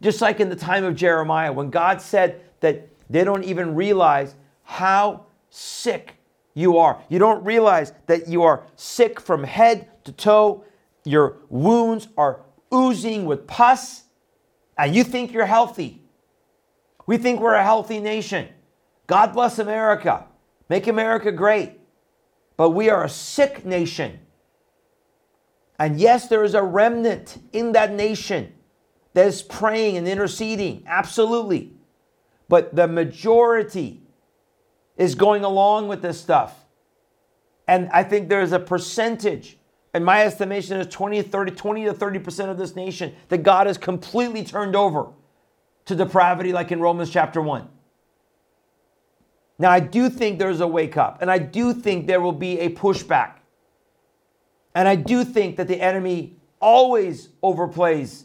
Just 0.00 0.20
like 0.20 0.40
in 0.40 0.48
the 0.48 0.56
time 0.56 0.84
of 0.84 0.96
Jeremiah, 0.96 1.52
when 1.52 1.70
God 1.70 2.00
said 2.00 2.40
that 2.60 2.88
they 3.08 3.24
don't 3.24 3.44
even 3.44 3.74
realize 3.74 4.34
how 4.62 5.26
sick 5.50 6.14
you 6.54 6.78
are. 6.78 7.02
You 7.08 7.18
don't 7.18 7.44
realize 7.44 7.92
that 8.06 8.28
you 8.28 8.42
are 8.44 8.64
sick 8.76 9.20
from 9.20 9.44
head 9.44 9.88
to 10.04 10.12
toe. 10.12 10.64
Your 11.04 11.38
wounds 11.48 12.08
are 12.16 12.40
oozing 12.72 13.24
with 13.24 13.46
pus, 13.46 14.04
and 14.78 14.94
you 14.94 15.04
think 15.04 15.32
you're 15.32 15.46
healthy. 15.46 16.02
We 17.06 17.18
think 17.18 17.40
we're 17.40 17.54
a 17.54 17.64
healthy 17.64 17.98
nation. 17.98 18.48
God 19.06 19.32
bless 19.32 19.58
America. 19.58 20.26
Make 20.70 20.86
America 20.86 21.32
great. 21.32 21.78
But 22.56 22.70
we 22.70 22.88
are 22.88 23.04
a 23.04 23.08
sick 23.08 23.66
nation. 23.66 24.20
And 25.78 25.98
yes, 25.98 26.28
there 26.28 26.44
is 26.44 26.54
a 26.54 26.62
remnant 26.62 27.38
in 27.52 27.72
that 27.72 27.92
nation 27.92 28.52
that 29.12 29.26
is 29.26 29.42
praying 29.42 29.96
and 29.96 30.06
interceding. 30.06 30.84
Absolutely. 30.86 31.72
But 32.48 32.76
the 32.76 32.86
majority 32.86 34.02
is 34.96 35.14
going 35.14 35.42
along 35.42 35.88
with 35.88 36.02
this 36.02 36.20
stuff. 36.20 36.64
And 37.66 37.88
I 37.92 38.04
think 38.04 38.28
there's 38.28 38.52
a 38.52 38.58
percentage, 38.60 39.58
in 39.94 40.04
my 40.04 40.22
estimation, 40.24 40.78
is 40.78 40.86
20 40.86 41.22
to 41.22 41.28
30, 41.28 41.52
20 41.52 41.84
to 41.86 41.94
30% 41.94 42.48
of 42.48 42.58
this 42.58 42.76
nation 42.76 43.14
that 43.28 43.38
God 43.38 43.66
has 43.66 43.78
completely 43.78 44.44
turned 44.44 44.76
over 44.76 45.08
to 45.86 45.96
depravity, 45.96 46.52
like 46.52 46.70
in 46.70 46.80
Romans 46.80 47.10
chapter 47.10 47.40
1. 47.40 47.68
Now, 49.60 49.70
I 49.70 49.80
do 49.80 50.08
think 50.08 50.38
there's 50.38 50.60
a 50.60 50.66
wake 50.66 50.96
up, 50.96 51.18
and 51.20 51.30
I 51.30 51.36
do 51.36 51.74
think 51.74 52.06
there 52.06 52.22
will 52.22 52.32
be 52.32 52.58
a 52.60 52.70
pushback. 52.70 53.34
And 54.74 54.88
I 54.88 54.94
do 54.94 55.22
think 55.22 55.56
that 55.58 55.68
the 55.68 55.78
enemy 55.78 56.38
always 56.62 57.28
overplays 57.42 58.24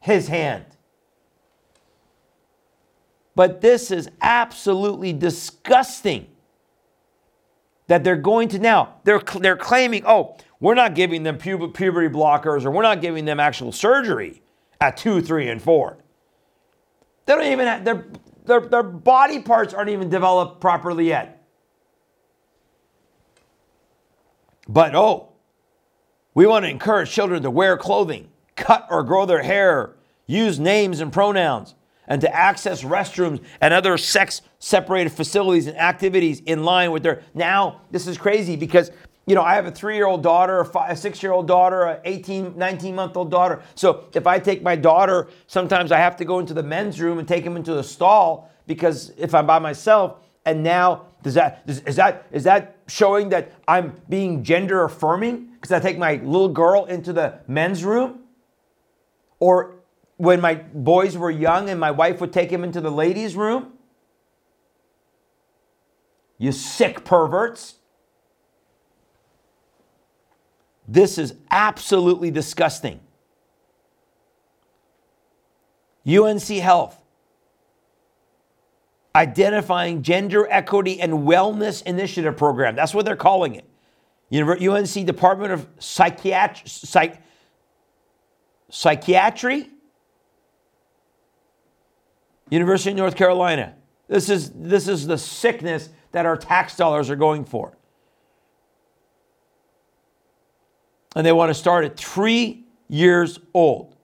his 0.00 0.28
hand. 0.28 0.66
But 3.34 3.62
this 3.62 3.90
is 3.90 4.10
absolutely 4.20 5.14
disgusting 5.14 6.26
that 7.86 8.04
they're 8.04 8.16
going 8.16 8.48
to 8.48 8.58
now, 8.58 8.96
they're, 9.04 9.22
they're 9.40 9.56
claiming, 9.56 10.02
oh, 10.06 10.36
we're 10.60 10.74
not 10.74 10.94
giving 10.94 11.22
them 11.22 11.38
pu- 11.38 11.68
puberty 11.68 12.14
blockers 12.14 12.66
or 12.66 12.70
we're 12.70 12.82
not 12.82 13.00
giving 13.00 13.24
them 13.24 13.40
actual 13.40 13.72
surgery 13.72 14.42
at 14.78 14.98
two, 14.98 15.22
three, 15.22 15.48
and 15.48 15.62
four. 15.62 15.96
They 17.24 17.34
don't 17.34 17.44
even 17.44 17.66
have, 17.66 17.84
their, 17.84 18.06
their, 18.46 18.60
their 18.60 18.82
body 18.82 19.40
parts 19.40 19.74
aren't 19.74 19.90
even 19.90 20.08
developed 20.08 20.60
properly 20.60 21.08
yet. 21.08 21.44
But 24.68 24.94
oh, 24.94 25.32
we 26.34 26.46
want 26.46 26.64
to 26.64 26.70
encourage 26.70 27.10
children 27.10 27.42
to 27.42 27.50
wear 27.50 27.76
clothing, 27.76 28.30
cut 28.56 28.86
or 28.90 29.02
grow 29.04 29.26
their 29.26 29.42
hair, 29.42 29.96
use 30.26 30.58
names 30.58 31.00
and 31.00 31.12
pronouns 31.12 31.74
and 32.08 32.20
to 32.20 32.34
access 32.34 32.82
restrooms 32.82 33.42
and 33.60 33.74
other 33.74 33.98
sex 33.98 34.42
separated 34.58 35.10
facilities 35.10 35.66
and 35.66 35.76
activities 35.76 36.40
in 36.40 36.64
line 36.64 36.92
with 36.92 37.02
their. 37.02 37.22
Now, 37.34 37.82
this 37.90 38.06
is 38.06 38.16
crazy 38.18 38.56
because, 38.56 38.90
you 39.26 39.34
know, 39.34 39.42
I 39.42 39.54
have 39.54 39.66
a 39.66 39.72
three 39.72 39.96
year 39.96 40.06
old 40.06 40.22
daughter, 40.22 40.60
a, 40.60 40.78
a 40.90 40.96
six 40.96 41.22
year 41.22 41.32
old 41.32 41.48
daughter, 41.48 41.82
a 41.82 42.00
18, 42.04 42.56
19 42.56 42.94
month 42.94 43.16
old 43.16 43.30
daughter. 43.30 43.62
So 43.74 44.04
if 44.14 44.26
I 44.26 44.38
take 44.38 44.62
my 44.62 44.76
daughter, 44.76 45.28
sometimes 45.48 45.90
I 45.90 45.98
have 45.98 46.16
to 46.16 46.24
go 46.24 46.38
into 46.38 46.54
the 46.54 46.62
men's 46.62 47.00
room 47.00 47.18
and 47.18 47.26
take 47.26 47.44
him 47.44 47.56
into 47.56 47.74
the 47.74 47.82
stall 47.82 48.50
because 48.66 49.10
if 49.18 49.34
I'm 49.34 49.46
by 49.46 49.58
myself, 49.58 50.20
and 50.44 50.62
now 50.62 51.06
does 51.22 51.34
that 51.34 51.62
is, 51.66 51.80
is 51.80 51.96
that 51.96 52.26
is 52.30 52.44
that 52.44 52.76
showing 52.86 53.30
that 53.30 53.52
I'm 53.66 54.00
being 54.08 54.44
gender 54.44 54.84
affirming 54.84 55.46
because 55.54 55.72
I 55.72 55.80
take 55.80 55.98
my 55.98 56.14
little 56.14 56.48
girl 56.48 56.84
into 56.84 57.12
the 57.12 57.40
men's 57.48 57.82
room? 57.82 58.20
Or 59.40 59.80
when 60.18 60.40
my 60.40 60.54
boys 60.54 61.18
were 61.18 61.32
young 61.32 61.68
and 61.68 61.80
my 61.80 61.90
wife 61.90 62.20
would 62.20 62.32
take 62.32 62.50
him 62.50 62.62
into 62.62 62.80
the 62.80 62.92
ladies' 62.92 63.34
room? 63.34 63.72
You 66.38 66.52
sick 66.52 67.04
perverts. 67.04 67.75
This 70.88 71.18
is 71.18 71.34
absolutely 71.50 72.30
disgusting. 72.30 73.00
UNC 76.06 76.42
Health 76.42 77.02
identifying 79.16 80.02
gender 80.02 80.46
equity 80.50 81.00
and 81.00 81.12
wellness 81.12 81.82
initiative 81.84 82.36
program. 82.36 82.76
That's 82.76 82.92
what 82.92 83.06
they're 83.06 83.16
calling 83.16 83.54
it. 83.54 83.64
UNC 84.30 85.06
Department 85.06 85.52
of 85.52 85.66
Psychiatry, 85.78 86.62
Psych, 86.66 87.22
Psychiatry 88.68 89.70
University 92.50 92.90
of 92.90 92.96
North 92.98 93.16
Carolina. 93.16 93.74
This 94.08 94.28
is, 94.28 94.50
this 94.50 94.86
is 94.86 95.06
the 95.06 95.18
sickness 95.18 95.88
that 96.12 96.26
our 96.26 96.36
tax 96.36 96.76
dollars 96.76 97.08
are 97.08 97.16
going 97.16 97.44
for. 97.44 97.76
And 101.16 101.26
they 101.26 101.32
want 101.32 101.50
to 101.50 101.54
start 101.54 101.84
at 101.84 101.96
three 101.96 102.64
years 102.86 103.40
old, 103.52 103.96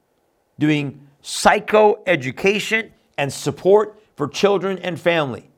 doing 0.58 1.06
psychoeducation 1.22 2.90
and 3.16 3.32
support 3.32 4.02
for 4.16 4.26
children 4.26 4.78
and 4.78 5.00
family, 5.00 5.48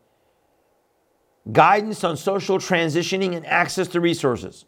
guidance 1.50 2.04
on 2.04 2.18
social 2.18 2.58
transitioning 2.58 3.34
and 3.34 3.46
access 3.46 3.88
to 3.88 4.00
resources, 4.00 4.66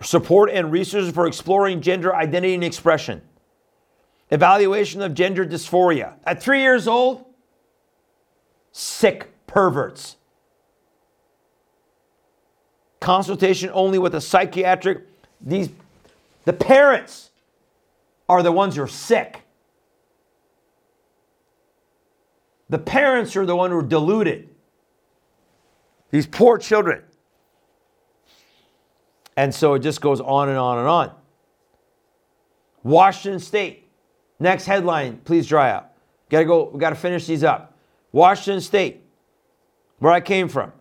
support 0.00 0.48
and 0.48 0.72
resources 0.72 1.12
for 1.12 1.26
exploring 1.26 1.82
gender 1.82 2.14
identity 2.14 2.54
and 2.54 2.64
expression 2.64 3.20
evaluation 4.30 5.02
of 5.02 5.14
gender 5.14 5.44
dysphoria. 5.44 6.14
At 6.24 6.42
three 6.42 6.62
years 6.62 6.88
old, 6.88 7.24
sick 8.72 9.32
perverts. 9.46 10.16
Consultation 13.00 13.70
only 13.72 13.98
with 13.98 14.14
a 14.14 14.20
psychiatric. 14.20 15.06
These, 15.44 15.70
the 16.44 16.52
parents 16.52 17.30
are 18.28 18.42
the 18.42 18.50
ones 18.50 18.74
who 18.74 18.82
are 18.82 18.88
sick. 18.88 19.42
The 22.70 22.78
parents 22.78 23.36
are 23.36 23.46
the 23.46 23.54
one 23.54 23.70
who 23.70 23.76
are 23.76 23.82
deluded. 23.82 24.48
These 26.10 26.26
poor 26.26 26.58
children. 26.58 27.02
And 29.36 29.54
so 29.54 29.74
it 29.74 29.80
just 29.80 30.00
goes 30.00 30.20
on 30.20 30.48
and 30.48 30.58
on 30.58 30.78
and 30.78 30.88
on. 30.88 31.12
Washington 32.82 33.40
State, 33.40 33.84
Next 34.40 34.66
headline, 34.66 35.18
please 35.24 35.46
dry 35.46 35.70
out. 35.70 35.92
Gotta 36.28 36.44
go, 36.44 36.70
we 36.70 36.80
gotta 36.80 36.96
finish 36.96 37.26
these 37.26 37.44
up. 37.44 37.76
Washington 38.12 38.60
State, 38.60 39.02
where 39.98 40.12
I 40.12 40.20
came 40.20 40.48
from, 40.48 40.72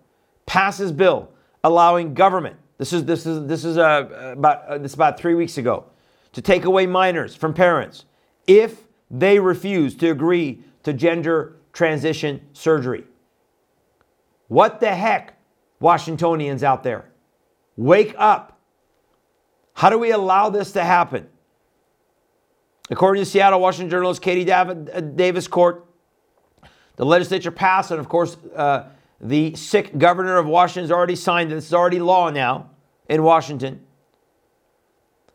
passes 0.45 0.91
bill 0.91 1.29
allowing 1.63 2.13
government. 2.13 2.57
This 2.77 2.93
is 2.93 3.05
this 3.05 3.25
is 3.25 3.47
this 3.47 3.65
is 3.65 3.77
uh, 3.77 4.33
about 4.33 4.65
uh, 4.65 4.77
this 4.77 4.93
about 4.93 5.19
three 5.19 5.35
weeks 5.35 5.57
ago, 5.57 5.85
to 6.33 6.41
take 6.41 6.65
away 6.65 6.85
minors 6.85 7.35
from 7.35 7.53
parents 7.53 8.05
if 8.47 8.83
they 9.09 9.39
refuse 9.39 9.95
to 9.97 10.09
agree 10.09 10.63
to 10.83 10.93
gender 10.93 11.57
transition 11.71 12.41
surgery. 12.53 13.03
What 14.47 14.79
the 14.79 14.93
heck, 14.93 15.37
Washingtonians 15.79 16.63
out 16.63 16.83
there? 16.83 17.09
Wake 17.77 18.13
up. 18.17 18.59
How 19.73 19.89
do 19.89 19.97
we 19.97 20.11
allow 20.11 20.49
this 20.49 20.71
to 20.73 20.83
happen? 20.83 21.27
According 22.89 23.23
to 23.23 23.29
Seattle 23.29 23.59
Washington 23.59 23.89
journalist 23.89 24.21
Katie 24.21 24.51
uh, 24.51 24.65
Daviscourt, 24.65 25.83
the 26.95 27.05
legislature 27.05 27.49
passed, 27.49 27.91
and 27.91 27.99
of 27.99 28.09
course, 28.09 28.37
uh, 28.55 28.83
the 29.19 29.55
sick 29.55 29.97
governor 29.97 30.37
of 30.37 30.47
Washington 30.47 30.83
has 30.83 30.91
already 30.91 31.15
signed. 31.15 31.51
This 31.51 31.67
is 31.67 31.73
already 31.73 31.99
law 31.99 32.29
now 32.29 32.69
in 33.07 33.23
Washington, 33.23 33.85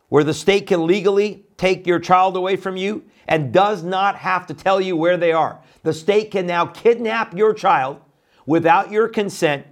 where 0.08 0.24
the 0.24 0.34
state 0.34 0.66
can 0.66 0.86
legally 0.86 1.44
take 1.56 1.86
your 1.86 1.98
child 1.98 2.36
away 2.36 2.56
from 2.56 2.76
you 2.76 3.04
and 3.26 3.52
does 3.52 3.82
not 3.82 4.16
have 4.16 4.46
to 4.46 4.54
tell 4.54 4.80
you 4.80 4.96
where 4.96 5.16
they 5.16 5.32
are. 5.32 5.60
The 5.82 5.92
state 5.92 6.30
can 6.30 6.46
now 6.46 6.66
kidnap 6.66 7.36
your 7.36 7.52
child 7.52 8.00
without 8.46 8.90
your 8.90 9.08
consent 9.08 9.66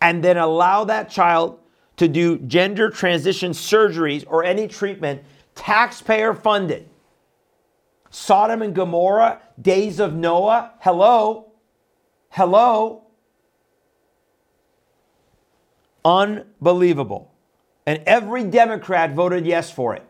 and 0.00 0.22
then 0.22 0.36
allow 0.36 0.84
that 0.84 1.10
child 1.10 1.58
to 1.96 2.08
do 2.08 2.38
gender 2.38 2.90
transition 2.90 3.52
surgeries 3.52 4.24
or 4.28 4.44
any 4.44 4.68
treatment 4.68 5.22
taxpayer 5.54 6.34
funded 6.34 6.88
Sodom 8.10 8.62
and 8.62 8.74
Gomorrah, 8.74 9.40
days 9.60 10.00
of 10.00 10.14
Noah. 10.14 10.72
Hello? 10.80 11.52
Hello? 12.30 13.04
Unbelievable. 16.08 17.34
And 17.84 18.02
every 18.06 18.44
Democrat 18.44 19.12
voted 19.12 19.44
yes 19.44 19.70
for 19.70 19.94
it. 19.94 20.04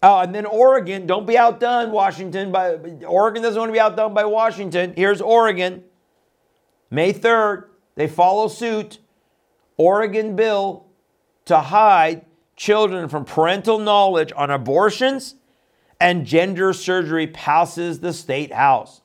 Oh, 0.00 0.20
and 0.20 0.32
then 0.32 0.46
Oregon, 0.46 1.06
don't 1.06 1.26
be 1.26 1.36
outdone, 1.36 1.90
Washington. 1.90 2.52
By 2.52 2.76
Oregon 3.04 3.42
doesn't 3.42 3.58
want 3.58 3.70
to 3.70 3.72
be 3.72 3.80
outdone 3.80 4.14
by 4.14 4.24
Washington. 4.24 4.94
Here's 4.94 5.20
Oregon. 5.20 5.82
May 6.88 7.12
3rd, 7.12 7.64
they 7.96 8.06
follow 8.06 8.46
suit. 8.46 9.00
Oregon 9.76 10.36
bill 10.36 10.86
to 11.46 11.58
hide 11.58 12.24
children 12.54 13.08
from 13.08 13.24
parental 13.24 13.78
knowledge 13.78 14.32
on 14.36 14.50
abortions 14.50 15.34
and 16.00 16.24
gender 16.24 16.72
surgery 16.72 17.26
passes 17.26 17.98
the 18.00 18.12
state 18.12 18.52
house. 18.52 19.00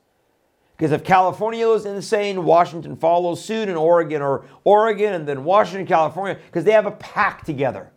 Because 0.82 0.94
if 0.94 1.04
California 1.04 1.70
is 1.70 1.86
insane, 1.86 2.44
Washington 2.44 2.96
follows 2.96 3.46
suit 3.46 3.70
in 3.70 3.76
Oregon, 3.76 4.24
or 4.24 4.48
Oregon 4.64 5.14
and 5.14 5.28
then 5.28 5.44
Washington, 5.44 5.86
California, 5.86 6.40
because 6.48 6.64
they 6.64 6.72
have 6.72 6.88
a 6.88 6.92
pact 6.94 7.46
together. 7.46 7.92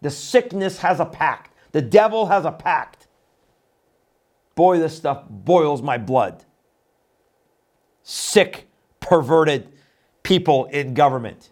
The 0.00 0.08
sickness 0.08 0.78
has 0.78 0.98
a 0.98 1.04
pact, 1.04 1.54
the 1.72 1.82
devil 1.82 2.24
has 2.24 2.46
a 2.46 2.52
pact. 2.52 3.06
Boy, 4.54 4.78
this 4.78 4.96
stuff 4.96 5.24
boils 5.28 5.82
my 5.82 5.98
blood. 5.98 6.42
Sick, 8.02 8.68
perverted 9.00 9.70
people 10.22 10.64
in 10.64 10.94
government. 10.94 11.50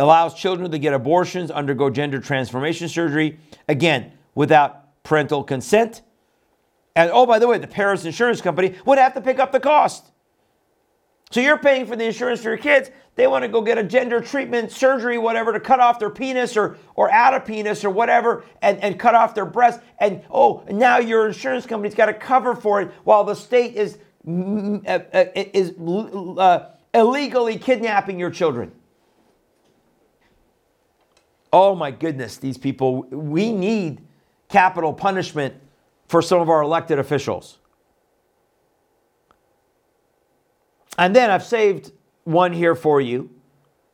allows 0.00 0.34
children 0.34 0.70
to 0.70 0.78
get 0.78 0.92
abortions, 0.92 1.50
undergo 1.50 1.88
gender 1.90 2.20
transformation 2.20 2.88
surgery, 2.88 3.38
again, 3.68 4.12
without 4.34 4.87
parental 5.08 5.42
consent. 5.42 6.02
And 6.94 7.10
oh, 7.10 7.24
by 7.24 7.38
the 7.38 7.48
way, 7.48 7.56
the 7.56 7.66
parents' 7.66 8.04
insurance 8.04 8.42
company 8.42 8.74
would 8.84 8.98
have 8.98 9.14
to 9.14 9.22
pick 9.22 9.38
up 9.38 9.52
the 9.52 9.60
cost. 9.60 10.10
So 11.30 11.40
you're 11.40 11.58
paying 11.58 11.86
for 11.86 11.96
the 11.96 12.04
insurance 12.04 12.42
for 12.42 12.50
your 12.50 12.58
kids. 12.58 12.90
They 13.14 13.26
want 13.26 13.42
to 13.42 13.48
go 13.48 13.62
get 13.62 13.78
a 13.78 13.82
gender 13.82 14.20
treatment, 14.20 14.70
surgery, 14.70 15.16
whatever, 15.16 15.52
to 15.52 15.60
cut 15.60 15.80
off 15.80 15.98
their 15.98 16.10
penis 16.10 16.58
or, 16.58 16.76
or 16.94 17.10
add 17.10 17.32
a 17.32 17.40
penis 17.40 17.84
or 17.84 17.90
whatever 17.90 18.44
and, 18.60 18.78
and 18.80 18.98
cut 18.98 19.14
off 19.14 19.34
their 19.34 19.46
breast. 19.46 19.80
And 19.98 20.22
oh, 20.30 20.62
now 20.70 20.98
your 20.98 21.28
insurance 21.28 21.64
company's 21.64 21.94
got 21.94 22.06
to 22.06 22.14
cover 22.14 22.54
for 22.54 22.82
it 22.82 22.90
while 23.04 23.24
the 23.24 23.34
state 23.34 23.76
is, 23.76 23.98
mm, 24.26 24.86
uh, 24.86 25.00
uh, 25.16 25.24
is 25.34 25.72
uh, 26.38 26.70
illegally 26.92 27.58
kidnapping 27.58 28.18
your 28.18 28.30
children. 28.30 28.72
Oh 31.50 31.74
my 31.74 31.92
goodness, 31.92 32.36
these 32.36 32.58
people, 32.58 33.04
we 33.04 33.52
need 33.52 34.02
capital 34.48 34.92
punishment 34.92 35.54
for 36.08 36.22
some 36.22 36.40
of 36.40 36.48
our 36.48 36.62
elected 36.62 36.98
officials. 36.98 37.58
And 40.96 41.14
then 41.14 41.30
I've 41.30 41.44
saved 41.44 41.92
one 42.24 42.52
here 42.52 42.74
for 42.74 43.00
you. 43.00 43.30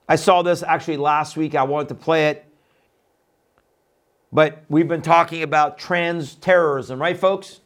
I 0.09 0.17
saw 0.17 0.43
this 0.43 0.63
actually 0.63 0.97
last 0.97 1.37
week. 1.37 1.55
I 1.55 1.65
wanted 1.65 1.89
to 1.89 1.95
play 1.95 2.29
it. 2.29 2.47
But 4.33 4.65
we've 4.69 4.89
been 4.89 5.03
talking 5.03 5.43
about 5.43 5.79
trans 5.79 6.35
terrorism, 6.35 7.01
right, 7.01 7.17
folks? 7.17 7.61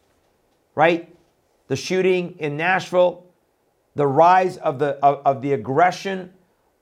Right? 0.74 1.14
The 1.68 1.76
shooting 1.76 2.36
in 2.39 2.57
Nashville, 2.57 3.24
the 3.95 4.07
rise 4.07 4.59
of 4.59 4.78
the, 4.78 5.03
of, 5.03 5.22
of 5.24 5.43
the 5.43 5.53
aggression 5.53 6.32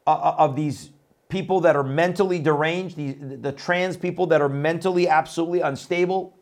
of, 0.07 0.19
uh, 0.19 0.23
uh, 0.23 0.35
of 0.39 0.57
these 0.57 0.91
people 1.29 1.61
that 1.61 1.77
are 1.77 1.83
mentally 1.83 2.39
deranged, 2.39 2.97
the, 2.97 3.13
the 3.13 3.53
trans 3.53 3.97
people 3.97 4.27
that 4.29 4.41
are 4.41 4.49
mentally 4.49 5.09
absolutely 5.09 5.61
unstable. 5.61 6.37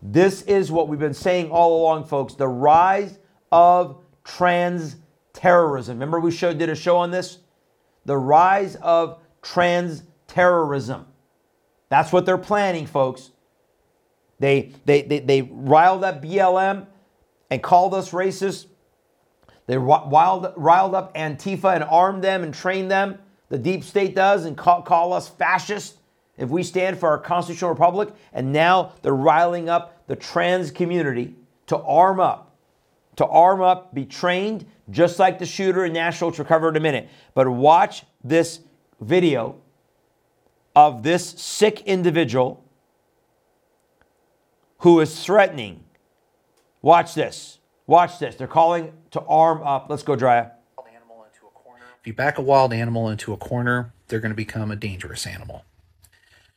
This 0.00 0.42
is 0.42 0.70
what 0.70 0.88
we've 0.88 1.00
been 1.00 1.14
saying 1.14 1.50
all 1.50 1.82
along, 1.82 2.04
folks 2.04 2.34
the 2.34 2.48
rise 2.48 3.18
of 3.52 4.02
trans 4.24 4.96
terrorism. 5.32 5.96
Remember, 5.96 6.20
we 6.20 6.30
showed, 6.30 6.58
did 6.58 6.68
a 6.68 6.74
show 6.74 6.96
on 6.96 7.10
this? 7.10 7.38
The 8.04 8.16
rise 8.16 8.76
of 8.76 9.20
trans 9.42 10.02
terrorism. 10.26 11.06
That's 11.88 12.12
what 12.12 12.26
they're 12.26 12.38
planning, 12.38 12.86
folks. 12.86 13.30
They, 14.38 14.72
they, 14.84 15.02
they, 15.02 15.20
they 15.20 15.42
riled 15.42 16.04
up 16.04 16.22
BLM 16.22 16.86
and 17.50 17.62
called 17.62 17.94
us 17.94 18.10
racist. 18.10 18.66
They 19.66 19.78
riled, 19.78 20.52
riled 20.56 20.94
up 20.94 21.14
Antifa 21.14 21.74
and 21.74 21.84
armed 21.84 22.22
them 22.22 22.42
and 22.42 22.52
trained 22.52 22.90
them 22.90 23.18
the 23.48 23.58
deep 23.58 23.84
state 23.84 24.14
does 24.14 24.44
and 24.44 24.56
call, 24.56 24.82
call 24.82 25.12
us 25.12 25.28
fascist 25.28 25.96
if 26.36 26.48
we 26.48 26.62
stand 26.62 26.98
for 26.98 27.08
our 27.08 27.18
constitutional 27.18 27.70
republic. 27.70 28.10
And 28.32 28.52
now 28.52 28.92
they're 29.02 29.14
riling 29.14 29.68
up 29.68 30.06
the 30.06 30.16
trans 30.16 30.70
community 30.70 31.34
to 31.66 31.78
arm 31.78 32.20
up, 32.20 32.56
to 33.16 33.26
arm 33.26 33.62
up, 33.62 33.94
be 33.94 34.04
trained, 34.04 34.66
just 34.90 35.18
like 35.18 35.38
the 35.38 35.46
shooter 35.46 35.84
in 35.84 35.92
Nashville, 35.92 36.28
which 36.28 36.38
we'll 36.38 36.46
cover 36.46 36.68
in 36.68 36.76
a 36.76 36.80
minute. 36.80 37.08
But 37.34 37.48
watch 37.48 38.04
this 38.22 38.60
video 39.00 39.56
of 40.74 41.02
this 41.02 41.30
sick 41.30 41.82
individual 41.82 42.62
who 44.78 45.00
is 45.00 45.24
threatening. 45.24 45.84
Watch 46.82 47.14
this. 47.14 47.58
Watch 47.86 48.18
this. 48.18 48.34
They're 48.34 48.46
calling 48.46 48.92
to 49.12 49.20
arm 49.22 49.62
up. 49.62 49.86
Let's 49.88 50.02
go, 50.02 50.16
Drya. 50.16 50.52
If 52.06 52.10
you 52.10 52.14
back 52.14 52.38
a 52.38 52.40
wild 52.40 52.72
animal 52.72 53.08
into 53.08 53.32
a 53.32 53.36
corner, 53.36 53.92
they're 54.06 54.20
going 54.20 54.30
to 54.30 54.36
become 54.36 54.70
a 54.70 54.76
dangerous 54.76 55.26
animal. 55.26 55.64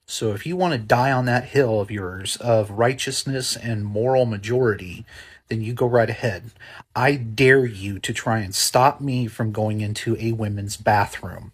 So 0.06 0.32
if 0.32 0.46
you 0.46 0.56
want 0.56 0.74
to 0.74 0.78
die 0.78 1.12
on 1.12 1.26
that 1.26 1.46
hill 1.46 1.82
of 1.82 1.90
yours 1.90 2.36
of 2.36 2.70
righteousness 2.70 3.56
and 3.56 3.84
moral 3.84 4.28
majority, 4.28 5.08
then 5.48 5.64
you 5.64 5.74
go 5.74 5.88
right 5.88 6.08
ahead. 6.08 6.52
I 6.96 7.16
dare 7.16 7.66
you 7.66 7.98
to 7.98 8.14
try 8.14 8.42
and 8.42 8.54
stop 8.54 9.02
me 9.02 9.26
from 9.26 9.52
going 9.52 9.82
into 9.82 10.16
a 10.20 10.34
women's 10.34 10.78
bathroom. 10.78 11.52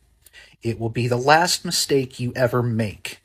It 0.62 0.78
will 0.78 0.90
be 0.90 1.08
the 1.08 1.16
last 1.16 1.64
mistake 1.64 2.20
you 2.20 2.34
ever 2.36 2.62
make. 2.62 3.22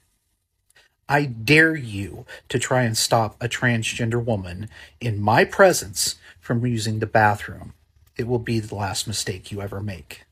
I 1.08 1.24
dare 1.24 1.74
you 1.74 2.26
to 2.48 2.60
try 2.60 2.82
and 2.82 2.96
stop 2.96 3.36
a 3.42 3.48
transgender 3.48 4.24
woman 4.24 4.68
in 5.00 5.20
my 5.20 5.44
presence 5.44 6.14
from 6.38 6.64
using 6.64 7.00
the 7.00 7.06
bathroom. 7.06 7.74
It 8.16 8.28
will 8.28 8.38
be 8.38 8.60
the 8.60 8.76
last 8.76 9.08
mistake 9.08 9.50
you 9.50 9.60
ever 9.60 9.80
make. 9.80 10.26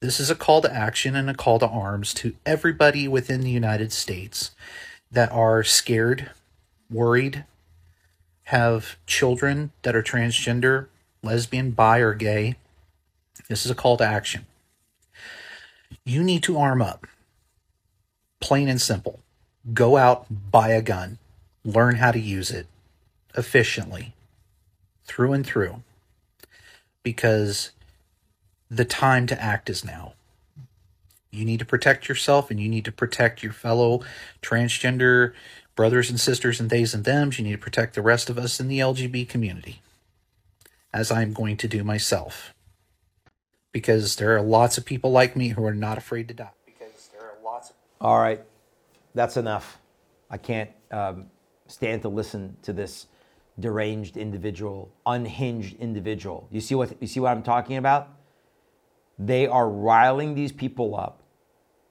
This 0.00 0.18
is 0.18 0.30
a 0.30 0.34
call 0.34 0.62
to 0.62 0.72
action 0.72 1.14
and 1.14 1.28
a 1.28 1.34
call 1.34 1.58
to 1.58 1.68
arms 1.68 2.14
to 2.14 2.34
everybody 2.46 3.06
within 3.06 3.42
the 3.42 3.50
United 3.50 3.92
States 3.92 4.52
that 5.12 5.30
are 5.30 5.62
scared, 5.62 6.30
worried, 6.90 7.44
have 8.44 8.96
children 9.06 9.72
that 9.82 9.94
are 9.94 10.02
transgender, 10.02 10.86
lesbian, 11.22 11.72
bi, 11.72 11.98
or 11.98 12.14
gay. 12.14 12.56
This 13.50 13.66
is 13.66 13.70
a 13.70 13.74
call 13.74 13.98
to 13.98 14.04
action. 14.04 14.46
You 16.06 16.22
need 16.22 16.42
to 16.44 16.56
arm 16.56 16.80
up. 16.80 17.06
Plain 18.40 18.70
and 18.70 18.80
simple. 18.80 19.20
Go 19.74 19.98
out, 19.98 20.24
buy 20.50 20.70
a 20.70 20.80
gun, 20.80 21.18
learn 21.62 21.96
how 21.96 22.10
to 22.10 22.18
use 22.18 22.50
it 22.50 22.66
efficiently, 23.36 24.14
through 25.04 25.34
and 25.34 25.44
through. 25.44 25.82
Because 27.02 27.72
the 28.70 28.84
time 28.84 29.26
to 29.26 29.42
act 29.42 29.68
is 29.68 29.84
now. 29.84 30.14
You 31.30 31.44
need 31.44 31.58
to 31.58 31.64
protect 31.64 32.08
yourself 32.08 32.50
and 32.50 32.60
you 32.60 32.68
need 32.68 32.84
to 32.84 32.92
protect 32.92 33.42
your 33.42 33.52
fellow 33.52 34.02
transgender 34.42 35.32
brothers 35.76 36.10
and 36.10 36.18
sisters 36.18 36.60
and 36.60 36.68
theys 36.68 36.94
and 36.94 37.04
thems. 37.04 37.38
You 37.38 37.44
need 37.44 37.52
to 37.52 37.58
protect 37.58 37.94
the 37.94 38.02
rest 38.02 38.28
of 38.30 38.38
us 38.38 38.60
in 38.60 38.68
the 38.68 38.80
LGB 38.80 39.28
community, 39.28 39.80
as 40.92 41.10
I'm 41.10 41.32
going 41.32 41.56
to 41.58 41.68
do 41.68 41.84
myself. 41.84 42.52
Because 43.72 44.16
there 44.16 44.36
are 44.36 44.42
lots 44.42 44.76
of 44.78 44.84
people 44.84 45.12
like 45.12 45.36
me 45.36 45.48
who 45.50 45.64
are 45.64 45.74
not 45.74 45.96
afraid 45.96 46.26
to 46.28 46.34
die. 46.34 46.50
Because 46.66 47.08
there 47.12 47.22
are 47.22 47.36
lots 47.44 47.70
of. 47.70 47.76
All 48.00 48.18
right, 48.18 48.42
that's 49.14 49.36
enough. 49.36 49.78
I 50.28 50.38
can't 50.38 50.70
um, 50.90 51.26
stand 51.68 52.02
to 52.02 52.08
listen 52.08 52.56
to 52.62 52.72
this 52.72 53.06
deranged 53.60 54.16
individual, 54.16 54.90
unhinged 55.06 55.78
individual. 55.78 56.48
You 56.50 56.60
see 56.60 56.74
what 56.74 57.00
you 57.00 57.06
see 57.06 57.20
what 57.20 57.30
I'm 57.30 57.44
talking 57.44 57.76
about? 57.76 58.08
They 59.22 59.46
are 59.46 59.68
riling 59.68 60.34
these 60.34 60.50
people 60.50 60.96
up. 60.96 61.22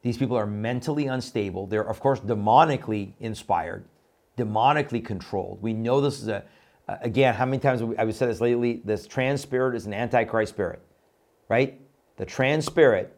These 0.02 0.18
people 0.18 0.36
are 0.36 0.48
mentally 0.48 1.06
unstable. 1.06 1.68
They're, 1.68 1.88
of 1.88 2.00
course, 2.00 2.20
demonically 2.20 3.14
inspired, 3.20 3.86
demonically 4.36 5.06
controlled. 5.06 5.62
We 5.62 5.74
know 5.74 6.02
this 6.02 6.24
is 6.24 6.28
a, 6.28 6.44
again, 6.88 7.36
how 7.36 7.46
many 7.46 7.60
times 7.60 7.82
have 7.82 7.94
I've 8.00 8.16
said 8.16 8.30
this 8.30 8.42
lately? 8.42 8.82
This 8.84 9.06
trans 9.06 9.42
spirit 9.42 9.76
is 9.76 9.86
an 9.86 9.94
antichrist 9.94 10.54
spirit, 10.54 10.82
right? 11.50 11.80
The 12.18 12.26
trans 12.26 12.66
spirit 12.66 13.16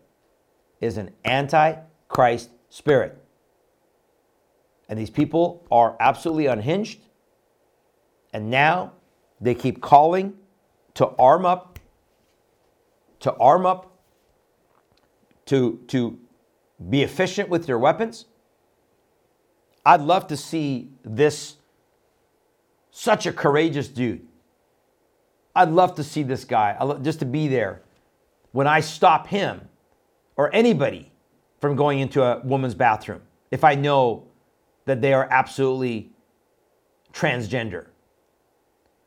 is 0.82 0.98
an 0.98 1.12
antichrist 1.24 2.50
spirit. 2.70 3.18
And 4.90 5.00
these 5.00 5.10
people 5.10 5.66
are 5.72 5.96
absolutely 6.02 6.48
unhinged. 6.48 7.00
And 8.34 8.50
now 8.50 8.92
they 9.40 9.56
keep 9.56 9.80
calling 9.80 10.34
to 10.96 11.08
arm 11.18 11.46
up, 11.46 11.80
to 13.22 13.34
arm 13.36 13.66
up 13.66 13.91
to, 15.52 15.78
to 15.88 16.18
be 16.90 17.04
efficient 17.04 17.50
with 17.50 17.68
your 17.68 17.78
weapons. 17.78 18.24
I'd 19.86 20.00
love 20.00 20.28
to 20.28 20.38
see 20.38 20.92
this, 21.04 21.58
such 22.92 23.26
a 23.26 23.34
courageous 23.34 23.90
dude. 23.90 24.26
I'd 25.54 25.68
love 25.68 25.96
to 25.96 26.06
see 26.06 26.24
this 26.24 26.46
guy, 26.46 26.78
just 27.02 27.20
to 27.20 27.26
be 27.26 27.50
there 27.50 27.82
when 28.54 28.66
I 28.66 28.80
stop 28.80 29.28
him 29.28 29.68
or 30.38 30.56
anybody 30.56 31.12
from 31.60 31.76
going 31.76 32.00
into 32.00 32.24
a 32.24 32.40
woman's 32.46 32.74
bathroom 32.74 33.22
if 33.52 33.66
I 33.66 33.76
know 33.76 34.28
that 34.86 35.02
they 35.02 35.12
are 35.12 35.28
absolutely 35.30 36.14
transgender. 37.12 37.88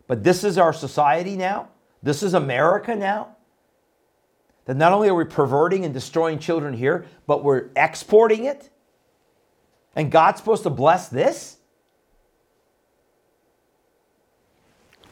But 0.06 0.22
this 0.22 0.44
is 0.44 0.58
our 0.58 0.74
society 0.74 1.36
now. 1.36 1.70
This 2.02 2.22
is 2.22 2.34
America 2.34 2.94
now. 2.94 3.34
That 4.66 4.76
not 4.76 4.92
only 4.92 5.08
are 5.08 5.14
we 5.14 5.24
perverting 5.24 5.84
and 5.84 5.92
destroying 5.92 6.38
children 6.38 6.74
here, 6.74 7.06
but 7.26 7.44
we're 7.44 7.70
exporting 7.76 8.44
it. 8.44 8.70
And 9.94 10.10
God's 10.10 10.38
supposed 10.38 10.62
to 10.64 10.70
bless 10.70 11.08
this? 11.08 11.58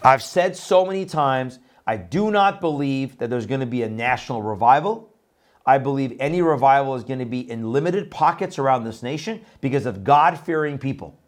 I've 0.03 0.23
said 0.23 0.57
so 0.57 0.85
many 0.85 1.07
times, 1.07 1.59
I 1.87 1.97
do 1.97 2.31
not 2.31 2.61
believe 2.61 3.19
that 3.19 3.31
there's 3.31 3.47
going 3.47 3.61
to 3.61 3.67
be 3.67 3.83
a 3.83 3.89
national 3.89 4.43
revival. 4.43 5.13
I 5.65 5.79
believe 5.79 6.17
any 6.19 6.43
revival 6.43 6.95
is 6.97 7.05
going 7.05 7.21
to 7.21 7.25
be 7.25 7.49
in 7.49 7.73
limited 7.73 8.11
pockets 8.11 8.59
around 8.59 8.85
this 8.85 9.03
nation 9.03 9.45
because 9.61 9.87
of 9.87 10.03
God 10.03 10.39
fearing 10.39 10.79
people 10.79 11.21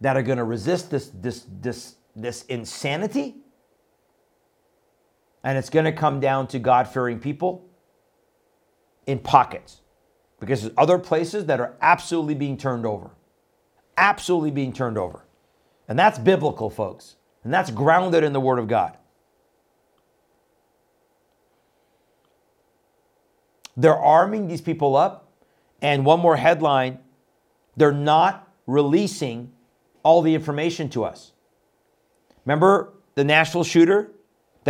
that 0.00 0.16
are 0.16 0.22
going 0.22 0.38
to 0.38 0.44
resist 0.44 0.90
this, 0.90 1.08
this, 1.08 1.46
this, 1.60 1.96
this 2.14 2.42
insanity. 2.44 3.36
And 5.42 5.56
it's 5.56 5.70
going 5.70 5.86
to 5.86 5.92
come 5.92 6.20
down 6.20 6.46
to 6.48 6.58
God 6.58 6.88
fearing 6.88 7.18
people 7.18 7.68
in 9.06 9.18
pockets 9.18 9.80
because 10.38 10.62
there's 10.62 10.74
other 10.76 10.98
places 10.98 11.46
that 11.46 11.60
are 11.60 11.74
absolutely 11.80 12.34
being 12.34 12.56
turned 12.56 12.86
over. 12.86 13.10
Absolutely 13.96 14.50
being 14.50 14.72
turned 14.72 14.98
over. 14.98 15.24
And 15.88 15.98
that's 15.98 16.18
biblical, 16.18 16.70
folks. 16.70 17.16
And 17.42 17.52
that's 17.52 17.70
grounded 17.70 18.22
in 18.22 18.32
the 18.32 18.40
Word 18.40 18.58
of 18.58 18.68
God. 18.68 18.96
They're 23.76 23.96
arming 23.96 24.46
these 24.46 24.60
people 24.60 24.96
up. 24.96 25.32
And 25.82 26.04
one 26.04 26.20
more 26.20 26.36
headline 26.36 26.98
they're 27.76 27.92
not 27.92 28.52
releasing 28.66 29.52
all 30.02 30.20
the 30.20 30.34
information 30.34 30.90
to 30.90 31.04
us. 31.04 31.32
Remember 32.44 32.92
the 33.14 33.24
Nashville 33.24 33.64
shooter 33.64 34.12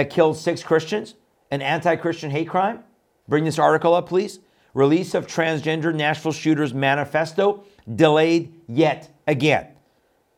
that 0.01 0.09
killed 0.09 0.35
six 0.35 0.63
Christians? 0.63 1.15
An 1.51 1.61
anti 1.61 1.95
Christian 1.97 2.31
hate 2.31 2.49
crime? 2.49 2.83
Bring 3.29 3.45
this 3.45 3.59
article 3.59 3.93
up, 3.93 4.09
please. 4.09 4.39
Release 4.73 5.15
of 5.15 5.27
transgender 5.27 5.95
Nashville 5.95 6.33
shooter's 6.33 6.73
manifesto 6.73 7.65
delayed 7.97 8.55
yet 8.67 9.11
again. 9.27 9.67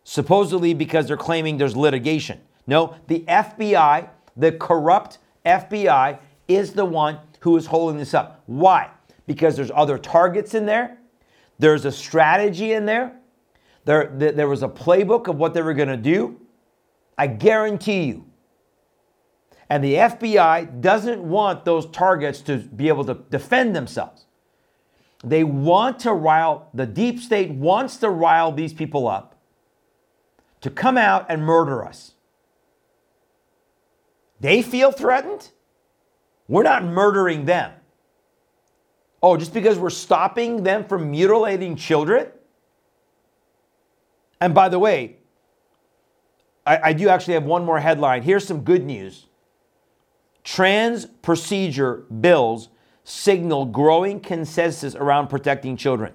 Supposedly 0.03 0.75
because 0.75 1.07
they're 1.07 1.17
claiming 1.17 1.59
there's 1.59 1.77
litigation. 1.77 2.41
No, 2.67 2.97
the 3.07 3.21
FBI, 3.21 4.09
the 4.37 4.51
corrupt 4.51 5.19
FBI, 5.47 6.19
is 6.49 6.73
the 6.73 6.85
one 6.85 7.19
who 7.41 7.57
is 7.57 7.67
holding 7.67 7.99
this 7.99 8.15
up. 8.15 8.43
Why? 8.47 8.91
Because 9.29 9.55
there's 9.55 9.71
other 9.73 9.97
targets 9.97 10.55
in 10.55 10.67
there, 10.67 10.99
there's 11.61 11.85
a 11.85 11.93
strategy 11.93 12.73
in 12.73 12.85
there, 12.85 13.15
there, 13.85 14.11
there 14.17 14.49
was 14.49 14.65
a 14.65 14.69
playbook 14.69 15.29
of 15.29 15.37
what 15.37 15.55
they 15.55 15.63
were 15.63 15.75
going 15.75 15.89
to 15.89 15.97
do. 15.97 16.41
I 17.17 17.29
guarantee 17.29 18.05
you. 18.05 18.25
And 19.73 19.83
the 19.83 19.95
FBI 19.95 20.83
doesn't 20.83 21.23
want 21.23 21.65
those 21.65 21.87
targets 21.87 22.43
to 22.43 22.59
be 22.59 22.89
able 22.89 23.07
to 23.07 23.15
defend 23.31 23.75
themselves. 23.75 24.27
They 25.25 25.45
want 25.45 26.01
to 26.01 26.13
rile, 26.13 26.69
the 26.75 26.85
deep 26.85 27.19
state 27.19 27.51
wants 27.51 27.97
to 27.97 28.11
rile 28.11 28.53
these 28.53 28.75
people 28.75 29.09
up 29.09 29.41
to 30.61 30.69
come 30.69 30.99
out 30.99 31.25
and 31.31 31.43
murder 31.43 31.87
us. 31.87 32.13
They 34.41 34.61
feel 34.61 34.93
threatened. 34.93 35.49
We're 36.49 36.65
not 36.65 36.85
murdering 36.85 37.47
them. 37.47 37.73
Oh, 39.23 39.39
just 39.39 39.55
because 39.55 39.79
we're 39.79 39.89
stopping 39.89 40.65
them 40.65 40.85
from 40.85 41.11
mutilating 41.11 41.77
children? 41.77 42.27
And 44.39 44.53
by 44.53 44.69
the 44.69 44.79
way, 44.79 45.17
I, 46.67 46.91
I, 46.91 46.93
do 46.93 47.09
actually 47.09 47.35
have 47.35 47.45
one 47.45 47.65
more 47.65 47.81
headline. 47.81 48.21
Here's 48.21 48.47
some 48.47 48.65
good 48.65 48.85
news. 48.85 49.29
Trans 50.45 51.07
procedure 51.07 52.05
bills 52.21 52.69
signal 53.05 53.67
growing 53.67 54.21
consensus 54.21 54.95
around 54.95 55.29
protecting 55.29 55.77
children. 55.77 56.13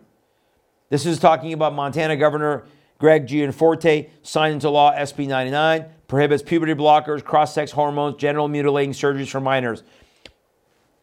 This 0.89 1.05
is 1.05 1.19
talking 1.19 1.53
about 1.53 1.73
Montana 1.73 2.15
Governor 2.15 2.65
Greg 2.97 3.28
Gianforte 3.28 4.09
signed 4.23 4.55
into 4.55 4.69
law 4.69 4.93
SB 4.93 5.28
99, 5.28 5.86
prohibits 6.07 6.41
puberty 6.41 6.73
blockers, 6.73 7.23
cross 7.23 7.53
sex 7.53 7.71
hormones, 7.71 8.15
genital 8.17 8.47
mutilating 8.47 8.93
surgeries 8.93 9.30
for 9.30 9.39
minors. 9.39 9.84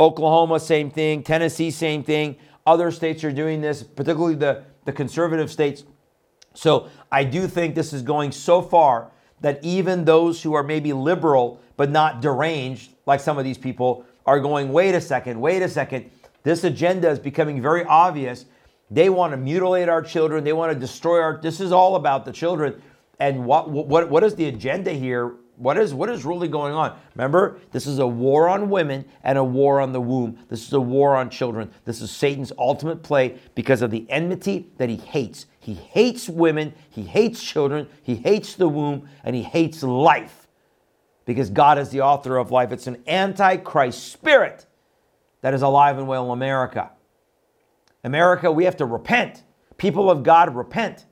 Oklahoma, 0.01 0.59
same 0.59 0.91
thing. 0.91 1.22
Tennessee, 1.22 1.70
same 1.70 2.03
thing. 2.03 2.37
Other 2.66 2.91
states 2.91 3.22
are 3.25 3.33
doing 3.33 3.61
this, 3.61 3.83
particularly 3.83 4.35
the, 4.35 4.64
the 4.87 4.93
conservative 4.93 5.53
states. 5.53 5.85
So 6.55 6.89
I 7.12 7.25
do 7.25 7.47
think 7.47 7.75
this 7.75 7.93
is 7.93 8.03
going 8.03 8.33
so 8.33 8.62
far 8.62 9.11
that 9.45 9.62
even 9.62 10.07
those 10.07 10.42
who 10.42 10.55
are 10.55 10.62
maybe 10.62 10.95
liberal 10.95 11.61
but 11.76 11.90
not 11.90 12.22
deranged, 12.22 12.92
like 13.05 13.20
some 13.20 13.36
of 13.36 13.45
these 13.45 13.59
people, 13.59 14.07
are 14.24 14.40
going, 14.40 14.72
wait 14.72 14.95
a 14.95 15.01
second, 15.03 15.38
wait 15.38 15.61
a 15.61 15.68
second. 15.68 16.11
This 16.45 16.64
agenda 16.64 17.11
is 17.11 17.18
becoming 17.18 17.61
very 17.61 17.84
obvious. 17.84 18.47
They 18.90 19.11
want 19.11 19.34
to 19.34 19.36
mutilate 19.36 19.90
our 19.90 20.01
children. 20.01 20.45
They 20.45 20.55
want 20.55 20.72
to 20.72 20.78
destroy 20.78 21.20
our. 21.20 21.38
This 21.42 21.61
is 21.61 21.72
all 21.72 21.97
about 21.97 22.24
the 22.24 22.32
children. 22.32 22.80
And 23.20 23.45
what 23.45 23.68
what 23.68 24.09
what 24.09 24.24
is 24.24 24.34
the 24.34 24.47
agenda 24.47 24.92
here? 24.92 25.34
What 25.57 25.76
is 25.76 25.92
what 25.92 26.09
is 26.09 26.24
really 26.24 26.49
going 26.49 26.72
on? 26.72 26.99
Remember, 27.14 27.59
this 27.70 27.86
is 27.86 27.99
a 27.99 28.07
war 28.07 28.49
on 28.49 28.70
women 28.70 29.05
and 29.24 29.36
a 29.36 29.45
war 29.45 29.78
on 29.78 29.92
the 29.92 30.01
womb. 30.01 30.38
This 30.49 30.66
is 30.66 30.72
a 30.72 30.80
war 30.80 31.16
on 31.16 31.28
children. 31.28 31.70
This 31.84 32.01
is 32.01 32.11
Satan's 32.11 32.53
ultimate 32.57 33.03
play 33.03 33.38
because 33.55 33.82
of 33.82 33.90
the 33.90 34.07
enmity 34.09 34.70
that 34.78 34.88
he 34.88 34.97
hates. 34.97 35.45
He 35.65 35.75
hates 35.75 36.29
women, 36.29 36.75
he 36.91 37.03
hates 37.03 37.43
children, 37.43 37.89
he 38.03 38.17
hates 38.17 38.55
the 38.55 38.69
womb, 38.69 39.09
and 39.25 39.35
he 39.35 39.43
hates 39.43 39.83
life. 39.83 40.47
Because 41.25 41.49
God 41.51 41.79
is 41.79 41.89
the 41.89 42.03
author 42.03 42.37
of 42.37 42.51
life. 42.51 42.71
It's 42.71 42.87
an 42.87 43.03
antichrist 43.07 44.12
spirit 44.12 44.67
that 45.41 45.55
is 45.55 45.62
alive 45.62 45.97
and 45.99 46.07
well 46.07 46.27
in 46.27 46.33
America. 46.33 46.91
America, 48.03 48.53
we 48.53 48.65
have 48.65 48.77
to 48.77 48.85
repent. 48.85 49.43
People 49.79 50.11
of 50.11 50.23
God, 50.23 50.55
repent. 50.55 51.07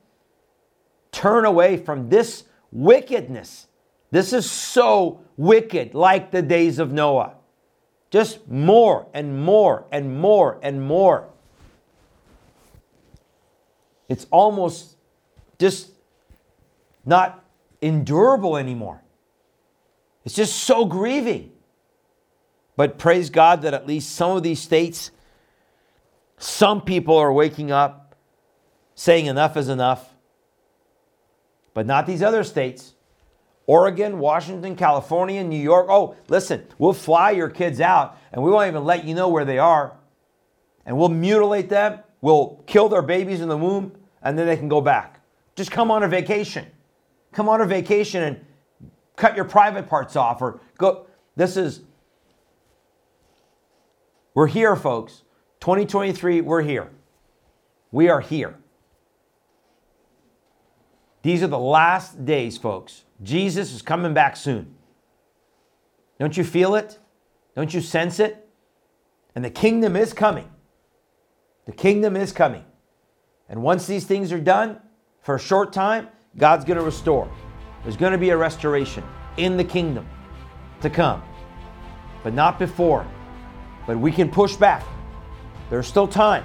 Turn 1.13 1.47
away 1.47 1.79
from 1.79 2.11
this 2.11 2.45
wickedness 2.71 3.67
this 4.13 4.35
is 4.35 4.49
so 4.49 5.23
wicked, 5.39 5.95
like 5.95 6.31
the 6.31 6.43
days 6.43 6.79
of 6.79 6.93
Noah. 6.93 7.35
Just 8.11 8.47
more 8.47 9.09
and 9.15 9.43
more 9.43 9.87
and 9.91 10.21
more 10.21 10.61
and 10.63 10.87
more. 10.87 11.31
It's 14.13 14.27
almost 14.31 14.97
just 15.59 15.91
not 17.05 17.45
endurable 17.81 18.57
anymore. 18.57 19.03
It's 20.25 20.35
just 20.35 20.55
so 20.65 20.85
grieving. 20.85 21.51
But 22.77 22.99
praise 22.99 23.31
God 23.31 23.63
that 23.63 23.75
at 23.75 23.87
least 23.87 24.15
some 24.15 24.37
of 24.37 24.43
these 24.43 24.61
states, 24.61 25.11
some 26.39 26.83
people 26.83 27.17
are 27.17 27.33
waking 27.33 27.71
up, 27.71 28.15
saying 28.95 29.27
enough 29.27 29.57
is 29.57 29.69
enough. 29.69 30.09
But 31.75 31.87
not 31.87 32.07
these 32.07 32.23
other 32.23 32.45
states. 32.45 32.95
Oregon, 33.67 34.19
Washington, 34.19 34.77
California, 34.77 35.43
New 35.43 35.57
York. 35.59 35.87
Oh, 35.89 36.17
listen, 36.29 36.67
we'll 36.79 36.93
fly 36.93 37.31
your 37.31 37.49
kids 37.49 37.81
out 37.81 38.19
and 38.33 38.43
we 38.43 38.51
won't 38.51 38.69
even 38.69 38.85
let 38.85 39.05
you 39.05 39.15
know 39.15 39.29
where 39.29 39.45
they 39.45 39.59
are. 39.59 39.97
And 40.85 40.99
we'll 40.99 41.09
mutilate 41.09 41.69
them, 41.69 42.01
we'll 42.21 42.63
kill 42.67 42.89
their 42.89 43.03
babies 43.03 43.41
in 43.41 43.49
the 43.49 43.57
womb, 43.57 43.93
and 44.23 44.39
then 44.39 44.47
they 44.47 44.57
can 44.57 44.69
go 44.69 44.81
back. 44.81 45.21
Just 45.55 45.71
come 45.71 45.91
on 45.91 46.03
a 46.03 46.09
vacation. 46.09 46.67
Come 47.33 47.49
on 47.49 47.61
a 47.61 47.67
vacation 47.67 48.23
and 48.23 48.41
cut 49.17 49.37
your 49.37 49.45
private 49.45 49.89
parts 49.89 50.17
off 50.17 50.41
or 50.41 50.61
go. 50.79 51.07
This 51.37 51.57
is, 51.57 51.81
we're 54.35 54.47
here, 54.47 54.77
folks. 54.77 55.23
2023, 55.61 56.41
we're 56.41 56.63
here. 56.63 56.91
We 57.91 58.09
are 58.09 58.21
here. 58.21 58.57
These 61.23 61.43
are 61.43 61.49
the 61.49 61.59
last 61.59 62.25
days, 62.25 62.59
folks. 62.59 63.05
Jesus 63.23 63.73
is 63.73 63.83
coming 63.83 64.13
back 64.13 64.37
soon. 64.37 64.75
Don't 66.19 66.37
you 66.37 66.45
feel 66.45 66.75
it? 66.75 66.99
Don't 67.55 67.73
you 67.73 67.81
sense 67.81 68.19
it? 68.19 68.49
And 69.35 69.45
the 69.45 69.51
kingdom 69.51 69.97
is 69.97 70.13
coming. 70.13 70.51
The 71.67 71.73
kingdom 71.73 72.17
is 72.17 72.33
coming. 72.33 72.65
And 73.53 73.63
once 73.63 73.87
these 73.87 74.05
things 74.05 74.33
are 74.33 74.41
done, 74.41 74.81
for 75.21 75.37
a 75.37 75.39
short 75.39 75.73
time, 75.73 76.09
God's 76.37 76.65
going 76.65 76.79
to 76.79 76.85
restore. 76.85 77.31
There's 77.85 77.97
going 77.97 78.11
to 78.11 78.19
be 78.19 78.31
a 78.31 78.37
restoration 78.37 79.05
in 79.37 79.57
the 79.57 79.65
kingdom 79.65 80.09
to 80.81 80.91
come, 80.91 81.23
but 82.25 82.35
not 82.35 82.59
before. 82.59 83.07
But 83.87 83.99
we 83.99 84.11
can 84.11 84.29
push 84.29 84.57
back. 84.57 84.85
There's 85.71 85.87
still 85.87 86.09
time 86.09 86.45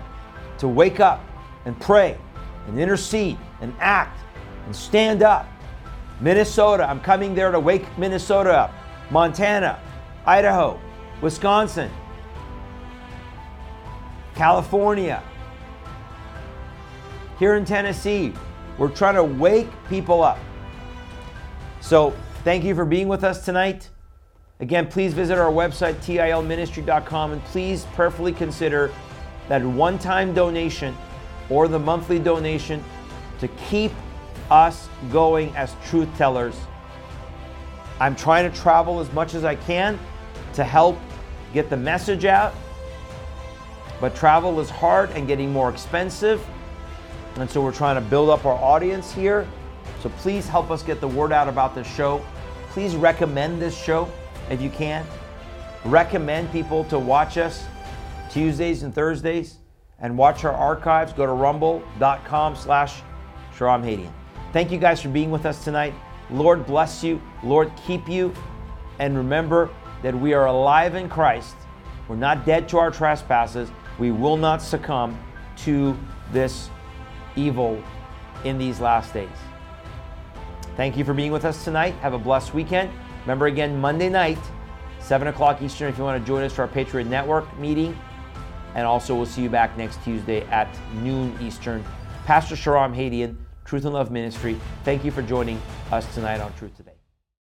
to 0.59 0.67
wake 0.67 0.99
up 0.99 1.23
and 1.65 1.79
pray 1.79 2.19
and 2.67 2.79
intercede 2.79 3.39
and 3.61 3.73
act 3.79 4.19
and 4.67 4.75
stand 4.75 5.23
up 5.23 5.47
Minnesota, 6.19 6.89
I'm 6.89 6.99
coming 6.99 7.35
there 7.35 7.51
to 7.51 7.59
wake 7.59 7.85
Minnesota 7.97 8.51
up. 8.51 8.73
Montana, 9.11 9.79
Idaho, 10.25 10.79
Wisconsin, 11.21 11.91
California, 14.35 15.23
here 17.39 17.55
in 17.55 17.65
Tennessee. 17.65 18.33
We're 18.77 18.89
trying 18.89 19.15
to 19.15 19.23
wake 19.23 19.69
people 19.89 20.23
up. 20.23 20.39
So, 21.81 22.13
thank 22.43 22.63
you 22.63 22.75
for 22.75 22.85
being 22.85 23.07
with 23.07 23.23
us 23.23 23.45
tonight. 23.45 23.89
Again, 24.59 24.87
please 24.87 25.13
visit 25.13 25.37
our 25.37 25.51
website, 25.51 25.95
tilministry.com, 25.95 27.31
and 27.31 27.43
please 27.45 27.85
prayerfully 27.93 28.33
consider 28.33 28.91
that 29.49 29.63
one 29.63 29.99
time 29.99 30.33
donation 30.33 30.95
or 31.49 31.67
the 31.67 31.79
monthly 31.79 32.19
donation 32.19 32.83
to 33.39 33.47
keep 33.69 33.91
us 34.49 34.89
going 35.11 35.55
as 35.55 35.75
truth 35.85 36.09
tellers. 36.17 36.55
I'm 37.99 38.15
trying 38.15 38.49
to 38.49 38.57
travel 38.57 38.99
as 38.99 39.11
much 39.13 39.33
as 39.33 39.43
I 39.43 39.55
can 39.55 39.99
to 40.53 40.63
help 40.63 40.97
get 41.53 41.69
the 41.69 41.77
message 41.77 42.25
out, 42.25 42.53
but 44.01 44.15
travel 44.15 44.59
is 44.59 44.69
hard 44.69 45.11
and 45.11 45.27
getting 45.27 45.51
more 45.51 45.69
expensive. 45.69 46.45
And 47.37 47.49
so 47.49 47.61
we're 47.61 47.71
trying 47.71 47.95
to 47.95 48.01
build 48.01 48.29
up 48.29 48.45
our 48.45 48.55
audience 48.55 49.13
here. 49.13 49.47
So 50.01 50.09
please 50.09 50.47
help 50.47 50.71
us 50.71 50.81
get 50.83 51.01
the 51.01 51.07
word 51.07 51.31
out 51.31 51.47
about 51.47 51.75
this 51.75 51.87
show. 51.87 52.25
Please 52.69 52.95
recommend 52.95 53.61
this 53.61 53.77
show 53.77 54.11
if 54.49 54.61
you 54.61 54.69
can. 54.69 55.05
Recommend 55.85 56.51
people 56.51 56.83
to 56.85 56.97
watch 56.97 57.37
us 57.37 57.65
Tuesdays 58.29 58.83
and 58.83 58.93
Thursdays 58.93 59.57
and 59.99 60.17
watch 60.17 60.45
our 60.45 60.53
archives. 60.53 61.13
Go 61.13 61.25
to 61.25 61.31
rumble.com 61.31 62.55
slash 62.55 63.01
Shahram 63.55 63.83
Hadian. 63.83 64.11
Thank 64.53 64.71
you 64.71 64.77
guys 64.77 65.01
for 65.01 65.09
being 65.09 65.31
with 65.31 65.45
us 65.45 65.63
tonight. 65.63 65.93
Lord 66.29 66.65
bless 66.65 67.03
you. 67.03 67.21
Lord 67.43 67.71
keep 67.85 68.07
you. 68.09 68.33
And 68.99 69.15
remember 69.15 69.69
that 70.01 70.15
we 70.15 70.33
are 70.33 70.47
alive 70.47 70.95
in 70.95 71.09
Christ. 71.09 71.55
We're 72.07 72.15
not 72.15 72.45
dead 72.45 72.67
to 72.69 72.77
our 72.77 72.91
trespasses. 72.91 73.69
We 73.99 74.11
will 74.11 74.37
not 74.37 74.61
succumb 74.61 75.19
to 75.57 75.97
this 76.31 76.69
evil 77.37 77.81
in 78.43 78.57
these 78.57 78.79
last 78.79 79.13
days. 79.13 79.29
Thank 80.75 80.97
you 80.97 81.05
for 81.05 81.13
being 81.13 81.31
with 81.31 81.45
us 81.45 81.63
tonight. 81.63 81.93
Have 82.01 82.13
a 82.13 82.19
blessed 82.19 82.53
weekend. 82.53 82.91
Remember 83.21 83.47
again, 83.47 83.79
Monday 83.79 84.09
night, 84.09 84.39
7 84.99 85.27
o'clock 85.27 85.61
Eastern, 85.61 85.89
if 85.89 85.97
you 85.97 86.03
want 86.03 86.21
to 86.21 86.27
join 86.27 86.43
us 86.43 86.53
for 86.53 86.61
our 86.63 86.67
Patriot 86.67 87.05
Network 87.05 87.57
meeting. 87.57 87.97
And 88.75 88.85
also, 88.85 89.15
we'll 89.15 89.25
see 89.25 89.41
you 89.41 89.49
back 89.49 89.75
next 89.77 90.03
Tuesday 90.03 90.41
at 90.47 90.67
noon 91.01 91.35
Eastern. 91.41 91.83
Pastor 92.25 92.55
Shahram 92.55 92.95
Hadian, 92.95 93.35
Truth 93.65 93.85
in 93.85 93.93
Love 93.93 94.11
Ministry, 94.11 94.57
thank 94.83 95.03
you 95.03 95.11
for 95.11 95.21
joining 95.21 95.61
us 95.91 96.13
tonight 96.13 96.41
on 96.41 96.53
Truth 96.53 96.77
Today. 96.77 96.96